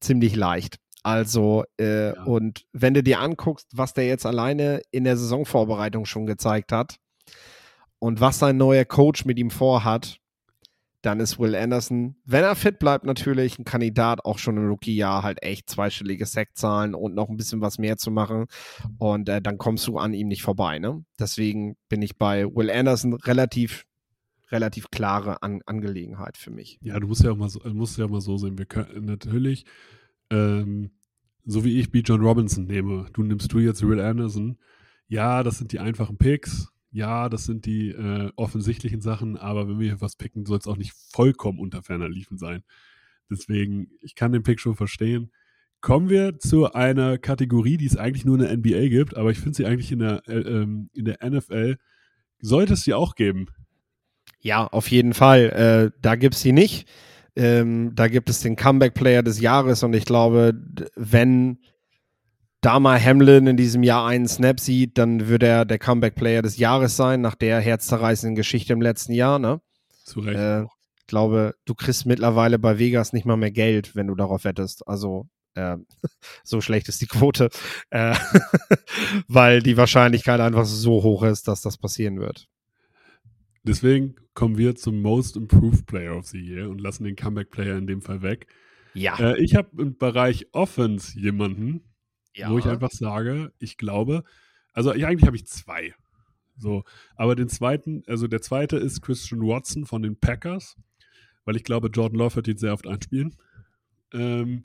ziemlich 0.00 0.34
leicht. 0.34 0.78
Also, 1.02 1.64
äh, 1.78 2.14
ja. 2.14 2.22
und 2.24 2.66
wenn 2.72 2.94
du 2.94 3.02
dir 3.02 3.20
anguckst, 3.20 3.68
was 3.72 3.94
der 3.94 4.06
jetzt 4.06 4.26
alleine 4.26 4.82
in 4.90 5.04
der 5.04 5.16
Saisonvorbereitung 5.16 6.04
schon 6.04 6.26
gezeigt 6.26 6.72
hat, 6.72 6.96
und 8.00 8.20
was 8.20 8.40
sein 8.40 8.56
neuer 8.56 8.84
Coach 8.84 9.24
mit 9.24 9.38
ihm 9.38 9.50
vorhat, 9.50 10.20
dann 11.02 11.20
ist 11.20 11.38
Will 11.38 11.54
Anderson, 11.54 12.16
wenn 12.24 12.44
er 12.44 12.54
fit 12.56 12.78
bleibt, 12.78 13.04
natürlich 13.04 13.58
ein 13.58 13.64
Kandidat, 13.64 14.24
auch 14.24 14.38
schon 14.38 14.56
im 14.56 14.68
Rookie-Jahr 14.68 15.22
halt 15.22 15.42
echt 15.42 15.70
zweistellige 15.70 16.26
Sackzahlen 16.26 16.94
und 16.94 17.14
noch 17.14 17.30
ein 17.30 17.36
bisschen 17.36 17.60
was 17.60 17.78
mehr 17.78 17.96
zu 17.96 18.10
machen. 18.10 18.46
Und 18.98 19.28
äh, 19.28 19.40
dann 19.40 19.56
kommst 19.56 19.86
du 19.86 19.96
an 19.98 20.12
ihm 20.12 20.28
nicht 20.28 20.42
vorbei. 20.42 20.78
Ne? 20.78 21.04
Deswegen 21.18 21.76
bin 21.88 22.02
ich 22.02 22.18
bei 22.18 22.44
Will 22.44 22.70
Anderson 22.70 23.14
relativ, 23.14 23.86
relativ 24.50 24.90
klare 24.90 25.42
an 25.42 25.62
Angelegenheit 25.64 26.36
für 26.36 26.50
mich. 26.50 26.78
Ja, 26.82 27.00
du 27.00 27.06
musst 27.06 27.24
ja 27.24 27.30
auch 27.30 27.36
mal 27.36 27.48
so, 27.48 27.60
musst 27.72 27.96
ja 27.96 28.06
mal 28.06 28.20
so 28.20 28.36
sehen. 28.36 28.58
Wir 28.58 28.66
können 28.66 29.06
natürlich, 29.06 29.64
ähm, 30.30 30.90
so 31.46 31.64
wie 31.64 31.80
ich 31.80 31.90
B. 31.90 32.00
John 32.00 32.20
Robinson 32.20 32.66
nehme, 32.66 33.06
du 33.14 33.22
nimmst 33.22 33.50
du 33.52 33.58
jetzt 33.58 33.86
Will 33.86 34.00
Anderson. 34.00 34.58
Ja, 35.08 35.42
das 35.42 35.56
sind 35.56 35.72
die 35.72 35.80
einfachen 35.80 36.18
Picks 36.18 36.70
ja, 36.92 37.28
das 37.28 37.44
sind 37.44 37.66
die 37.66 37.90
äh, 37.90 38.30
offensichtlichen 38.36 39.00
Sachen, 39.00 39.36
aber 39.36 39.68
wenn 39.68 39.78
wir 39.78 39.88
hier 39.88 40.00
was 40.00 40.16
picken, 40.16 40.44
soll 40.44 40.58
es 40.58 40.66
auch 40.66 40.76
nicht 40.76 40.92
vollkommen 41.12 41.58
unter 41.58 41.82
ferner 41.82 42.08
Liefen 42.08 42.36
sein. 42.36 42.62
Deswegen, 43.30 43.88
ich 44.02 44.14
kann 44.16 44.32
den 44.32 44.42
Pick 44.42 44.58
schon 44.58 44.74
verstehen. 44.74 45.30
Kommen 45.80 46.10
wir 46.10 46.38
zu 46.38 46.72
einer 46.72 47.16
Kategorie, 47.16 47.76
die 47.76 47.86
es 47.86 47.96
eigentlich 47.96 48.24
nur 48.24 48.38
in 48.38 48.42
der 48.42 48.56
NBA 48.56 48.88
gibt, 48.88 49.16
aber 49.16 49.30
ich 49.30 49.38
finde 49.38 49.56
sie 49.56 49.66
eigentlich 49.66 49.92
in 49.92 50.00
der, 50.00 50.22
äh, 50.28 50.38
ähm, 50.38 50.90
in 50.92 51.04
der 51.04 51.18
NFL, 51.22 51.76
sollte 52.40 52.74
es 52.74 52.82
sie 52.82 52.92
auch 52.92 53.14
geben. 53.14 53.46
Ja, 54.40 54.66
auf 54.66 54.90
jeden 54.90 55.14
Fall. 55.14 55.92
Äh, 55.94 55.98
da 56.02 56.16
gibt 56.16 56.34
es 56.34 56.40
sie 56.40 56.52
nicht. 56.52 56.88
Ähm, 57.36 57.94
da 57.94 58.08
gibt 58.08 58.28
es 58.28 58.40
den 58.40 58.56
Comeback-Player 58.56 59.22
des 59.22 59.40
Jahres 59.40 59.82
und 59.82 59.94
ich 59.94 60.04
glaube, 60.04 60.54
wenn 60.96 61.58
da 62.60 62.78
mal 62.78 63.02
Hamlin 63.02 63.46
in 63.46 63.56
diesem 63.56 63.82
Jahr 63.82 64.06
einen 64.06 64.28
Snap 64.28 64.60
sieht, 64.60 64.98
dann 64.98 65.28
würde 65.28 65.46
er 65.46 65.64
der 65.64 65.78
Comeback-Player 65.78 66.42
des 66.42 66.58
Jahres 66.58 66.96
sein, 66.96 67.20
nach 67.20 67.34
der 67.34 67.60
herzzerreißenden 67.60 68.34
Geschichte 68.34 68.72
im 68.72 68.82
letzten 68.82 69.12
Jahr. 69.12 69.38
Ne? 69.38 69.60
Zu 70.04 70.20
Recht. 70.20 70.38
Äh, 70.38 70.62
ich 70.64 71.06
glaube, 71.06 71.54
du 71.64 71.74
kriegst 71.74 72.06
mittlerweile 72.06 72.58
bei 72.58 72.78
Vegas 72.78 73.12
nicht 73.12 73.26
mal 73.26 73.36
mehr 73.36 73.50
Geld, 73.50 73.96
wenn 73.96 74.06
du 74.06 74.14
darauf 74.14 74.44
wettest. 74.44 74.86
Also 74.86 75.28
äh, 75.54 75.76
so 76.44 76.60
schlecht 76.60 76.88
ist 76.88 77.00
die 77.00 77.06
Quote, 77.06 77.48
äh, 77.90 78.14
weil 79.28 79.62
die 79.62 79.76
Wahrscheinlichkeit 79.76 80.40
einfach 80.40 80.66
so 80.66 81.02
hoch 81.02 81.22
ist, 81.22 81.48
dass 81.48 81.62
das 81.62 81.78
passieren 81.78 82.20
wird. 82.20 82.46
Deswegen 83.62 84.16
kommen 84.34 84.56
wir 84.56 84.74
zum 84.74 85.02
Most 85.02 85.36
Improved 85.36 85.86
Player 85.86 86.16
of 86.16 86.26
the 86.26 86.38
Year 86.38 86.68
und 86.68 86.80
lassen 86.80 87.04
den 87.04 87.16
Comeback-Player 87.16 87.76
in 87.76 87.86
dem 87.86 88.00
Fall 88.00 88.22
weg. 88.22 88.46
Ja. 88.94 89.18
Äh, 89.18 89.42
ich 89.42 89.54
habe 89.54 89.82
im 89.82 89.96
Bereich 89.96 90.46
Offense 90.52 91.18
jemanden, 91.18 91.82
ja. 92.34 92.50
Wo 92.50 92.58
ich 92.58 92.66
einfach 92.66 92.90
sage, 92.90 93.52
ich 93.58 93.76
glaube, 93.76 94.24
also 94.72 94.94
ja, 94.94 95.08
eigentlich 95.08 95.26
habe 95.26 95.36
ich 95.36 95.46
zwei. 95.46 95.94
So, 96.56 96.84
aber 97.16 97.36
den 97.36 97.48
zweiten, 97.48 98.02
also 98.06 98.26
der 98.26 98.42
zweite 98.42 98.76
ist 98.76 99.00
Christian 99.00 99.40
Watson 99.40 99.86
von 99.86 100.02
den 100.02 100.16
Packers, 100.16 100.76
weil 101.44 101.56
ich 101.56 101.64
glaube, 101.64 101.88
Jordan 101.88 102.18
Love 102.18 102.36
wird 102.36 102.48
ihn 102.48 102.58
sehr 102.58 102.72
oft 102.72 102.86
einspielen. 102.86 103.36
Ähm, 104.12 104.64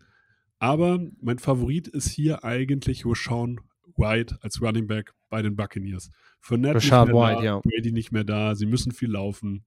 aber 0.60 0.99
mein 1.21 1.39
Favorit 1.39 1.88
ist 1.88 2.10
hier 2.10 2.43
eigentlich 2.43 3.06
Rashawn 3.06 3.62
White 3.97 4.38
als 4.41 4.62
Running 4.62 4.88
Back 4.88 5.13
bei 5.30 5.41
den 5.41 5.56
Buccaneers. 5.56 6.12
Fournette 6.41 6.75
Rashad 6.75 7.10
White, 7.10 7.39
da, 7.39 7.43
ja. 7.43 7.60
Brady 7.60 7.91
nicht 7.91 8.12
mehr 8.12 8.23
da, 8.23 8.56
sie 8.56 8.65
müssen 8.65 8.91
viel 8.91 9.12
laufen. 9.12 9.65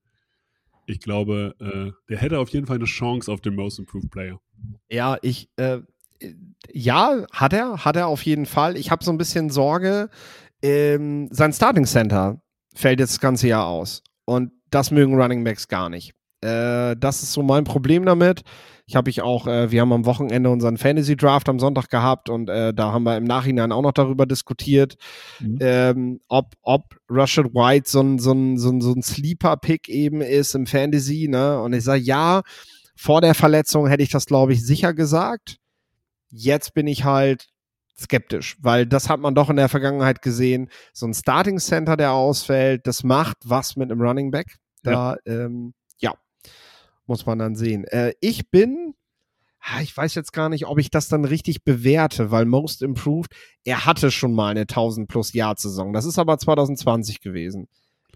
Ich 0.86 1.00
glaube, 1.00 1.54
äh, 1.60 1.92
der 2.08 2.18
hätte 2.18 2.38
auf 2.38 2.48
jeden 2.50 2.66
Fall 2.66 2.76
eine 2.76 2.86
Chance 2.86 3.30
auf 3.30 3.40
den 3.40 3.54
Most 3.54 3.78
Improved 3.78 4.10
Player. 4.10 4.40
Ja, 4.88 5.18
ich, 5.22 5.50
äh, 5.56 5.80
ja, 6.72 7.24
hat 7.32 7.52
er, 7.52 7.84
hat 7.84 7.96
er 7.96 8.08
auf 8.08 8.22
jeden 8.22 8.46
Fall. 8.46 8.76
Ich 8.76 8.90
habe 8.90 9.04
so 9.04 9.10
ein 9.10 9.18
bisschen 9.18 9.50
Sorge, 9.50 10.10
ähm, 10.62 11.28
sein 11.30 11.52
Starting 11.52 11.86
Center 11.86 12.40
fällt 12.74 13.00
jetzt 13.00 13.14
das 13.14 13.20
ganze 13.20 13.48
Jahr 13.48 13.66
aus. 13.66 14.02
Und 14.24 14.52
das 14.70 14.90
mögen 14.90 15.20
Running 15.20 15.44
Backs 15.44 15.68
gar 15.68 15.88
nicht. 15.88 16.12
Äh, 16.40 16.96
das 16.96 17.22
ist 17.22 17.32
so 17.32 17.42
mein 17.42 17.64
Problem 17.64 18.04
damit. 18.04 18.42
Ich 18.86 18.96
habe 18.96 19.10
ich 19.10 19.20
auch, 19.20 19.46
äh, 19.46 19.70
wir 19.70 19.82
haben 19.82 19.92
am 19.92 20.06
Wochenende 20.06 20.50
unseren 20.50 20.78
Fantasy 20.78 21.16
Draft 21.16 21.48
am 21.48 21.58
Sonntag 21.58 21.90
gehabt 21.90 22.30
und 22.30 22.48
äh, 22.48 22.72
da 22.72 22.92
haben 22.92 23.02
wir 23.02 23.16
im 23.16 23.24
Nachhinein 23.24 23.70
auch 23.70 23.82
noch 23.82 23.92
darüber 23.92 24.24
diskutiert, 24.24 24.96
mhm. 25.40 25.58
ähm, 25.60 26.20
ob, 26.28 26.54
ob 26.62 26.96
Rashad 27.10 27.46
White 27.54 27.90
so 27.90 28.00
ein, 28.00 28.18
so 28.18 28.32
ein, 28.32 28.56
so 28.56 28.70
ein, 28.70 28.80
so 28.80 28.92
ein 28.92 29.02
Sleeper-Pick 29.02 29.88
eben 29.88 30.22
ist 30.22 30.54
im 30.54 30.66
Fantasy. 30.66 31.28
Ne? 31.28 31.60
Und 31.60 31.74
ich 31.74 31.84
sage, 31.84 32.00
ja, 32.00 32.42
vor 32.96 33.20
der 33.20 33.34
Verletzung 33.34 33.86
hätte 33.88 34.02
ich 34.02 34.10
das, 34.10 34.26
glaube 34.26 34.52
ich, 34.54 34.64
sicher 34.64 34.94
gesagt. 34.94 35.58
Jetzt 36.30 36.74
bin 36.74 36.86
ich 36.86 37.04
halt 37.04 37.48
skeptisch, 37.98 38.56
weil 38.60 38.86
das 38.86 39.08
hat 39.08 39.20
man 39.20 39.34
doch 39.34 39.50
in 39.50 39.56
der 39.56 39.68
Vergangenheit 39.68 40.22
gesehen. 40.22 40.70
So 40.92 41.06
ein 41.06 41.14
Starting 41.14 41.58
Center, 41.58 41.96
der 41.96 42.12
ausfällt, 42.12 42.86
das 42.86 43.02
macht 43.02 43.38
was 43.44 43.76
mit 43.76 43.90
einem 43.90 44.00
Running 44.00 44.30
Back. 44.30 44.56
Da, 44.82 45.16
ja, 45.26 45.44
ähm, 45.44 45.74
ja 45.98 46.14
muss 47.06 47.26
man 47.26 47.38
dann 47.38 47.56
sehen. 47.56 47.84
Äh, 47.84 48.12
ich 48.20 48.50
bin, 48.50 48.94
ich 49.82 49.96
weiß 49.96 50.14
jetzt 50.14 50.32
gar 50.32 50.48
nicht, 50.48 50.66
ob 50.66 50.78
ich 50.78 50.90
das 50.90 51.08
dann 51.08 51.24
richtig 51.24 51.64
bewerte, 51.64 52.30
weil 52.30 52.44
Most 52.44 52.82
Improved, 52.82 53.34
er 53.64 53.84
hatte 53.84 54.10
schon 54.10 54.32
mal 54.32 54.50
eine 54.50 54.60
1000 54.60 55.08
plus 55.08 55.32
Jahr 55.32 55.56
Saison. 55.56 55.92
Das 55.92 56.04
ist 56.04 56.18
aber 56.18 56.38
2020 56.38 57.20
gewesen. 57.20 57.66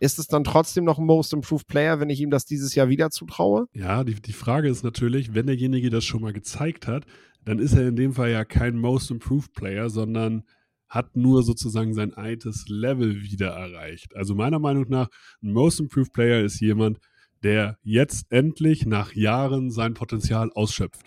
Ist 0.01 0.19
es 0.19 0.27
dann 0.27 0.43
trotzdem 0.43 0.85
noch 0.85 0.99
ein 0.99 1.07
Most 1.07 1.33
Improved 1.33 1.67
Player, 1.67 2.01
wenn 2.01 2.11
ich 2.11 2.21
ihm 2.21 2.31
das 2.31 2.45
dieses 2.45 2.75
Jahr 2.75 2.89
wieder 2.89 3.11
zutraue? 3.11 3.67
Ja, 3.73 4.03
die, 4.05 4.15
die 4.15 4.33
Frage 4.33 4.69
ist 4.69 4.83
natürlich, 4.83 5.35
wenn 5.35 5.47
derjenige 5.47 5.91
das 5.91 6.05
schon 6.05 6.23
mal 6.23 6.33
gezeigt 6.33 6.87
hat, 6.87 7.05
dann 7.45 7.59
ist 7.59 7.75
er 7.75 7.89
in 7.89 7.97
dem 7.97 8.13
Fall 8.13 8.31
ja 8.31 8.45
kein 8.45 8.77
Most 8.77 9.11
Improved 9.11 9.53
Player, 9.55 9.91
sondern 9.91 10.45
hat 10.89 11.17
nur 11.17 11.43
sozusagen 11.43 11.95
sein 11.95 12.13
altes 12.13 12.67
Level 12.69 13.23
wieder 13.23 13.49
erreicht. 13.49 14.15
Also 14.15 14.35
meiner 14.35 14.59
Meinung 14.59 14.87
nach, 14.89 15.09
ein 15.43 15.53
Most 15.53 15.81
Improved 15.81 16.13
Player 16.13 16.45
ist 16.45 16.61
jemand, 16.61 16.99
der 17.43 17.79
jetzt 17.83 18.27
endlich 18.31 18.87
nach 18.87 19.15
Jahren 19.15 19.71
sein 19.71 19.95
Potenzial 19.95 20.51
ausschöpft. 20.53 21.07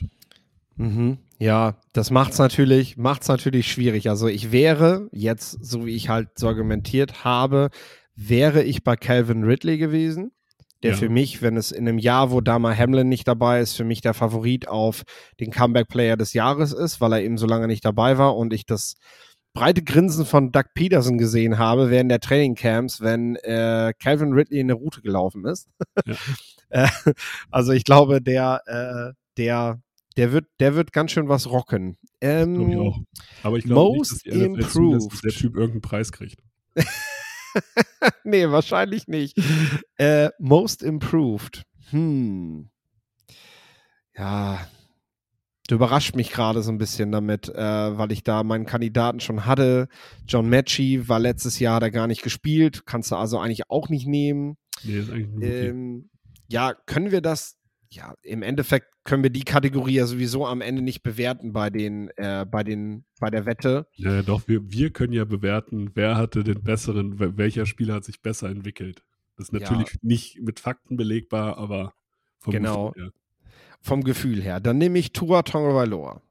Mhm. 0.75 1.19
Ja, 1.39 1.79
das 1.93 2.11
macht's 2.11 2.37
natürlich, 2.37 2.97
macht's 2.97 3.27
natürlich 3.27 3.71
schwierig. 3.71 4.09
Also 4.09 4.27
ich 4.27 4.51
wäre 4.51 5.07
jetzt, 5.11 5.63
so 5.63 5.85
wie 5.85 5.95
ich 5.95 6.09
halt 6.09 6.29
so 6.35 6.47
argumentiert 6.47 7.23
habe, 7.23 7.69
wäre 8.15 8.63
ich 8.63 8.83
bei 8.83 8.95
Calvin 8.95 9.43
Ridley 9.43 9.77
gewesen 9.77 10.31
der 10.85 10.93
ja. 10.93 10.97
für 10.99 11.09
mich, 11.09 11.41
wenn 11.41 11.57
es 11.57 11.71
in 11.71 11.87
einem 11.87 11.97
Jahr, 11.97 12.29
wo 12.29 12.41
Dama 12.41 12.71
Hamlin 12.71 13.09
nicht 13.09 13.27
dabei 13.27 13.59
ist, 13.59 13.73
für 13.73 13.83
mich 13.83 14.01
der 14.01 14.13
Favorit 14.13 14.67
auf 14.67 15.01
den 15.39 15.49
Comeback-Player 15.49 16.15
des 16.15 16.33
Jahres 16.33 16.73
ist, 16.73 17.01
weil 17.01 17.13
er 17.13 17.23
eben 17.23 17.39
so 17.39 17.47
lange 17.47 17.65
nicht 17.65 17.83
dabei 17.83 18.19
war 18.19 18.37
und 18.37 18.53
ich 18.53 18.67
das 18.67 18.93
breite 19.55 19.81
Grinsen 19.81 20.27
von 20.27 20.51
Doug 20.51 20.65
Peterson 20.75 21.17
gesehen 21.17 21.57
habe 21.57 21.89
während 21.89 22.11
der 22.11 22.19
Trainingcamps, 22.19 23.01
wenn 23.01 23.35
äh, 23.37 23.93
Calvin 23.99 24.33
Ridley 24.33 24.59
in 24.59 24.67
der 24.67 24.77
Route 24.77 25.01
gelaufen 25.01 25.45
ist. 25.45 25.67
Ja. 26.05 26.15
Äh, 26.69 26.87
also 27.51 27.73
ich 27.73 27.83
glaube, 27.83 28.23
der, 28.23 28.59
äh, 28.65 29.13
der, 29.37 29.79
der 30.17 30.31
wird, 30.31 30.47
der 30.59 30.73
wird 30.73 30.91
ganz 30.93 31.11
schön 31.11 31.29
was 31.29 31.47
rocken. 31.47 31.95
Ähm, 32.19 32.71
ich 32.71 32.75
auch. 32.75 32.99
Aber 33.43 33.57
ich 33.57 33.65
glaube 33.65 33.99
nicht, 33.99 34.11
dass 34.11 34.17
die 34.23 34.31
NFL 34.31 34.61
improved. 34.61 35.11
dass 35.11 35.21
der 35.21 35.31
Typ 35.31 35.55
irgendeinen 35.55 35.81
Preis 35.81 36.11
kriegt. 36.11 36.41
nee, 38.23 38.47
wahrscheinlich 38.49 39.07
nicht. 39.07 39.37
Äh, 39.97 40.29
most 40.39 40.83
improved. 40.83 41.63
Hm. 41.89 42.69
Ja. 44.17 44.67
Du 45.67 45.75
überrascht 45.75 46.15
mich 46.15 46.31
gerade 46.31 46.61
so 46.61 46.71
ein 46.71 46.77
bisschen 46.77 47.11
damit, 47.11 47.49
äh, 47.49 47.97
weil 47.97 48.11
ich 48.11 48.23
da 48.23 48.43
meinen 48.43 48.67
Kandidaten 48.67 49.19
schon 49.19 49.45
hatte. 49.45 49.87
John 50.27 50.47
Matchy 50.47 51.09
war 51.09 51.19
letztes 51.19 51.57
Jahr 51.57 51.79
da 51.79 51.89
gar 51.89 52.05
nicht 52.05 52.21
gespielt. 52.21 52.85
Kannst 52.85 53.11
du 53.11 53.15
also 53.15 53.39
eigentlich 53.39 53.69
auch 53.69 53.89
nicht 53.89 54.05
nehmen. 54.05 54.57
Nee, 54.83 54.99
ist 54.99 55.09
eigentlich 55.09 55.49
ähm, 55.49 56.09
Ja, 56.47 56.75
können 56.85 57.11
wir 57.11 57.21
das 57.21 57.57
ja, 57.95 58.13
im 58.21 58.43
Endeffekt 58.43 58.87
können 59.03 59.23
wir 59.23 59.29
die 59.29 59.43
Kategorie 59.43 59.95
ja 59.95 60.05
sowieso 60.05 60.45
am 60.45 60.61
Ende 60.61 60.81
nicht 60.81 61.03
bewerten 61.03 61.53
bei 61.53 61.69
den, 61.69 62.09
äh, 62.17 62.45
bei 62.49 62.63
den, 62.63 63.05
bei 63.19 63.29
der 63.29 63.45
Wette. 63.45 63.87
Ja, 63.93 64.21
doch, 64.21 64.47
wir, 64.47 64.71
wir 64.71 64.91
können 64.91 65.13
ja 65.13 65.25
bewerten, 65.25 65.91
wer 65.93 66.17
hatte 66.17 66.43
den 66.43 66.61
besseren, 66.63 67.19
welcher 67.37 67.65
Spieler 67.65 67.95
hat 67.95 68.05
sich 68.05 68.21
besser 68.21 68.49
entwickelt. 68.49 69.03
Das 69.37 69.47
ist 69.47 69.53
natürlich 69.53 69.93
ja. 69.93 69.99
nicht 70.01 70.41
mit 70.41 70.59
Fakten 70.59 70.97
belegbar, 70.97 71.57
aber 71.57 71.93
vom 72.39 72.53
genau. 72.53 72.89
Gefühl 72.91 73.03
her. 73.03 73.13
Vom 73.81 74.03
Gefühl 74.03 74.41
her. 74.41 74.59
Dann 74.59 74.77
nehme 74.77 74.97
ich 74.99 75.11
Tua 75.13 75.43
Tagovailoa. 75.43 76.21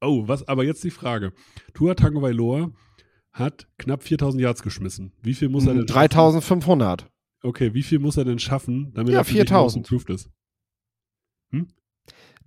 Oh, 0.00 0.28
was, 0.28 0.46
aber 0.46 0.64
jetzt 0.64 0.84
die 0.84 0.90
Frage. 0.90 1.32
Tua 1.74 1.94
Tagovailoa 1.94 2.70
hat 3.32 3.66
knapp 3.78 4.02
4000 4.02 4.42
Yards 4.42 4.62
geschmissen. 4.62 5.12
Wie 5.22 5.34
viel 5.34 5.48
muss 5.48 5.66
er 5.66 5.74
denn 5.74 5.86
3500. 5.86 7.10
Okay, 7.42 7.74
wie 7.74 7.82
viel 7.82 7.98
muss 7.98 8.16
er 8.16 8.24
denn 8.24 8.38
schaffen, 8.38 8.92
damit 8.94 9.12
ja, 9.12 9.20
er 9.20 9.24
4000 9.24 9.90
ist? 10.10 10.30
Hm? 11.56 11.68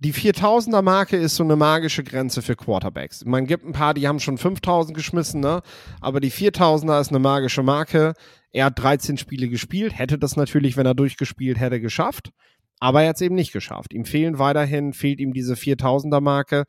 Die 0.02 0.14
4000er 0.14 0.80
Marke 0.80 1.18
ist 1.18 1.36
so 1.36 1.44
eine 1.44 1.56
magische 1.56 2.02
Grenze 2.02 2.40
für 2.40 2.56
Quarterbacks. 2.56 3.26
Man 3.26 3.46
gibt 3.46 3.66
ein 3.66 3.72
paar, 3.72 3.92
die 3.92 4.08
haben 4.08 4.18
schon 4.18 4.38
5000 4.38 4.96
geschmissen, 4.96 5.40
ne? 5.40 5.60
aber 6.00 6.20
die 6.20 6.32
4000er 6.32 7.02
ist 7.02 7.10
eine 7.10 7.18
magische 7.18 7.62
Marke. 7.62 8.14
Er 8.50 8.64
hat 8.66 8.78
13 8.78 9.18
Spiele 9.18 9.48
gespielt, 9.48 9.98
hätte 9.98 10.18
das 10.18 10.36
natürlich, 10.36 10.78
wenn 10.78 10.86
er 10.86 10.94
durchgespielt 10.94 11.60
hätte, 11.60 11.82
geschafft, 11.82 12.30
aber 12.78 13.02
er 13.02 13.10
hat 13.10 13.16
es 13.16 13.22
eben 13.22 13.34
nicht 13.34 13.52
geschafft. 13.52 13.92
Ihm 13.92 14.06
fehlen 14.06 14.38
weiterhin, 14.38 14.94
fehlt 14.94 15.20
ihm 15.20 15.34
diese 15.34 15.52
4000er 15.52 16.22
Marke. 16.22 16.64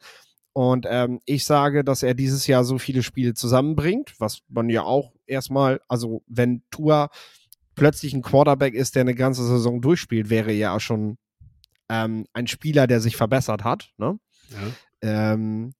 Und 0.51 0.85
ähm, 0.89 1.21
ich 1.25 1.45
sage, 1.45 1.85
dass 1.85 2.03
er 2.03 2.13
dieses 2.13 2.45
Jahr 2.47 2.65
so 2.65 2.77
viele 2.77 3.01
Spiele 3.01 3.33
zusammenbringt, 3.33 4.13
was 4.19 4.39
man 4.49 4.69
ja 4.69 4.83
auch 4.83 5.13
erstmal, 5.25 5.79
also 5.87 6.21
wenn 6.27 6.63
Tua 6.69 7.09
plötzlich 7.75 8.13
ein 8.13 8.21
Quarterback 8.21 8.73
ist, 8.73 8.95
der 8.95 9.01
eine 9.01 9.15
ganze 9.15 9.45
Saison 9.45 9.79
durchspielt, 9.81 10.29
wäre 10.29 10.51
ja 10.51 10.77
schon 10.81 11.17
ähm, 11.91 12.25
ein 12.33 12.47
Spieler, 12.47 12.87
der 12.87 13.01
sich 13.01 13.17
verbessert 13.17 13.63
hat. 13.65 13.91
Ne? 13.97 14.17
Ja. 14.49 15.33
Ähm, 15.33 15.73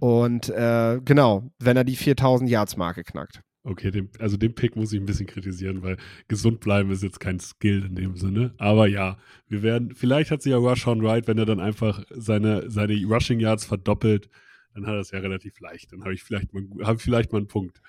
und 0.00 0.48
äh, 0.48 1.00
genau, 1.04 1.50
wenn 1.58 1.76
er 1.76 1.84
die 1.84 1.96
4000 1.96 2.48
Yards 2.48 2.76
Marke 2.76 3.04
knackt. 3.04 3.42
Okay, 3.64 3.90
den, 3.90 4.08
also 4.18 4.38
den 4.38 4.54
Pick 4.54 4.76
muss 4.76 4.92
ich 4.92 5.00
ein 5.00 5.04
bisschen 5.04 5.26
kritisieren, 5.26 5.82
weil 5.82 5.98
gesund 6.28 6.60
bleiben 6.60 6.90
ist 6.90 7.02
jetzt 7.02 7.20
kein 7.20 7.38
Skill 7.40 7.84
in 7.84 7.96
dem 7.96 8.16
Sinne. 8.16 8.54
Aber 8.56 8.86
ja, 8.86 9.18
wir 9.48 9.62
werden, 9.62 9.94
vielleicht 9.94 10.30
hat 10.30 10.40
sich 10.40 10.52
ja 10.52 10.56
Rushawn 10.56 11.02
Wright, 11.02 11.26
wenn 11.26 11.36
er 11.36 11.44
dann 11.44 11.60
einfach 11.60 12.02
seine, 12.08 12.70
seine 12.70 12.94
Rushing 13.04 13.40
Yards 13.40 13.66
verdoppelt, 13.66 14.30
dann 14.72 14.86
hat 14.86 14.94
er 14.94 15.00
es 15.00 15.10
ja 15.10 15.18
relativ 15.18 15.60
leicht. 15.60 15.92
Dann 15.92 16.04
habe 16.04 16.14
ich 16.14 16.22
vielleicht 16.22 16.54
mal, 16.54 16.64
habe 16.82 16.96
ich 16.96 17.02
vielleicht 17.02 17.32
mal 17.32 17.38
einen 17.38 17.48
Punkt. 17.48 17.82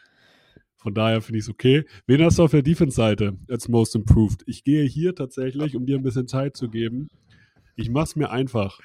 Von 0.76 0.94
daher 0.94 1.22
finde 1.22 1.40
ich 1.40 1.46
es 1.46 1.50
okay. 1.50 1.86
Wen 2.08 2.24
hast 2.24 2.40
du 2.40 2.44
auf 2.44 2.52
der 2.52 2.62
Defense-Seite 2.62 3.38
als 3.50 3.70
Most 3.70 3.96
Improved? 3.96 4.44
Ich 4.48 4.64
gehe 4.64 4.84
hier 4.84 5.16
tatsächlich, 5.16 5.76
um 5.76 5.86
dir 5.86 5.98
ein 5.98 6.04
bisschen 6.04 6.28
Zeit 6.28 6.58
zu 6.58 6.70
geben, 6.70 7.10
ich 7.80 7.90
mache 7.90 8.04
es 8.04 8.16
mir 8.16 8.30
einfach. 8.30 8.80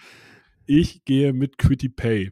Ich 0.67 1.05
gehe 1.05 1.33
mit 1.33 1.59
Quitty 1.59 1.89
Pay. 1.89 2.31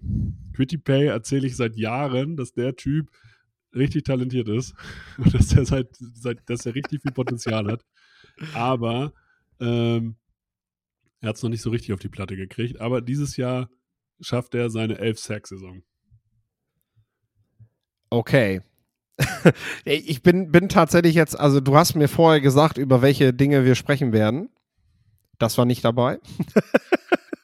Quitty 0.55 0.79
Pay 0.79 1.07
erzähle 1.07 1.47
ich 1.47 1.57
seit 1.57 1.77
Jahren, 1.77 2.37
dass 2.37 2.53
der 2.53 2.77
Typ 2.77 3.11
richtig 3.75 4.05
talentiert 4.05 4.49
ist 4.49 4.75
und 5.19 5.35
dass 5.35 5.53
er, 5.53 5.65
seit, 5.65 5.89
seit, 5.97 6.49
dass 6.49 6.65
er 6.65 6.75
richtig 6.75 7.03
viel 7.03 7.13
Potenzial 7.13 7.67
hat. 7.67 7.85
Aber 8.55 9.13
ähm, 9.61 10.17
er 11.21 11.31
hat 11.31 11.37
es 11.37 11.43
noch 11.43 11.51
nicht 11.51 11.63
so 11.63 11.71
richtig 11.71 11.93
auf 11.93 12.01
die 12.01 12.09
Platte 12.09 12.37
gekriegt. 12.37 12.81
Aber 12.81 13.01
dieses 13.01 13.37
Jahr 13.37 13.69
schafft 14.21 14.55
er 14.55 14.71
seine 14.71 15.01
11-Sack-Saison. 15.01 15.83
Okay. 18.09 18.63
ich 19.85 20.23
bin, 20.23 20.53
bin 20.53 20.69
tatsächlich 20.69 21.15
jetzt, 21.15 21.39
also 21.39 21.61
du 21.61 21.77
hast 21.77 21.97
mir 21.97 22.09
vorher 22.09 22.41
gesagt, 22.41 22.79
über 22.79 23.03
welche 23.03 23.35
Dinge 23.35 23.65
wir 23.65 23.75
sprechen 23.75 24.13
werden. 24.13 24.49
Das 25.43 25.59
war 25.59 25.65
nicht 25.65 25.85
dabei. 25.85 26.21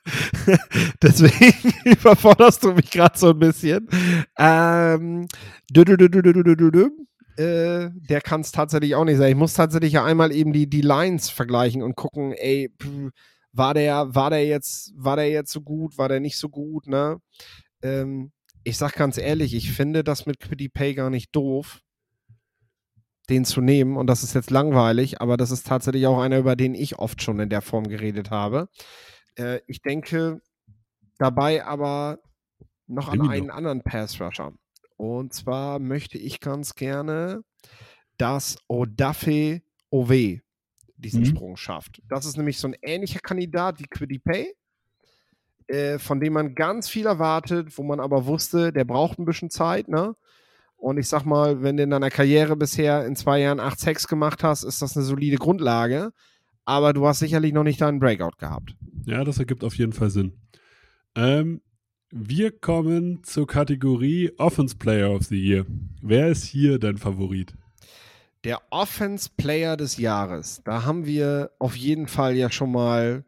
Deswegen 1.03 1.75
überforderst 1.85 2.63
du 2.63 2.73
mich 2.73 2.93
gerade 2.93 3.19
so 3.19 3.31
ein 3.31 3.41
bisschen. 3.41 3.89
Ähm, 4.39 5.27
äh, 7.37 7.91
der 7.93 8.21
kann 8.23 8.43
es 8.43 8.53
tatsächlich 8.53 8.95
auch 8.95 9.05
nicht 9.05 9.17
sein. 9.17 9.31
Ich 9.31 9.37
muss 9.37 9.55
tatsächlich 9.55 9.95
ja 9.95 10.05
einmal 10.05 10.31
eben 10.31 10.53
die, 10.53 10.71
die 10.71 10.81
Lines 10.81 11.29
vergleichen 11.29 11.83
und 11.83 11.97
gucken, 11.97 12.33
ey, 12.35 12.73
war 13.53 13.75
der, 13.75 14.15
war 14.15 14.31
der 14.31 14.47
jetzt, 14.47 14.93
war 14.97 15.17
der 15.17 15.29
jetzt 15.29 15.51
so 15.51 15.61
gut, 15.61 15.99
war 15.99 16.09
der 16.09 16.21
nicht 16.21 16.39
so 16.39 16.49
gut, 16.49 16.87
ne? 16.87 17.21
Ähm, 17.83 18.31
ich 18.63 18.77
sag 18.77 18.95
ganz 18.95 19.19
ehrlich, 19.19 19.55
ich 19.55 19.73
finde 19.73 20.05
das 20.05 20.25
mit 20.25 20.39
Quiddy 20.39 20.69
Pay 20.69 20.95
gar 20.95 21.11
nicht 21.11 21.35
doof 21.35 21.81
den 23.31 23.45
zu 23.45 23.61
nehmen. 23.61 23.97
Und 23.97 24.07
das 24.07 24.23
ist 24.23 24.35
jetzt 24.35 24.51
langweilig, 24.51 25.21
aber 25.21 25.37
das 25.37 25.51
ist 25.51 25.67
tatsächlich 25.67 26.07
auch 26.07 26.19
einer, 26.19 26.39
über 26.39 26.57
den 26.57 26.75
ich 26.75 26.99
oft 26.99 27.23
schon 27.23 27.41
in 27.41 27.51
der 27.51 27.63
Form 27.63 27.89
geredet 27.89 28.31
habe. 28.31 28.69
Äh, 29.37 29.61
ich 29.67 29.83
denke 29.83 30.41
dabei 31.19 31.65
aber 31.65 32.19
noch 32.87 33.09
an 33.09 33.29
einen 33.29 33.51
anderen 33.51 33.83
Pass-Rusher. 33.83 34.53
Und 34.97 35.33
zwar 35.33 35.79
möchte 35.79 36.19
ich 36.19 36.41
ganz 36.41 36.75
gerne, 36.75 37.43
dass 38.17 38.57
Odafe 38.67 39.63
Ove 39.91 40.41
diesen 40.97 41.21
mhm. 41.21 41.27
Sprung 41.27 41.57
schafft. 41.57 42.03
Das 42.09 42.27
ist 42.27 42.37
nämlich 42.37 42.59
so 42.59 42.69
ein 42.69 42.77
ähnlicher 42.83 43.21
Kandidat 43.21 43.79
wie 43.79 43.87
Quiddy 43.87 44.19
Pay, 44.19 44.55
äh, 45.69 45.99
von 45.99 46.19
dem 46.19 46.33
man 46.33 46.55
ganz 46.55 46.89
viel 46.89 47.07
erwartet, 47.07 47.79
wo 47.79 47.85
man 47.85 48.01
aber 48.01 48.27
wusste, 48.27 48.73
der 48.73 48.85
braucht 48.85 49.19
ein 49.19 49.25
bisschen 49.25 49.51
Zeit, 49.51 49.89
ne? 49.89 50.17
Und 50.79 50.97
ich 50.97 51.09
sag 51.09 51.25
mal, 51.25 51.63
wenn 51.63 51.77
du 51.77 51.83
in 51.83 51.91
deiner 51.91 52.09
Karriere 52.09 52.57
bisher 52.57 53.05
in 53.05 53.17
zwei 53.17 53.41
Jahren 53.41 53.59
acht 53.59 53.81
Sex 53.81 54.07
gemacht 54.07 54.45
hast, 54.45 54.63
ist 54.63 54.81
das 54.81 54.97
eine 54.97 55.05
solide 55.05 55.37
Grundlage. 55.37 56.13
Aber 56.65 56.93
du 56.93 57.07
hast 57.07 57.19
sicherlich 57.19 57.53
noch 57.53 57.65
nicht 57.65 57.81
deinen 57.81 57.99
Breakout 57.99 58.37
gehabt. 58.39 58.77
Ja, 59.05 59.25
das 59.25 59.39
ergibt 59.39 59.65
auf 59.65 59.75
jeden 59.75 59.93
Fall 59.93 60.11
Sinn. 60.11 60.35
Ähm, 61.17 61.61
wir 62.11 62.53
kommen 62.53 63.25
zur 63.25 63.47
Kategorie 63.47 64.31
Offense 64.39 64.77
Player 64.77 65.11
of 65.11 65.25
the 65.25 65.37
Year. 65.37 65.67
Wer 66.01 66.29
ist 66.29 66.45
hier 66.45 66.79
dein 66.79 66.97
Favorit? 66.97 67.55
Der 68.45 68.61
Offense 68.71 69.29
Player 69.37 69.77
des 69.77 69.97
Jahres. 69.97 70.63
Da 70.65 70.85
haben 70.85 71.07
wir 71.07 71.51
auf 71.59 71.77
jeden 71.77 72.07
Fall 72.07 72.37
ja 72.37 72.51
schon 72.51 72.71
mal 72.71 73.25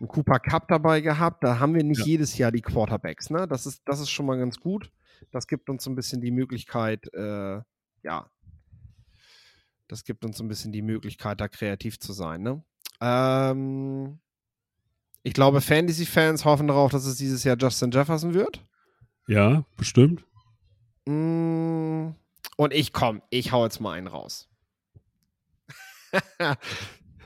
einen 0.00 0.08
Cooper 0.08 0.38
Cup 0.38 0.68
dabei 0.68 1.02
gehabt. 1.02 1.44
Da 1.44 1.58
haben 1.58 1.74
wir 1.74 1.84
nicht 1.84 2.00
ja. 2.00 2.06
jedes 2.06 2.38
Jahr 2.38 2.50
die 2.50 2.62
Quarterbacks. 2.62 3.28
Ne? 3.28 3.46
Das, 3.46 3.66
ist, 3.66 3.82
das 3.84 4.00
ist 4.00 4.10
schon 4.10 4.26
mal 4.26 4.38
ganz 4.38 4.58
gut. 4.58 4.90
Das 5.30 5.46
gibt 5.46 5.68
uns 5.70 5.84
so 5.84 5.90
ein 5.90 5.94
bisschen 5.96 6.20
die 6.20 6.30
Möglichkeit, 6.30 7.12
äh, 7.14 7.60
ja, 8.02 8.30
das 9.88 10.04
gibt 10.04 10.24
uns 10.24 10.36
so 10.38 10.44
ein 10.44 10.48
bisschen 10.48 10.72
die 10.72 10.82
Möglichkeit, 10.82 11.40
da 11.40 11.48
kreativ 11.48 11.98
zu 12.00 12.12
sein. 12.12 12.42
Ne? 12.42 12.62
Ähm, 13.00 14.18
ich 15.22 15.32
glaube, 15.32 15.60
Fantasy-Fans 15.60 16.44
hoffen 16.44 16.68
darauf, 16.68 16.90
dass 16.92 17.04
es 17.06 17.16
dieses 17.16 17.44
Jahr 17.44 17.56
Justin 17.58 17.90
Jefferson 17.90 18.34
wird. 18.34 18.64
Ja, 19.28 19.64
bestimmt. 19.76 20.24
Mm, 21.06 22.10
Und 22.56 22.72
ich 22.72 22.92
komm, 22.92 23.22
ich 23.30 23.52
hau 23.52 23.64
jetzt 23.64 23.80
mal 23.80 23.92
einen 23.92 24.06
raus. 24.08 24.48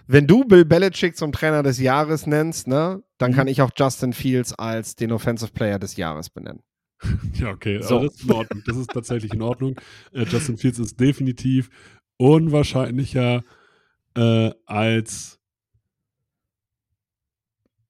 Wenn 0.07 0.27
du 0.27 0.45
Bill 0.45 0.65
Belichick 0.65 1.17
zum 1.17 1.31
Trainer 1.33 1.63
des 1.63 1.79
Jahres 1.79 2.27
nennst, 2.27 2.67
ne, 2.67 3.03
dann 3.19 3.31
Mhm. 3.31 3.37
kann 3.37 3.49
ich 3.49 3.63
auch 3.63 3.71
Justin 3.77 4.13
Fields 4.13 4.53
als 4.53 4.97
den 4.97 5.13
Offensive 5.13 5.53
Player 5.53 5.79
des 5.79 5.97
Jahres 5.97 6.31
benennen. 6.31 6.63
Ja, 7.35 7.51
okay, 7.51 7.81
So. 7.83 8.03
das 8.05 8.15
ist 8.15 8.25
in 8.25 8.33
Ordnung. 8.33 8.63
Das 8.67 8.77
ist 8.77 8.91
tatsächlich 8.91 9.33
in 9.33 9.43
Ordnung. 9.43 9.77
Äh, 10.13 10.25
Justin 10.25 10.57
Fields 10.59 10.79
ist 10.79 10.99
definitiv 11.01 11.71
unwahrscheinlicher 12.19 13.43
äh, 14.17 14.51
als 14.67 15.39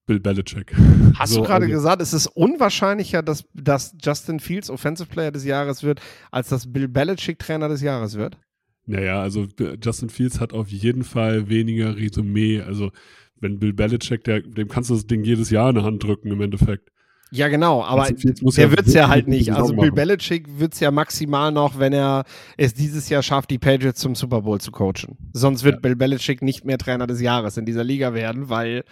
Bill 0.05 0.19
Belichick. 0.19 0.73
Hast 1.15 1.33
So, 1.33 1.41
du 1.41 1.47
gerade 1.47 1.65
also- 1.65 1.75
gesagt, 1.77 2.01
es 2.01 2.13
ist 2.13 2.27
unwahrscheinlicher, 2.27 3.21
dass, 3.21 3.45
dass 3.53 3.95
Justin 4.01 4.39
Fields 4.39 4.69
Offensive 4.69 5.09
Player 5.09 5.31
des 5.31 5.45
Jahres 5.45 5.83
wird, 5.83 6.01
als 6.31 6.49
dass 6.49 6.71
Bill 6.71 6.87
Belichick 6.87 7.39
Trainer 7.39 7.69
des 7.69 7.81
Jahres 7.81 8.15
wird? 8.15 8.37
Naja, 8.85 9.21
also 9.21 9.47
B- 9.55 9.75
Justin 9.81 10.09
Fields 10.09 10.39
hat 10.39 10.53
auf 10.53 10.69
jeden 10.69 11.03
Fall 11.03 11.49
weniger 11.49 11.95
Resümee. 11.95 12.61
Also, 12.61 12.91
wenn 13.39 13.59
Bill 13.59 13.73
Belichick, 13.73 14.23
der, 14.23 14.41
dem 14.41 14.67
kannst 14.67 14.89
du 14.89 14.95
das 14.95 15.05
Ding 15.05 15.23
jedes 15.23 15.49
Jahr 15.49 15.69
in 15.69 15.75
der 15.75 15.83
Hand 15.83 16.03
drücken, 16.03 16.29
im 16.31 16.41
Endeffekt. 16.41 16.91
Ja, 17.33 17.47
genau, 17.47 17.81
aber 17.81 18.09
muss 18.41 18.55
der 18.55 18.71
wird 18.71 18.87
es 18.87 18.93
ja 18.93 19.07
halt 19.07 19.29
nicht. 19.29 19.53
Also 19.53 19.73
Bill. 19.73 19.91
Belichick 19.91 20.59
wird 20.59 20.73
es 20.73 20.81
ja 20.81 20.91
maximal 20.91 21.51
noch, 21.53 21.79
wenn 21.79 21.93
er 21.93 22.25
es 22.57 22.73
dieses 22.73 23.07
Jahr 23.07 23.23
schafft, 23.23 23.49
die 23.49 23.57
Patriots 23.57 24.01
zum 24.01 24.15
Super 24.15 24.41
Bowl 24.41 24.59
zu 24.59 24.71
coachen. 24.71 25.17
Sonst 25.31 25.63
wird 25.63 25.75
Ja. 25.75 25.79
Bill 25.79 25.95
Belichick 25.95 26.41
nicht 26.41 26.65
mehr 26.65 26.77
Trainer 26.77 27.07
des 27.07 27.21
Jahres 27.21 27.55
in 27.55 27.65
dieser 27.65 27.85
Liga 27.85 28.13
werden, 28.13 28.49
weil 28.49 28.83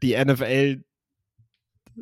die 0.00 0.14
NFL 0.16 0.84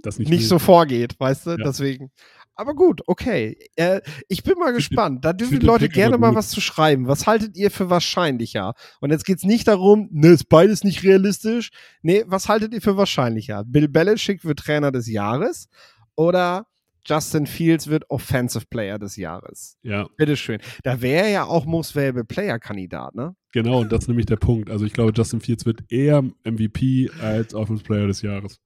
Das 0.03 0.19
nicht, 0.19 0.29
nicht, 0.29 0.49
so 0.49 0.59
vorgeht, 0.59 1.19
weißt 1.19 1.47
du? 1.47 1.51
Ja. 1.53 1.57
Deswegen. 1.65 2.11
Aber 2.57 2.75
gut, 2.75 3.03
okay. 3.07 3.59
Äh, 3.77 4.01
ich 4.29 4.43
bin 4.43 4.59
mal 4.59 4.73
gespannt. 4.73 5.25
Da 5.27 5.35
dürfen 5.35 5.61
die 5.61 5.67
Leute 5.67 5.91
gerne 5.91 6.17
mal 6.17 6.35
was 6.35 6.49
zu 6.49 6.63
schreiben. 6.63 7.07
Was 7.07 7.27
haltet 7.27 7.55
ihr 7.55 7.71
für 7.71 7.91
wahrscheinlicher? 7.91 8.73
Und 9.01 9.11
jetzt 9.11 9.27
geht 9.27 9.39
es 9.39 9.45
nicht 9.45 9.69
darum, 9.69 10.09
ne, 10.11 10.29
ist 10.29 10.49
beides 10.49 10.83
nicht 10.83 11.03
realistisch. 11.03 11.71
Nee, 12.01 12.25
was 12.27 12.49
haltet 12.49 12.73
ihr 12.73 12.81
für 12.81 12.97
wahrscheinlicher? 12.97 13.63
Bill 13.65 13.89
Belichick 13.89 14.45
wird 14.45 14.61
Trainer 14.61 14.91
des 14.91 15.07
Jahres 15.07 15.69
oder 16.15 16.67
Justin 17.07 17.47
Fields 17.47 17.87
wird 17.89 18.11
Offensive 18.11 18.67
Player 18.69 18.99
des 18.99 19.17
Jahres? 19.17 19.79
Ja, 19.83 20.09
Bitteschön. 20.17 20.61
Da 20.83 21.01
wäre 21.01 21.31
ja 21.31 21.45
auch 21.45 21.65
Most 21.65 21.95
Valuable 21.95 22.25
Player 22.25 22.59
Kandidat, 22.59 23.15
ne? 23.15 23.35
genau, 23.53 23.81
und 23.81 23.93
das 23.93 24.03
ist 24.03 24.09
nämlich 24.09 24.27
der 24.27 24.37
Punkt. 24.37 24.71
Also, 24.71 24.85
ich 24.85 24.93
glaube, 24.93 25.13
Justin 25.15 25.41
Fields 25.41 25.65
wird 25.65 25.81
eher 25.91 26.23
MVP 26.45 27.11
als 27.21 27.55
Offense 27.55 27.83
Player 27.83 28.07
des 28.07 28.23
Jahres. 28.23 28.61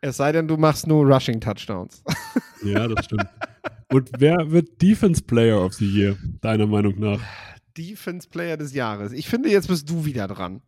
Es 0.00 0.18
sei 0.18 0.32
denn, 0.32 0.46
du 0.48 0.56
machst 0.56 0.86
nur 0.86 1.06
Rushing 1.06 1.40
Touchdowns. 1.40 2.02
Ja, 2.64 2.88
das 2.88 3.04
stimmt. 3.04 3.26
und 3.92 4.10
wer 4.16 4.50
wird 4.50 4.80
Defense 4.80 5.22
Player 5.22 5.62
of 5.62 5.74
the 5.74 5.84
Year, 5.86 6.16
deiner 6.40 6.66
Meinung 6.66 6.98
nach? 6.98 7.20
Defense 7.76 8.26
Player 8.26 8.56
des 8.56 8.72
Jahres. 8.72 9.12
Ich 9.12 9.28
finde, 9.28 9.50
jetzt 9.50 9.68
bist 9.68 9.90
du 9.90 10.06
wieder 10.06 10.26
dran. 10.28 10.62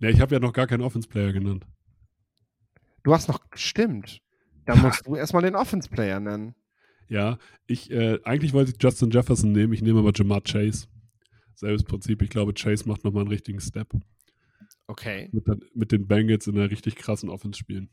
Ja, 0.00 0.08
ich 0.08 0.20
habe 0.20 0.34
ja 0.34 0.40
noch 0.40 0.52
gar 0.52 0.66
keinen 0.66 0.80
Offense 0.82 1.08
Player 1.08 1.32
genannt. 1.32 1.64
Du 3.04 3.14
hast 3.14 3.28
noch, 3.28 3.38
stimmt. 3.54 4.20
Da 4.74 4.76
musst 4.76 5.06
du 5.06 5.16
erstmal 5.16 5.42
den 5.42 5.56
Offense 5.56 5.88
Player 5.88 6.20
nennen. 6.20 6.54
Ja, 7.08 7.38
ich, 7.66 7.90
äh, 7.90 8.20
eigentlich 8.24 8.52
wollte 8.52 8.70
ich 8.70 8.82
Justin 8.82 9.10
Jefferson 9.10 9.50
nehmen, 9.50 9.72
ich 9.72 9.82
nehme 9.82 9.98
aber 9.98 10.12
Jamar 10.14 10.42
Chase. 10.42 10.86
Selbes 11.54 11.82
Prinzip, 11.82 12.22
ich 12.22 12.30
glaube, 12.30 12.54
Chase 12.54 12.88
macht 12.88 13.04
nochmal 13.04 13.22
einen 13.22 13.32
richtigen 13.32 13.60
Step. 13.60 13.92
Okay. 14.86 15.28
Mit, 15.32 15.46
der, 15.46 15.56
mit 15.74 15.92
den 15.92 16.06
Bengals 16.06 16.46
in 16.46 16.56
einer 16.56 16.70
richtig 16.70 16.96
krassen 16.96 17.28
Offense 17.28 17.58
spielen. 17.58 17.90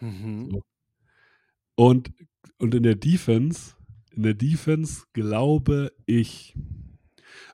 Mhm. 0.00 0.62
Und, 1.74 2.12
und 2.58 2.74
in 2.74 2.82
der 2.82 2.94
Defense, 2.94 3.74
in 4.12 4.22
der 4.22 4.34
Defense 4.34 5.04
glaube 5.12 5.92
ich, 6.06 6.54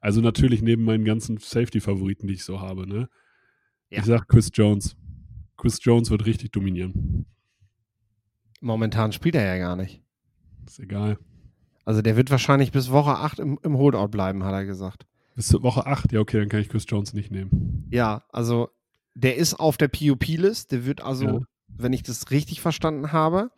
also 0.01 0.21
natürlich 0.21 0.63
neben 0.63 0.85
meinen 0.85 1.05
ganzen 1.05 1.39
Safety-Favoriten, 1.39 2.27
die 2.27 2.35
ich 2.35 2.45
so 2.45 2.61
habe, 2.61 2.87
ne? 2.87 3.09
Ja. 3.91 4.01
Ich 4.01 4.05
sag 4.05 4.29
Chris 4.29 4.51
Jones. 4.53 4.97
Chris 5.57 5.79
Jones 5.83 6.11
wird 6.11 6.27
richtig 6.27 6.53
dominieren. 6.53 7.27
Momentan 8.61 9.13
spielt 9.13 9.35
er 9.35 9.45
ja 9.45 9.59
gar 9.59 9.77
nicht. 9.77 10.03
Ist 10.67 10.79
egal. 10.81 11.19
Also 11.85 12.03
der 12.03 12.17
wird 12.17 12.31
wahrscheinlich 12.31 12.73
bis 12.73 12.91
Woche 12.91 13.13
8 13.17 13.39
im, 13.39 13.59
im 13.63 13.79
Holdout 13.79 14.09
bleiben, 14.09 14.45
hat 14.45 14.53
er 14.53 14.65
gesagt. 14.65 15.07
Bis 15.35 15.47
zur 15.49 15.63
Woche 15.63 15.87
8, 15.87 16.13
ja, 16.13 16.21
okay, 16.21 16.39
dann 16.41 16.49
kann 16.49 16.61
ich 16.61 16.69
Chris 16.69 16.85
Jones 16.89 17.15
nicht 17.15 17.31
nehmen. 17.31 17.87
Ja, 17.91 18.25
also 18.31 18.69
der 19.15 19.37
ist 19.37 19.55
auf 19.55 19.77
der 19.77 19.89
PUP-List. 19.89 20.73
Der 20.73 20.85
wird 20.85 21.01
also, 21.01 21.25
Ja. 21.25 21.41
wenn 21.69 21.93
ich 21.93 22.03
das 22.03 22.31
richtig 22.31 22.61
verstanden 22.61 23.13
habe, 23.13 23.51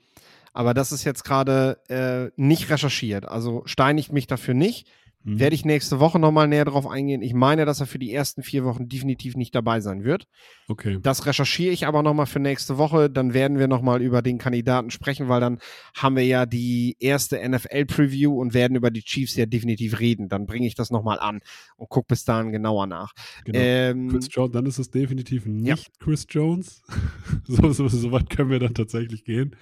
aber 0.52 0.74
das 0.74 0.92
ist 0.92 1.04
jetzt 1.04 1.24
gerade 1.24 1.78
äh, 1.88 2.30
nicht 2.40 2.70
recherchiert. 2.70 3.26
Also 3.26 3.62
steinigt 3.66 4.12
mich 4.12 4.26
dafür 4.26 4.54
nicht. 4.54 4.88
Hm. 5.24 5.38
Werde 5.38 5.54
ich 5.54 5.66
nächste 5.66 6.00
Woche 6.00 6.18
nochmal 6.18 6.48
näher 6.48 6.64
drauf 6.64 6.86
eingehen. 6.86 7.20
Ich 7.20 7.34
meine, 7.34 7.66
dass 7.66 7.80
er 7.80 7.86
für 7.86 7.98
die 7.98 8.12
ersten 8.12 8.42
vier 8.42 8.64
Wochen 8.64 8.88
definitiv 8.88 9.36
nicht 9.36 9.54
dabei 9.54 9.80
sein 9.80 10.02
wird. 10.02 10.26
Okay. 10.66 10.98
Das 11.02 11.26
recherchiere 11.26 11.72
ich 11.72 11.86
aber 11.86 12.02
nochmal 12.02 12.24
für 12.24 12.40
nächste 12.40 12.78
Woche. 12.78 13.10
Dann 13.10 13.34
werden 13.34 13.58
wir 13.58 13.68
nochmal 13.68 14.00
über 14.00 14.22
den 14.22 14.38
Kandidaten 14.38 14.90
sprechen, 14.90 15.28
weil 15.28 15.40
dann 15.40 15.58
haben 15.94 16.16
wir 16.16 16.24
ja 16.24 16.46
die 16.46 16.96
erste 17.00 17.36
NFL-Preview 17.46 18.34
und 18.40 18.54
werden 18.54 18.76
über 18.76 18.90
die 18.90 19.02
Chiefs 19.02 19.36
ja 19.36 19.44
definitiv 19.44 20.00
reden. 20.00 20.30
Dann 20.30 20.46
bringe 20.46 20.66
ich 20.66 20.74
das 20.74 20.90
nochmal 20.90 21.18
an 21.18 21.40
und 21.76 21.90
gucke 21.90 22.06
bis 22.08 22.24
dahin 22.24 22.50
genauer 22.50 22.86
nach. 22.86 23.12
Genau. 23.44 23.58
Ähm, 23.58 24.08
Chris 24.08 24.28
Jones, 24.30 24.52
dann 24.52 24.64
ist 24.64 24.78
es 24.78 24.90
definitiv 24.90 25.44
nicht 25.44 25.68
Ja. 25.68 25.76
Chris 25.98 26.26
Jones. 26.30 26.82
so, 27.46 27.72
so, 27.72 27.88
so 27.88 28.10
weit 28.10 28.30
können 28.30 28.48
wir 28.48 28.58
dann 28.58 28.72
tatsächlich 28.72 29.24
gehen. 29.24 29.54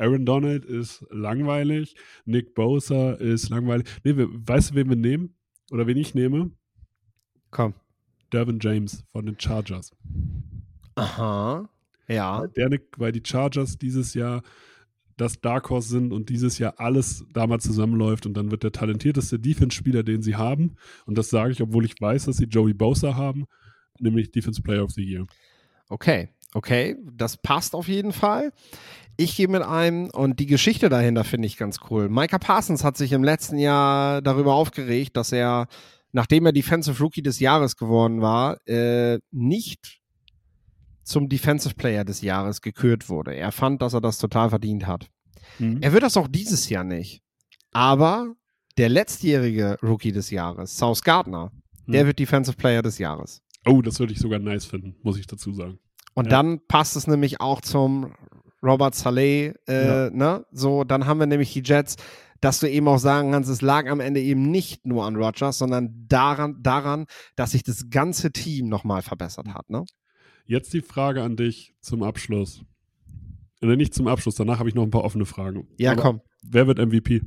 Aaron 0.00 0.24
Donald 0.24 0.64
ist 0.64 1.04
langweilig. 1.10 1.94
Nick 2.24 2.54
Bosa 2.54 3.12
ist 3.12 3.50
langweilig. 3.50 3.86
Nee, 4.02 4.16
wir, 4.16 4.28
weißt 4.30 4.70
du, 4.70 4.74
wen 4.76 4.88
wir 4.88 4.96
nehmen? 4.96 5.34
Oder 5.70 5.86
wen 5.86 5.98
ich 5.98 6.14
nehme? 6.14 6.50
komm. 7.50 7.74
Dervin 8.32 8.58
James 8.60 9.04
von 9.12 9.26
den 9.26 9.38
Chargers. 9.38 9.92
Aha. 10.94 11.68
Ja. 12.08 12.46
Der, 12.46 12.70
weil 12.96 13.12
die 13.12 13.22
Chargers 13.24 13.76
dieses 13.76 14.14
Jahr 14.14 14.42
das 15.16 15.40
Dark 15.40 15.68
Horse 15.68 15.88
sind 15.88 16.12
und 16.12 16.30
dieses 16.30 16.58
Jahr 16.58 16.74
alles 16.78 17.24
damals 17.34 17.64
zusammenläuft 17.64 18.24
und 18.24 18.34
dann 18.34 18.50
wird 18.50 18.62
der 18.62 18.72
talentierteste 18.72 19.38
Defense-Spieler, 19.38 20.02
den 20.02 20.22
sie 20.22 20.36
haben, 20.36 20.76
und 21.04 21.18
das 21.18 21.28
sage 21.28 21.52
ich, 21.52 21.60
obwohl 21.60 21.84
ich 21.84 22.00
weiß, 22.00 22.24
dass 22.24 22.38
sie 22.38 22.46
Joey 22.46 22.72
Bosa 22.72 23.16
haben, 23.16 23.44
nämlich 23.98 24.30
Defense 24.30 24.62
Player 24.62 24.82
of 24.82 24.92
the 24.92 25.04
Year. 25.04 25.26
Okay. 25.90 26.30
Okay. 26.54 26.96
Das 27.12 27.36
passt 27.36 27.74
auf 27.74 27.88
jeden 27.88 28.12
Fall. 28.12 28.52
Ich 29.20 29.36
gehe 29.36 29.48
mit 29.48 29.60
einem 29.60 30.08
und 30.14 30.40
die 30.40 30.46
Geschichte 30.46 30.88
dahinter 30.88 31.24
finde 31.24 31.44
ich 31.46 31.58
ganz 31.58 31.76
cool. 31.90 32.08
Micah 32.08 32.38
Parsons 32.38 32.84
hat 32.84 32.96
sich 32.96 33.12
im 33.12 33.22
letzten 33.22 33.58
Jahr 33.58 34.22
darüber 34.22 34.54
aufgeregt, 34.54 35.14
dass 35.14 35.30
er, 35.30 35.66
nachdem 36.12 36.46
er 36.46 36.52
Defensive 36.52 37.02
Rookie 37.02 37.20
des 37.20 37.38
Jahres 37.38 37.76
geworden 37.76 38.22
war, 38.22 38.66
äh, 38.66 39.18
nicht 39.30 40.00
zum 41.04 41.28
Defensive 41.28 41.74
Player 41.74 42.02
des 42.06 42.22
Jahres 42.22 42.62
gekürt 42.62 43.10
wurde. 43.10 43.34
Er 43.34 43.52
fand, 43.52 43.82
dass 43.82 43.92
er 43.92 44.00
das 44.00 44.16
total 44.16 44.48
verdient 44.48 44.86
hat. 44.86 45.10
Er 45.58 45.92
wird 45.92 46.02
das 46.02 46.16
auch 46.16 46.26
dieses 46.28 46.70
Jahr 46.70 46.84
nicht. 46.84 47.20
Aber 47.72 48.32
der 48.78 48.88
letztjährige 48.88 49.76
Rookie 49.82 50.12
des 50.12 50.30
Jahres, 50.30 50.78
South 50.78 51.02
Gardner, 51.02 51.52
der 51.86 52.00
Hm. 52.00 52.06
wird 52.06 52.18
Defensive 52.20 52.56
Player 52.56 52.80
des 52.80 52.96
Jahres. 52.96 53.42
Oh, 53.66 53.82
das 53.82 53.98
würde 54.00 54.14
ich 54.14 54.18
sogar 54.18 54.38
nice 54.38 54.64
finden, 54.64 54.96
muss 55.02 55.18
ich 55.18 55.26
dazu 55.26 55.52
sagen. 55.52 55.78
Und 56.14 56.24
Ja. 56.24 56.30
dann 56.30 56.60
passt 56.68 56.96
es 56.96 57.06
nämlich 57.06 57.42
auch 57.42 57.60
zum 57.60 58.14
Robert 58.62 58.94
Saleh, 58.94 59.54
äh, 59.68 59.86
Ja. 59.86 60.10
ne? 60.10 60.44
So, 60.52 60.84
dann 60.84 61.06
haben 61.06 61.18
wir 61.20 61.26
nämlich 61.26 61.52
die 61.52 61.62
Jets, 61.64 61.96
dass 62.40 62.60
du 62.60 62.68
eben 62.70 62.88
auch 62.88 62.98
sagen 62.98 63.32
kannst, 63.32 63.50
es 63.50 63.60
lag 63.62 63.86
am 63.88 64.00
Ende 64.00 64.20
eben 64.20 64.50
nicht 64.50 64.86
nur 64.86 65.04
an 65.04 65.16
Rodgers, 65.16 65.58
sondern 65.58 66.06
daran, 66.08 66.56
daran, 66.62 67.06
dass 67.36 67.50
sich 67.52 67.62
das 67.62 67.90
ganze 67.90 68.32
Team 68.32 68.68
nochmal 68.68 69.02
verbessert 69.02 69.48
hat, 69.54 69.68
ne? 69.70 69.84
Jetzt 70.46 70.72
die 70.72 70.80
Frage 70.80 71.22
an 71.22 71.36
dich 71.36 71.74
zum 71.80 72.02
Abschluss. 72.02 72.62
Oder 73.62 73.76
nicht 73.76 73.94
zum 73.94 74.08
Abschluss, 74.08 74.34
danach 74.36 74.58
habe 74.58 74.68
ich 74.70 74.74
noch 74.74 74.82
ein 74.82 74.90
paar 74.90 75.04
offene 75.04 75.26
Fragen. 75.26 75.68
Ja, 75.78 75.92
Aber 75.92 76.02
komm. 76.02 76.20
Wer 76.42 76.66
wird 76.66 76.78
MVP? 76.78 77.22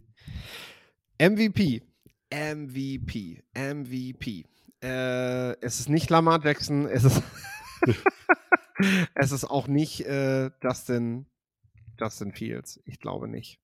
MVP. 1.19 1.83
MVP. 2.31 3.43
MVP. 3.53 4.45
Äh, 4.83 5.51
es 5.61 5.79
ist 5.79 5.89
nicht 5.89 6.09
Lamar 6.09 6.43
Jackson, 6.43 6.87
es 6.87 7.03
ist, 7.03 7.21
es 9.15 9.31
ist 9.31 9.45
auch 9.45 9.67
nicht 9.67 10.01
äh, 10.01 10.51
Justin, 10.61 11.25
Justin 11.99 12.31
Fields. 12.31 12.81
Ich 12.85 12.99
glaube 12.99 13.27
nicht. 13.27 13.59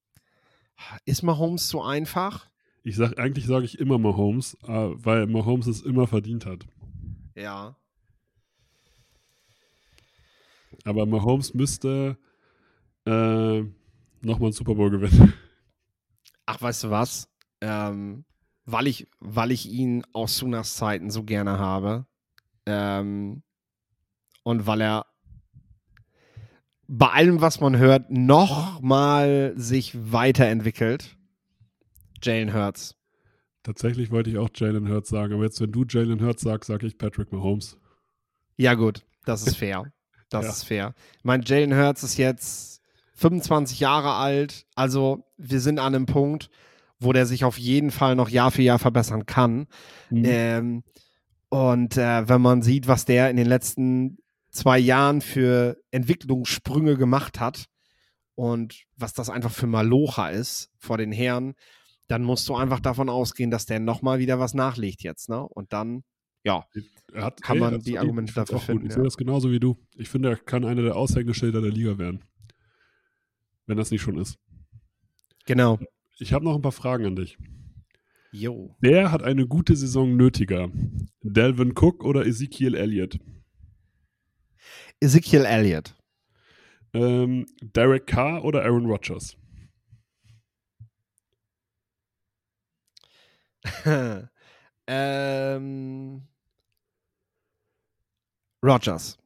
Ist 1.06 1.24
Mahomes 1.24 1.68
zu 1.68 1.82
einfach? 1.82 2.50
Ich 2.84 2.96
sag, 2.96 3.20
eigentlich 3.20 3.46
sage 3.46 3.66
ich 3.66 3.80
immer 3.80 3.98
Mahomes, 3.98 4.56
äh, 4.64 4.68
weil 4.68 5.28
Mahomes 5.28 5.68
es 5.68 5.82
immer 5.82 6.08
verdient 6.08 6.46
hat. 6.46 6.66
Ja. 7.36 7.76
Aber 10.86 11.06
Mahomes 11.06 11.54
müsste 11.54 12.18
äh, 13.06 13.60
nochmal 14.22 14.48
einen 14.48 14.54
Super 14.54 14.76
Bowl 14.76 14.90
gewinnen. 14.90 15.34
Ach, 16.46 16.62
weißt 16.62 16.86
du 16.86 16.90
was? 16.90 17.30
Ähm, 17.62 18.26
weil, 18.66 18.88
ich, 18.88 19.08
weil 19.20 19.52
ich 19.52 19.68
ihn 19.68 20.04
aus 20.14 20.38
Sunas 20.38 20.76
Zeiten 20.76 21.10
so 21.12 21.24
gerne 21.24 21.60
habe 21.60 22.08
ähm, 22.66 23.44
und 24.44 24.66
weil 24.66 24.82
er 24.82 25.06
bei 26.92 27.08
allem, 27.08 27.40
was 27.40 27.62
man 27.62 27.78
hört, 27.78 28.10
noch 28.10 28.82
mal 28.82 29.54
sich 29.56 29.96
weiterentwickelt. 30.12 31.16
Jalen 32.24 32.52
Hurts. 32.54 32.96
Tatsächlich 33.62 34.10
wollte 34.10 34.32
ich 34.32 34.38
auch 34.40 34.50
Jalen 34.56 34.90
Hurts 34.90 35.10
sagen, 35.10 35.34
aber 35.34 35.44
jetzt, 35.44 35.62
wenn 35.62 35.72
du 35.72 35.86
Jalen 35.88 36.20
Hurts 36.22 36.42
sagst, 36.42 36.68
sage 36.68 36.88
ich 36.88 36.98
Patrick 36.98 37.32
Mahomes. 37.32 37.78
Ja, 38.58 38.74
gut, 38.74 39.06
das 39.26 39.46
ist 39.48 39.56
fair. 39.58 39.92
Das 40.32 40.46
Ja. 40.46 40.52
ist 40.52 40.64
fair. 40.66 40.94
Ich 41.18 41.24
meine, 41.24 41.44
Jalen 41.44 41.74
Hurts 41.76 42.04
ist 42.04 42.18
jetzt 42.18 42.84
25 43.16 43.80
Jahre 43.80 44.14
alt. 44.14 44.68
Also, 44.76 45.26
wir 45.38 45.60
sind 45.60 45.80
an 45.80 45.96
einem 45.96 46.06
Punkt, 46.06 46.52
wo 47.00 47.14
der 47.14 47.26
sich 47.26 47.44
auf 47.46 47.58
jeden 47.58 47.90
Fall 47.90 48.16
noch 48.16 48.30
Jahr 48.30 48.52
für 48.52 48.62
Jahr 48.62 48.78
verbessern 48.78 49.26
kann. 49.26 49.66
Mhm. 50.12 50.24
Ähm, 50.26 50.84
und 51.50 51.98
äh, 51.98 52.30
wenn 52.30 52.42
man 52.44 52.62
sieht, 52.62 52.88
was 52.88 53.06
der 53.06 53.32
in 53.32 53.38
den 53.38 53.48
letzten 53.48 54.20
zwei 54.60 54.80
Jahren 54.80 55.22
für 55.22 55.78
Entwicklungssprünge 55.92 56.98
gemacht 56.98 57.40
hat 57.40 57.66
und 58.36 58.84
was 58.96 59.14
das 59.14 59.30
einfach 59.30 59.52
für 59.52 59.68
Malocha 59.68 60.30
ist 60.30 60.70
vor 60.78 60.98
den 60.98 61.12
Herren, 61.12 61.54
dann 62.08 62.24
musst 62.24 62.48
du 62.50 62.56
einfach 62.56 62.80
davon 62.80 63.10
ausgehen, 63.10 63.52
dass 63.52 63.66
der 63.66 63.80
nochmal 63.80 64.20
wieder 64.20 64.40
was 64.40 64.54
nachlegt 64.54 65.04
jetzt. 65.04 65.30
Ne? 65.30 65.42
Und 65.42 65.74
dann, 65.74 66.04
ja, 66.44 66.66
Er 67.14 67.24
hat, 67.26 67.42
kann 67.42 67.60
man 67.60 67.74
er 67.74 67.80
hat 67.80 67.86
die. 67.86 68.00
Argumente 68.00 68.34
dafür 68.34 68.58
auch 68.58 68.62
gut. 68.62 68.66
finden, 68.68 68.86
Ich 68.86 68.92
ja. 68.92 68.96
sehe 68.96 69.04
das 69.04 69.18
genauso 69.18 69.52
wie 69.52 69.60
du. 69.60 69.78
Ich 69.96 70.10
finde, 70.10 70.30
er 70.30 70.38
kann 70.38 70.66
einer 70.66 70.82
der 70.82 70.96
Aushängeschilder 70.96 71.62
der 71.62 71.72
Liga 71.72 71.98
werden. 71.98 72.24
Wenn 73.66 73.78
das 73.78 73.92
nicht 73.92 74.02
schon 74.02 74.18
ist. 74.18 74.38
genau. 75.46 75.80
Ich 76.22 76.34
habe 76.34 76.44
noch 76.44 76.56
ein 76.56 76.62
paar 76.62 76.72
Fragen 76.74 77.06
an 77.06 77.16
dich. 77.16 77.38
Jo. 78.32 78.76
Wer 78.82 79.12
hat 79.12 79.24
eine 79.24 79.48
gute 79.48 79.76
Saison 79.76 80.18
nötiger? 80.18 80.70
Delvin 81.22 81.72
Cook 81.78 82.04
oder 82.04 82.26
Ezekiel 82.26 82.76
Elliott? 82.76 83.20
Ezekiel 85.02 85.46
Elliott. 85.46 85.96
Ähm, 86.94 87.46
Derek 87.62 88.08
Carr 88.08 88.44
oder 88.44 88.64
Aaron 88.64 88.86
Rodgers? 88.86 89.38
ähm, 94.88 96.28
Rogers. 98.64 99.18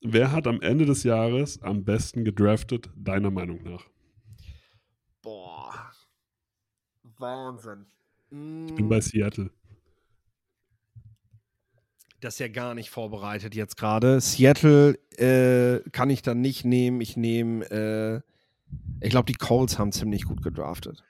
Wer 0.00 0.32
hat 0.32 0.46
am 0.46 0.60
Ende 0.62 0.86
des 0.86 1.02
Jahres 1.02 1.60
am 1.62 1.84
besten 1.84 2.24
gedraftet, 2.24 2.88
deiner 2.96 3.30
Meinung 3.30 3.62
nach? 3.64 3.84
Boah. 5.22 5.90
Wahnsinn. 7.02 7.86
Ich 8.30 8.74
bin 8.74 8.88
bei 8.88 9.00
Seattle. 9.00 9.50
Das 12.20 12.38
ja 12.40 12.48
gar 12.48 12.74
nicht 12.74 12.90
vorbereitet 12.90 13.54
jetzt 13.54 13.76
gerade. 13.76 14.20
Seattle 14.20 14.98
äh, 15.16 15.88
kann 15.90 16.10
ich 16.10 16.22
dann 16.22 16.40
nicht 16.40 16.64
nehmen. 16.64 17.00
Ich 17.00 17.16
nehme, 17.16 17.64
äh, 17.70 18.20
ich 19.00 19.10
glaube, 19.10 19.26
die 19.26 19.38
Colts 19.38 19.78
haben 19.78 19.92
ziemlich 19.92 20.24
gut 20.24 20.42
gedraftet. 20.42 21.04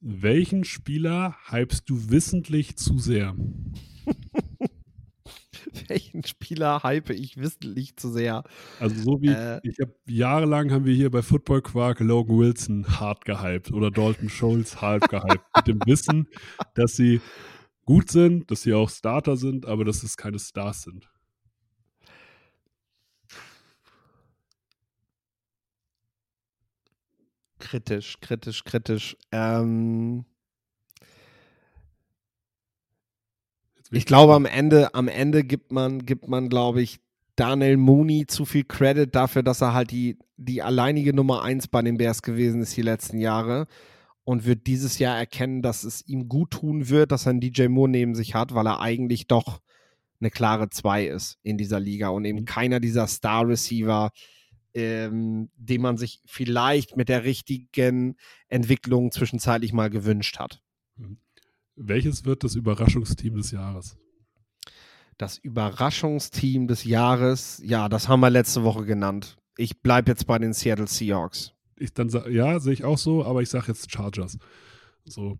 Welchen 0.00 0.64
Spieler 0.64 1.36
hypst 1.48 1.88
du 1.88 2.10
wissentlich 2.10 2.76
zu 2.76 2.98
sehr? 2.98 3.34
Welchen 5.88 6.24
Spieler 6.24 6.82
hype 6.82 7.10
ich 7.10 7.36
wissentlich 7.36 7.96
zu 7.96 8.10
sehr? 8.10 8.44
Also 8.80 9.02
so 9.02 9.22
wie 9.22 9.28
Äh. 9.28 9.60
ich 9.62 9.78
habe 9.80 9.94
jahrelang 10.06 10.70
haben 10.70 10.84
wir 10.84 10.94
hier 10.94 11.10
bei 11.10 11.22
Football 11.22 11.62
Quark 11.62 12.00
Logan 12.00 12.38
Wilson 12.38 13.00
hart 13.00 13.24
gehypt 13.24 13.72
oder 13.72 13.90
Dalton 13.90 14.28
Schultz 14.28 14.76
hart 14.76 15.08
gehypt 15.08 15.44
mit 15.56 15.66
dem 15.66 15.80
Wissen, 15.86 16.28
dass 16.74 16.96
sie 16.96 17.20
gut 17.84 18.10
sind, 18.10 18.50
dass 18.50 18.62
sie 18.62 18.74
auch 18.74 18.90
Starter 18.90 19.36
sind, 19.36 19.66
aber 19.66 19.84
dass 19.84 20.02
es 20.02 20.16
keine 20.16 20.38
Stars 20.38 20.82
sind. 20.82 21.08
Kritisch, 27.58 28.20
kritisch, 28.20 28.64
kritisch. 28.64 29.16
Ähm, 29.32 30.24
ich 33.90 34.06
glaube, 34.06 34.34
am 34.34 34.44
Ende, 34.44 34.94
am 34.94 35.08
Ende 35.08 35.44
gibt 35.44 35.72
man, 35.72 36.04
gibt 36.04 36.28
man, 36.28 36.48
glaube 36.48 36.82
ich, 36.82 37.00
Daniel 37.36 37.76
Mooney 37.76 38.26
zu 38.26 38.44
viel 38.44 38.64
Credit 38.64 39.12
dafür, 39.12 39.42
dass 39.42 39.60
er 39.60 39.72
halt 39.74 39.90
die, 39.90 40.18
die 40.36 40.62
alleinige 40.62 41.14
Nummer 41.14 41.42
eins 41.42 41.66
bei 41.66 41.82
den 41.82 41.96
Bears 41.96 42.22
gewesen 42.22 42.60
ist 42.60 42.76
die 42.76 42.82
letzten 42.82 43.18
Jahre 43.18 43.66
und 44.24 44.44
wird 44.46 44.66
dieses 44.66 44.98
Jahr 44.98 45.16
erkennen, 45.16 45.62
dass 45.62 45.84
es 45.84 46.06
ihm 46.06 46.28
gut 46.28 46.50
tun 46.50 46.88
wird, 46.88 47.12
dass 47.12 47.26
er 47.26 47.30
einen 47.30 47.40
DJ 47.40 47.68
Moore 47.68 47.90
neben 47.90 48.14
sich 48.14 48.34
hat, 48.34 48.54
weil 48.54 48.66
er 48.66 48.80
eigentlich 48.80 49.26
doch 49.26 49.60
eine 50.20 50.30
klare 50.30 50.70
Zwei 50.70 51.06
ist 51.06 51.38
in 51.42 51.58
dieser 51.58 51.80
Liga 51.80 52.08
und 52.08 52.24
eben 52.24 52.40
Mhm. 52.40 52.44
keiner 52.46 52.80
dieser 52.80 53.06
Star-Receiver, 53.06 54.10
ähm, 54.72 55.50
den 55.56 55.82
man 55.82 55.98
sich 55.98 56.20
vielleicht 56.24 56.96
mit 56.96 57.08
der 57.08 57.24
richtigen 57.24 58.16
Entwicklung 58.48 59.12
zwischenzeitlich 59.12 59.72
mal 59.72 59.90
gewünscht 59.90 60.38
hat. 60.38 60.62
Welches 61.76 62.24
wird 62.24 62.44
das 62.44 62.54
Überraschungsteam 62.54 63.34
des 63.36 63.50
Jahres? 63.50 63.96
Das 65.18 65.38
Überraschungsteam 65.38 66.66
des 66.66 66.84
Jahres, 66.84 67.60
ja, 67.64 67.88
das 67.88 68.08
haben 68.08 68.20
wir 68.20 68.30
letzte 68.30 68.64
Woche 68.64 68.84
genannt. 68.84 69.36
Ich 69.56 69.80
bleibe 69.80 70.10
jetzt 70.10 70.26
bei 70.26 70.38
den 70.38 70.52
Seattle 70.52 70.88
Seahawks. 70.88 71.53
Ich 71.78 71.92
dann 71.94 72.08
sa- 72.10 72.28
ja, 72.28 72.58
sehe 72.60 72.72
ich 72.72 72.84
auch 72.84 72.98
so, 72.98 73.24
aber 73.24 73.42
ich 73.42 73.48
sage 73.48 73.66
jetzt 73.68 73.90
Chargers. 73.90 74.38
So. 75.04 75.38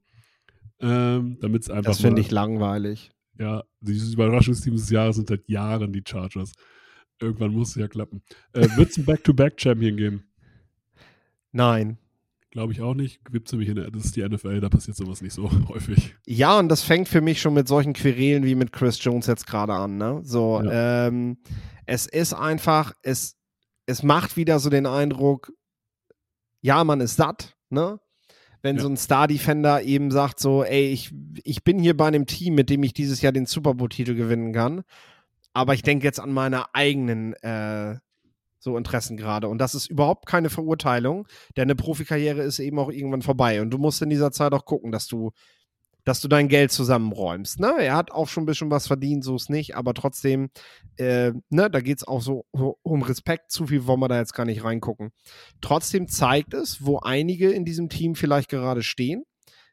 Ähm, 0.80 1.38
Damit 1.40 1.62
es 1.62 1.70
einfach 1.70 1.92
Das 1.92 2.00
finde 2.00 2.20
ich 2.20 2.30
langweilig. 2.30 3.12
Ja, 3.38 3.64
dieses 3.80 4.14
Überraschungsteam 4.14 4.74
des 4.76 4.90
Jahres 4.90 5.16
sind 5.16 5.28
seit 5.28 5.48
Jahren 5.48 5.92
die 5.92 6.02
Chargers. 6.06 6.52
Irgendwann 7.20 7.52
muss 7.52 7.70
es 7.70 7.74
ja 7.76 7.88
klappen. 7.88 8.22
Äh, 8.52 8.68
Wird 8.76 8.90
es 8.90 8.96
einen 8.96 9.06
Back-to-Back-Champion 9.06 9.96
geben? 9.96 10.24
Nein. 11.52 11.98
Glaube 12.50 12.72
ich 12.72 12.80
auch 12.82 12.94
nicht. 12.94 13.24
Gibt 13.24 13.48
es 13.48 13.52
nämlich 13.52 13.68
in 13.68 13.76
der, 13.76 13.90
das 13.90 14.04
ist 14.06 14.16
die 14.16 14.22
NFL, 14.28 14.60
da 14.60 14.68
passiert 14.68 14.96
sowas 14.96 15.22
nicht 15.22 15.32
so 15.32 15.50
häufig. 15.68 16.14
Ja, 16.26 16.58
und 16.58 16.68
das 16.68 16.82
fängt 16.82 17.08
für 17.08 17.20
mich 17.20 17.40
schon 17.40 17.54
mit 17.54 17.66
solchen 17.66 17.92
Querelen 17.92 18.44
wie 18.44 18.54
mit 18.54 18.72
Chris 18.72 19.02
Jones 19.02 19.26
jetzt 19.26 19.46
gerade 19.46 19.72
an. 19.74 19.96
Ne? 19.96 20.20
So, 20.24 20.60
ähm, 20.64 21.38
es 21.86 22.06
ist 22.06 22.32
einfach, 22.32 22.92
es, 23.02 23.36
es 23.86 24.02
macht 24.02 24.36
wieder 24.36 24.58
so 24.60 24.70
den 24.70 24.86
Eindruck, 24.86 25.52
ja, 26.64 26.82
man 26.82 27.00
ist 27.02 27.16
satt, 27.16 27.56
ne? 27.68 28.00
Wenn 28.62 28.76
Ja. 28.76 28.82
so 28.82 28.88
ein 28.88 28.96
Star-Defender 28.96 29.82
eben 29.82 30.10
sagt, 30.10 30.40
so, 30.40 30.64
ey, 30.64 30.86
ich, 30.86 31.12
ich 31.44 31.62
bin 31.62 31.78
hier 31.78 31.94
bei 31.94 32.06
einem 32.06 32.24
Team, 32.24 32.54
mit 32.54 32.70
dem 32.70 32.82
ich 32.82 32.94
dieses 32.94 33.20
Jahr 33.20 33.32
den 33.32 33.44
Super 33.44 33.74
Bowl-Titel 33.74 34.14
gewinnen 34.14 34.54
kann, 34.54 34.84
aber 35.52 35.74
ich 35.74 35.82
denke 35.82 36.06
jetzt 36.06 36.18
an 36.18 36.32
meine 36.32 36.74
eigenen 36.74 37.34
äh, 37.34 37.98
so 38.58 38.78
Interessen 38.78 39.18
gerade. 39.18 39.48
Und 39.48 39.58
das 39.58 39.74
ist 39.74 39.90
überhaupt 39.90 40.24
keine 40.24 40.48
Verurteilung, 40.48 41.28
denn 41.58 41.64
eine 41.64 41.74
Profikarriere 41.76 42.40
ist 42.42 42.58
eben 42.58 42.78
auch 42.78 42.90
irgendwann 42.90 43.20
vorbei. 43.20 43.60
Und 43.60 43.68
du 43.68 43.76
musst 43.76 44.00
in 44.00 44.08
dieser 44.08 44.32
Zeit 44.32 44.54
auch 44.54 44.64
gucken, 44.64 44.90
dass 44.90 45.06
du, 45.06 45.32
dass 46.04 46.20
du 46.20 46.28
dein 46.28 46.48
Geld 46.48 46.70
zusammenräumst. 46.70 47.60
Ne? 47.60 47.74
Er 47.78 47.96
hat 47.96 48.12
auch 48.12 48.28
schon 48.28 48.44
ein 48.44 48.46
bisschen 48.46 48.70
was 48.70 48.86
verdient, 48.86 49.24
so 49.24 49.36
ist 49.36 49.50
nicht, 49.50 49.74
aber 49.76 49.94
trotzdem, 49.94 50.50
äh, 50.96 51.32
ne, 51.48 51.70
da 51.70 51.80
geht 51.80 51.98
es 51.98 52.06
auch 52.06 52.20
so, 52.20 52.44
so 52.52 52.78
um 52.82 53.02
Respekt. 53.02 53.50
Zu 53.50 53.66
viel 53.66 53.86
wollen 53.86 54.00
wir 54.00 54.08
da 54.08 54.18
jetzt 54.18 54.34
gar 54.34 54.44
nicht 54.44 54.64
reingucken. 54.64 55.12
Trotzdem 55.60 56.08
zeigt 56.08 56.54
es, 56.54 56.84
wo 56.84 56.98
einige 56.98 57.50
in 57.50 57.64
diesem 57.64 57.88
Team 57.88 58.14
vielleicht 58.14 58.50
gerade 58.50 58.82
stehen. 58.82 59.24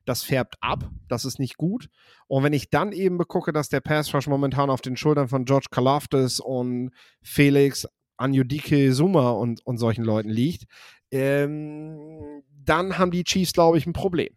Das 0.06 0.24
färbt 0.24 0.56
ab, 0.62 0.90
das 1.08 1.26
ist 1.26 1.38
nicht 1.38 1.58
gut. 1.58 1.88
Und 2.28 2.44
wenn 2.44 2.54
ich 2.54 2.70
dann 2.70 2.92
eben 2.92 3.18
begucke, 3.18 3.54
dass 3.54 3.70
der 3.70 3.82
Pass 3.82 4.14
Rush 4.14 4.28
momentan 4.28 4.72
auf 4.72 4.82
den 4.82 4.98
Schultern 4.98 5.28
von 5.28 5.46
George 5.46 5.68
Kalafdis 5.70 6.40
und 6.40 6.92
Felix 7.22 7.88
Anjudike 8.18 8.94
Suma 8.94 9.32
und, 9.32 9.66
und 9.66 9.78
solchen 9.78 10.04
Leuten 10.04 10.30
liegt, 10.30 10.66
ähm, 11.12 12.00
dann 12.50 12.98
haben 12.98 13.12
die 13.12 13.24
Chiefs, 13.24 13.54
glaube 13.54 13.78
ich, 13.78 13.86
ein 13.86 13.94
Problem. 13.94 14.36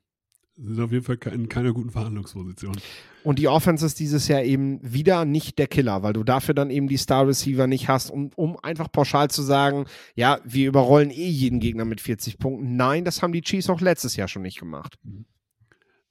Sind 0.57 0.81
auf 0.81 0.93
jeden 0.93 1.05
Fall 1.05 1.19
in 1.33 1.49
keiner 1.49 1.73
guten 1.73 1.91
Verhandlungsposition. 1.91 2.77
Und 3.25 3.41
die 3.41 3.49
Offense 3.49 3.85
ist 3.85 3.99
dieses 3.99 4.29
Jahr 4.29 4.43
eben 4.45 4.79
wieder 4.83 5.25
nicht 5.25 5.59
der 5.59 5.67
Killer, 5.67 6.05
weil 6.05 6.13
du 6.13 6.23
dafür 6.23 6.55
dann 6.55 6.71
eben 6.71 6.87
die 6.87 6.97
Star 6.97 7.27
Receiver 7.27 7.67
nicht 7.67 7.89
hast, 7.89 8.11
um, 8.11 8.31
um 8.37 8.57
einfach 8.63 8.93
pauschal 8.93 9.31
zu 9.31 9.43
sagen, 9.43 9.87
ja, 10.15 10.39
wir 10.45 10.69
überrollen 10.69 11.11
eh 11.11 11.29
jeden 11.29 11.59
Gegner 11.59 11.85
mit 11.85 12.01
40 12.01 12.39
Punkten. 12.39 12.77
Nein, 12.77 13.05
das 13.05 13.21
haben 13.21 13.33
die 13.33 13.41
Chiefs 13.41 13.69
auch 13.69 13.81
letztes 13.81 14.15
Jahr 14.15 14.29
schon 14.29 14.43
nicht 14.43 14.61
gemacht. 14.61 14.97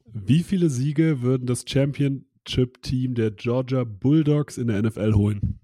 Wie 0.05 0.43
viele 0.43 0.69
Siege 0.69 1.21
würden 1.21 1.47
das 1.47 1.63
Championship-Team 1.65 3.15
der 3.15 3.31
Georgia 3.31 3.85
Bulldogs 3.85 4.57
in 4.57 4.67
der 4.67 4.83
NFL 4.83 5.13
holen? 5.13 5.59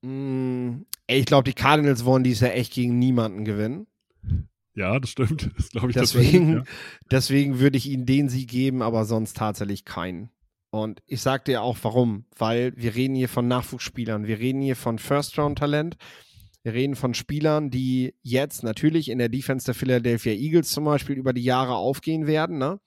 Mm, 0.00 0.86
ey, 1.06 1.20
ich 1.20 1.26
glaube, 1.26 1.44
die 1.44 1.54
Cardinals 1.54 2.06
wollen 2.06 2.24
dieses 2.24 2.40
Jahr 2.40 2.54
echt 2.54 2.72
gegen 2.72 2.98
niemanden 2.98 3.44
gewinnen. 3.44 3.86
Ja, 4.74 4.98
das 4.98 5.10
stimmt. 5.10 5.50
Das 5.56 5.68
glaube 5.70 5.90
ich 5.90 5.96
Deswegen, 5.96 6.54
tatsächlich. 6.56 6.78
deswegen 7.10 7.58
würde 7.60 7.78
ich 7.78 7.88
ihnen 7.88 8.06
den 8.06 8.28
Sieg 8.28 8.50
geben, 8.50 8.82
aber 8.82 9.04
sonst 9.04 9.36
tatsächlich 9.36 9.84
keinen. 9.84 10.30
Und 10.70 11.00
ich 11.06 11.22
sag 11.22 11.44
dir 11.44 11.62
auch 11.62 11.78
warum, 11.82 12.24
weil 12.36 12.72
wir 12.76 12.96
reden 12.96 13.14
hier 13.14 13.28
von 13.28 13.46
Nachwuchsspielern, 13.46 14.26
wir 14.26 14.40
reden 14.40 14.60
hier 14.60 14.74
von 14.76 14.98
First-Round-Talent, 14.98 15.96
Wir 16.64 16.72
reden 16.72 16.96
von 16.96 17.12
Spielern, 17.14 17.70
die 17.70 18.14
jetzt 18.22 18.62
natürlich 18.64 19.10
in 19.10 19.18
der 19.18 19.28
Defense 19.28 19.66
der 19.66 19.74
Philadelphia 19.74 20.32
Eagles 20.32 20.70
zum 20.70 20.84
Beispiel 20.84 21.16
über 21.16 21.32
die 21.34 21.44
Jahre 21.44 21.74
aufgehen 21.76 22.26
werden, 22.26 22.58
ne? 22.58 22.80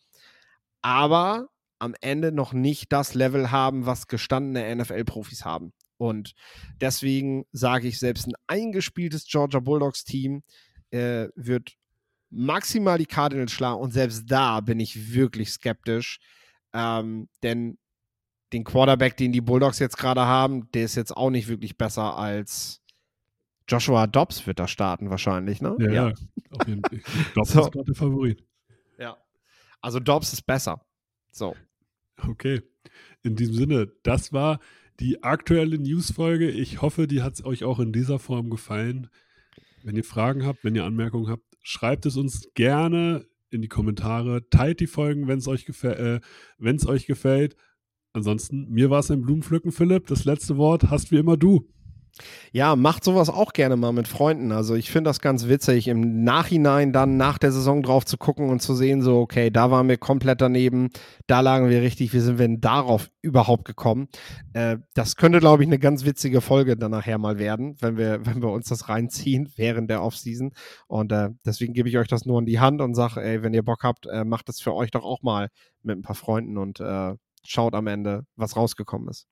aber 0.82 1.50
am 1.80 1.94
Ende 2.02 2.32
noch 2.32 2.54
nicht 2.54 2.92
das 2.92 3.14
Level 3.14 3.52
haben, 3.52 3.86
was 3.86 4.08
gestandene 4.08 4.76
NFL-Profis 4.76 5.46
haben. 5.46 5.74
Und 5.98 6.34
deswegen 6.82 7.46
sage 7.52 7.88
ich, 7.88 8.00
selbst 8.00 8.28
ein 8.28 8.34
eingespieltes 8.48 9.26
Georgia 9.28 9.60
Bulldogs-Team 9.60 10.44
äh, 10.92 11.30
wird 11.36 11.78
maximal 12.30 12.98
die 12.98 13.06
Cardinals 13.06 13.52
schlagen. 13.52 13.80
Und 13.80 13.92
selbst 13.92 14.26
da 14.28 14.60
bin 14.62 14.80
ich 14.80 15.14
wirklich 15.14 15.52
skeptisch. 15.52 16.20
Ähm, 16.74 17.30
denn 17.44 17.78
den 18.54 18.64
Quarterback, 18.64 19.18
den 19.18 19.32
die 19.32 19.42
Bulldogs 19.42 19.80
jetzt 19.80 19.98
gerade 19.98 20.22
haben, 20.22 20.72
der 20.72 20.86
ist 20.86 20.96
jetzt 20.96 21.16
auch 21.16 21.30
nicht 21.30 21.48
wirklich 21.48 21.78
besser 21.78 22.18
als 22.18 22.82
Joshua 23.68 24.08
Dobbs 24.08 24.48
wird 24.48 24.60
da 24.60 24.68
starten 24.68 25.10
wahrscheinlich, 25.10 25.62
ne? 25.62 25.76
Ja, 25.80 25.92
ja. 25.92 26.14
auf 26.52 26.68
jeden 26.68 26.82
Fall. 26.84 27.02
Dobbs 27.36 27.52
So. 27.52 27.66
ist 27.66 27.72
gerade 27.72 27.86
der 27.86 27.96
Favorit. 27.96 28.44
Ja. 28.98 29.18
Also 29.82 30.00
Dobbs 30.00 30.32
ist 30.34 30.44
besser. 30.44 30.86
So. 31.32 31.56
Okay. 32.30 32.62
In 33.24 33.36
diesem 33.36 33.56
Sinne, 33.56 33.92
das 34.04 34.32
war 34.32 34.60
die 35.00 35.22
aktuelle 35.24 35.78
News-Folge. 35.78 36.50
Ich 36.50 36.82
hoffe, 36.82 37.08
die 37.08 37.22
hat 37.22 37.34
es 37.34 37.46
euch 37.46 37.64
auch 37.64 37.80
in 37.80 37.92
dieser 37.92 38.20
Form 38.20 38.50
gefallen. 38.50 39.10
Wenn 39.88 39.96
ihr 39.96 40.04
Fragen 40.04 40.46
habt, 40.46 40.66
wenn 40.66 40.76
ihr 40.76 40.84
Anmerkungen 40.84 41.30
habt, 41.30 41.46
schreibt 41.62 42.06
es 42.06 42.18
uns 42.18 42.50
gerne 42.56 43.26
in 43.52 43.62
die 43.62 43.70
Kommentare. 43.70 44.50
Teilt 44.50 44.82
die 44.82 44.86
Folgen, 44.86 45.30
wenn 45.30 45.40
es 45.40 45.48
euch, 45.48 45.64
gefä 45.64 46.20
äh, 46.60 46.88
euch 46.88 47.06
gefällt. 47.06 47.56
Ansonsten, 48.12 48.70
mir 48.70 48.90
war 48.90 49.00
es 49.00 49.10
ein 49.10 49.22
Blumenpflücken, 49.22 49.72
Philipp. 49.72 50.08
Das 50.08 50.26
letzte 50.26 50.58
Wort 50.58 50.90
hast 50.90 51.12
wie 51.12 51.16
immer 51.16 51.38
du. 51.38 51.70
Ja, 52.52 52.76
macht 52.76 53.04
sowas 53.04 53.30
auch 53.30 53.54
gerne 53.54 53.76
mal 53.76 53.92
mit 53.92 54.08
Freunden. 54.08 54.52
Also 54.52 54.76
ich 54.76 54.90
finde 54.90 55.10
das 55.10 55.20
ganz 55.20 55.48
witzig, 55.48 55.88
im 55.88 56.24
Nachhinein 56.24 56.92
dann 56.92 57.18
nach 57.18 57.38
der 57.38 57.52
Saison 57.52 57.84
drauf 57.84 58.06
zu 58.06 58.18
gucken 58.18 58.50
und 58.50 58.62
zu 58.62 58.74
sehen, 58.74 59.02
so, 59.02 59.20
okay, 59.20 59.50
da 59.52 59.70
waren 59.72 59.88
wir 59.88 59.98
komplett 59.98 60.42
daneben, 60.42 60.90
da 61.28 61.42
lagen 61.42 61.70
wir 61.70 61.82
richtig, 61.82 62.14
wie 62.14 62.20
sind 62.20 62.40
wir 62.40 62.48
denn 62.48 62.62
darauf 62.62 63.10
überhaupt 63.22 63.66
gekommen? 63.66 64.08
Äh, 64.54 64.78
das 64.94 65.16
könnte, 65.16 65.40
glaube 65.40 65.64
ich, 65.64 65.70
eine 65.70 65.80
ganz 65.80 66.06
witzige 66.06 66.42
Folge 66.42 66.78
dann 66.78 66.92
nachher 66.92 67.18
mal 67.18 67.38
werden, 67.38 67.76
wenn 67.80 67.98
wir, 67.98 68.20
wenn 68.26 68.42
wir 68.42 68.50
uns 68.50 68.68
das 68.68 68.90
reinziehen 68.90 69.52
während 69.56 69.90
der 69.90 70.04
Offseason. 70.04 70.54
Und 70.88 71.12
äh, 71.12 71.30
deswegen 71.46 71.74
gebe 71.74 71.90
ich 71.90 71.98
euch 71.98 72.08
das 72.08 72.26
nur 72.26 72.40
in 72.40 72.46
die 72.46 72.60
Hand 72.60 72.82
und 72.82 72.96
sage, 72.96 73.22
ey, 73.22 73.44
wenn 73.44 73.54
ihr 73.54 73.64
Bock 73.64 73.84
habt, 73.84 74.08
äh, 74.08 74.24
macht 74.24 74.50
das 74.50 74.60
für 74.60 74.74
euch 74.74 74.92
doch 74.92 75.04
auch 75.04 75.22
mal 75.22 75.50
mit 75.84 75.98
ein 75.98 76.02
paar 76.02 76.16
Freunden 76.16 76.58
und 76.58 76.80
äh, 76.80 77.14
schaut 77.44 77.74
am 77.74 77.88
Ende, 77.88 78.26
was 78.36 78.56
rausgekommen 78.56 79.10
ist. 79.10 79.26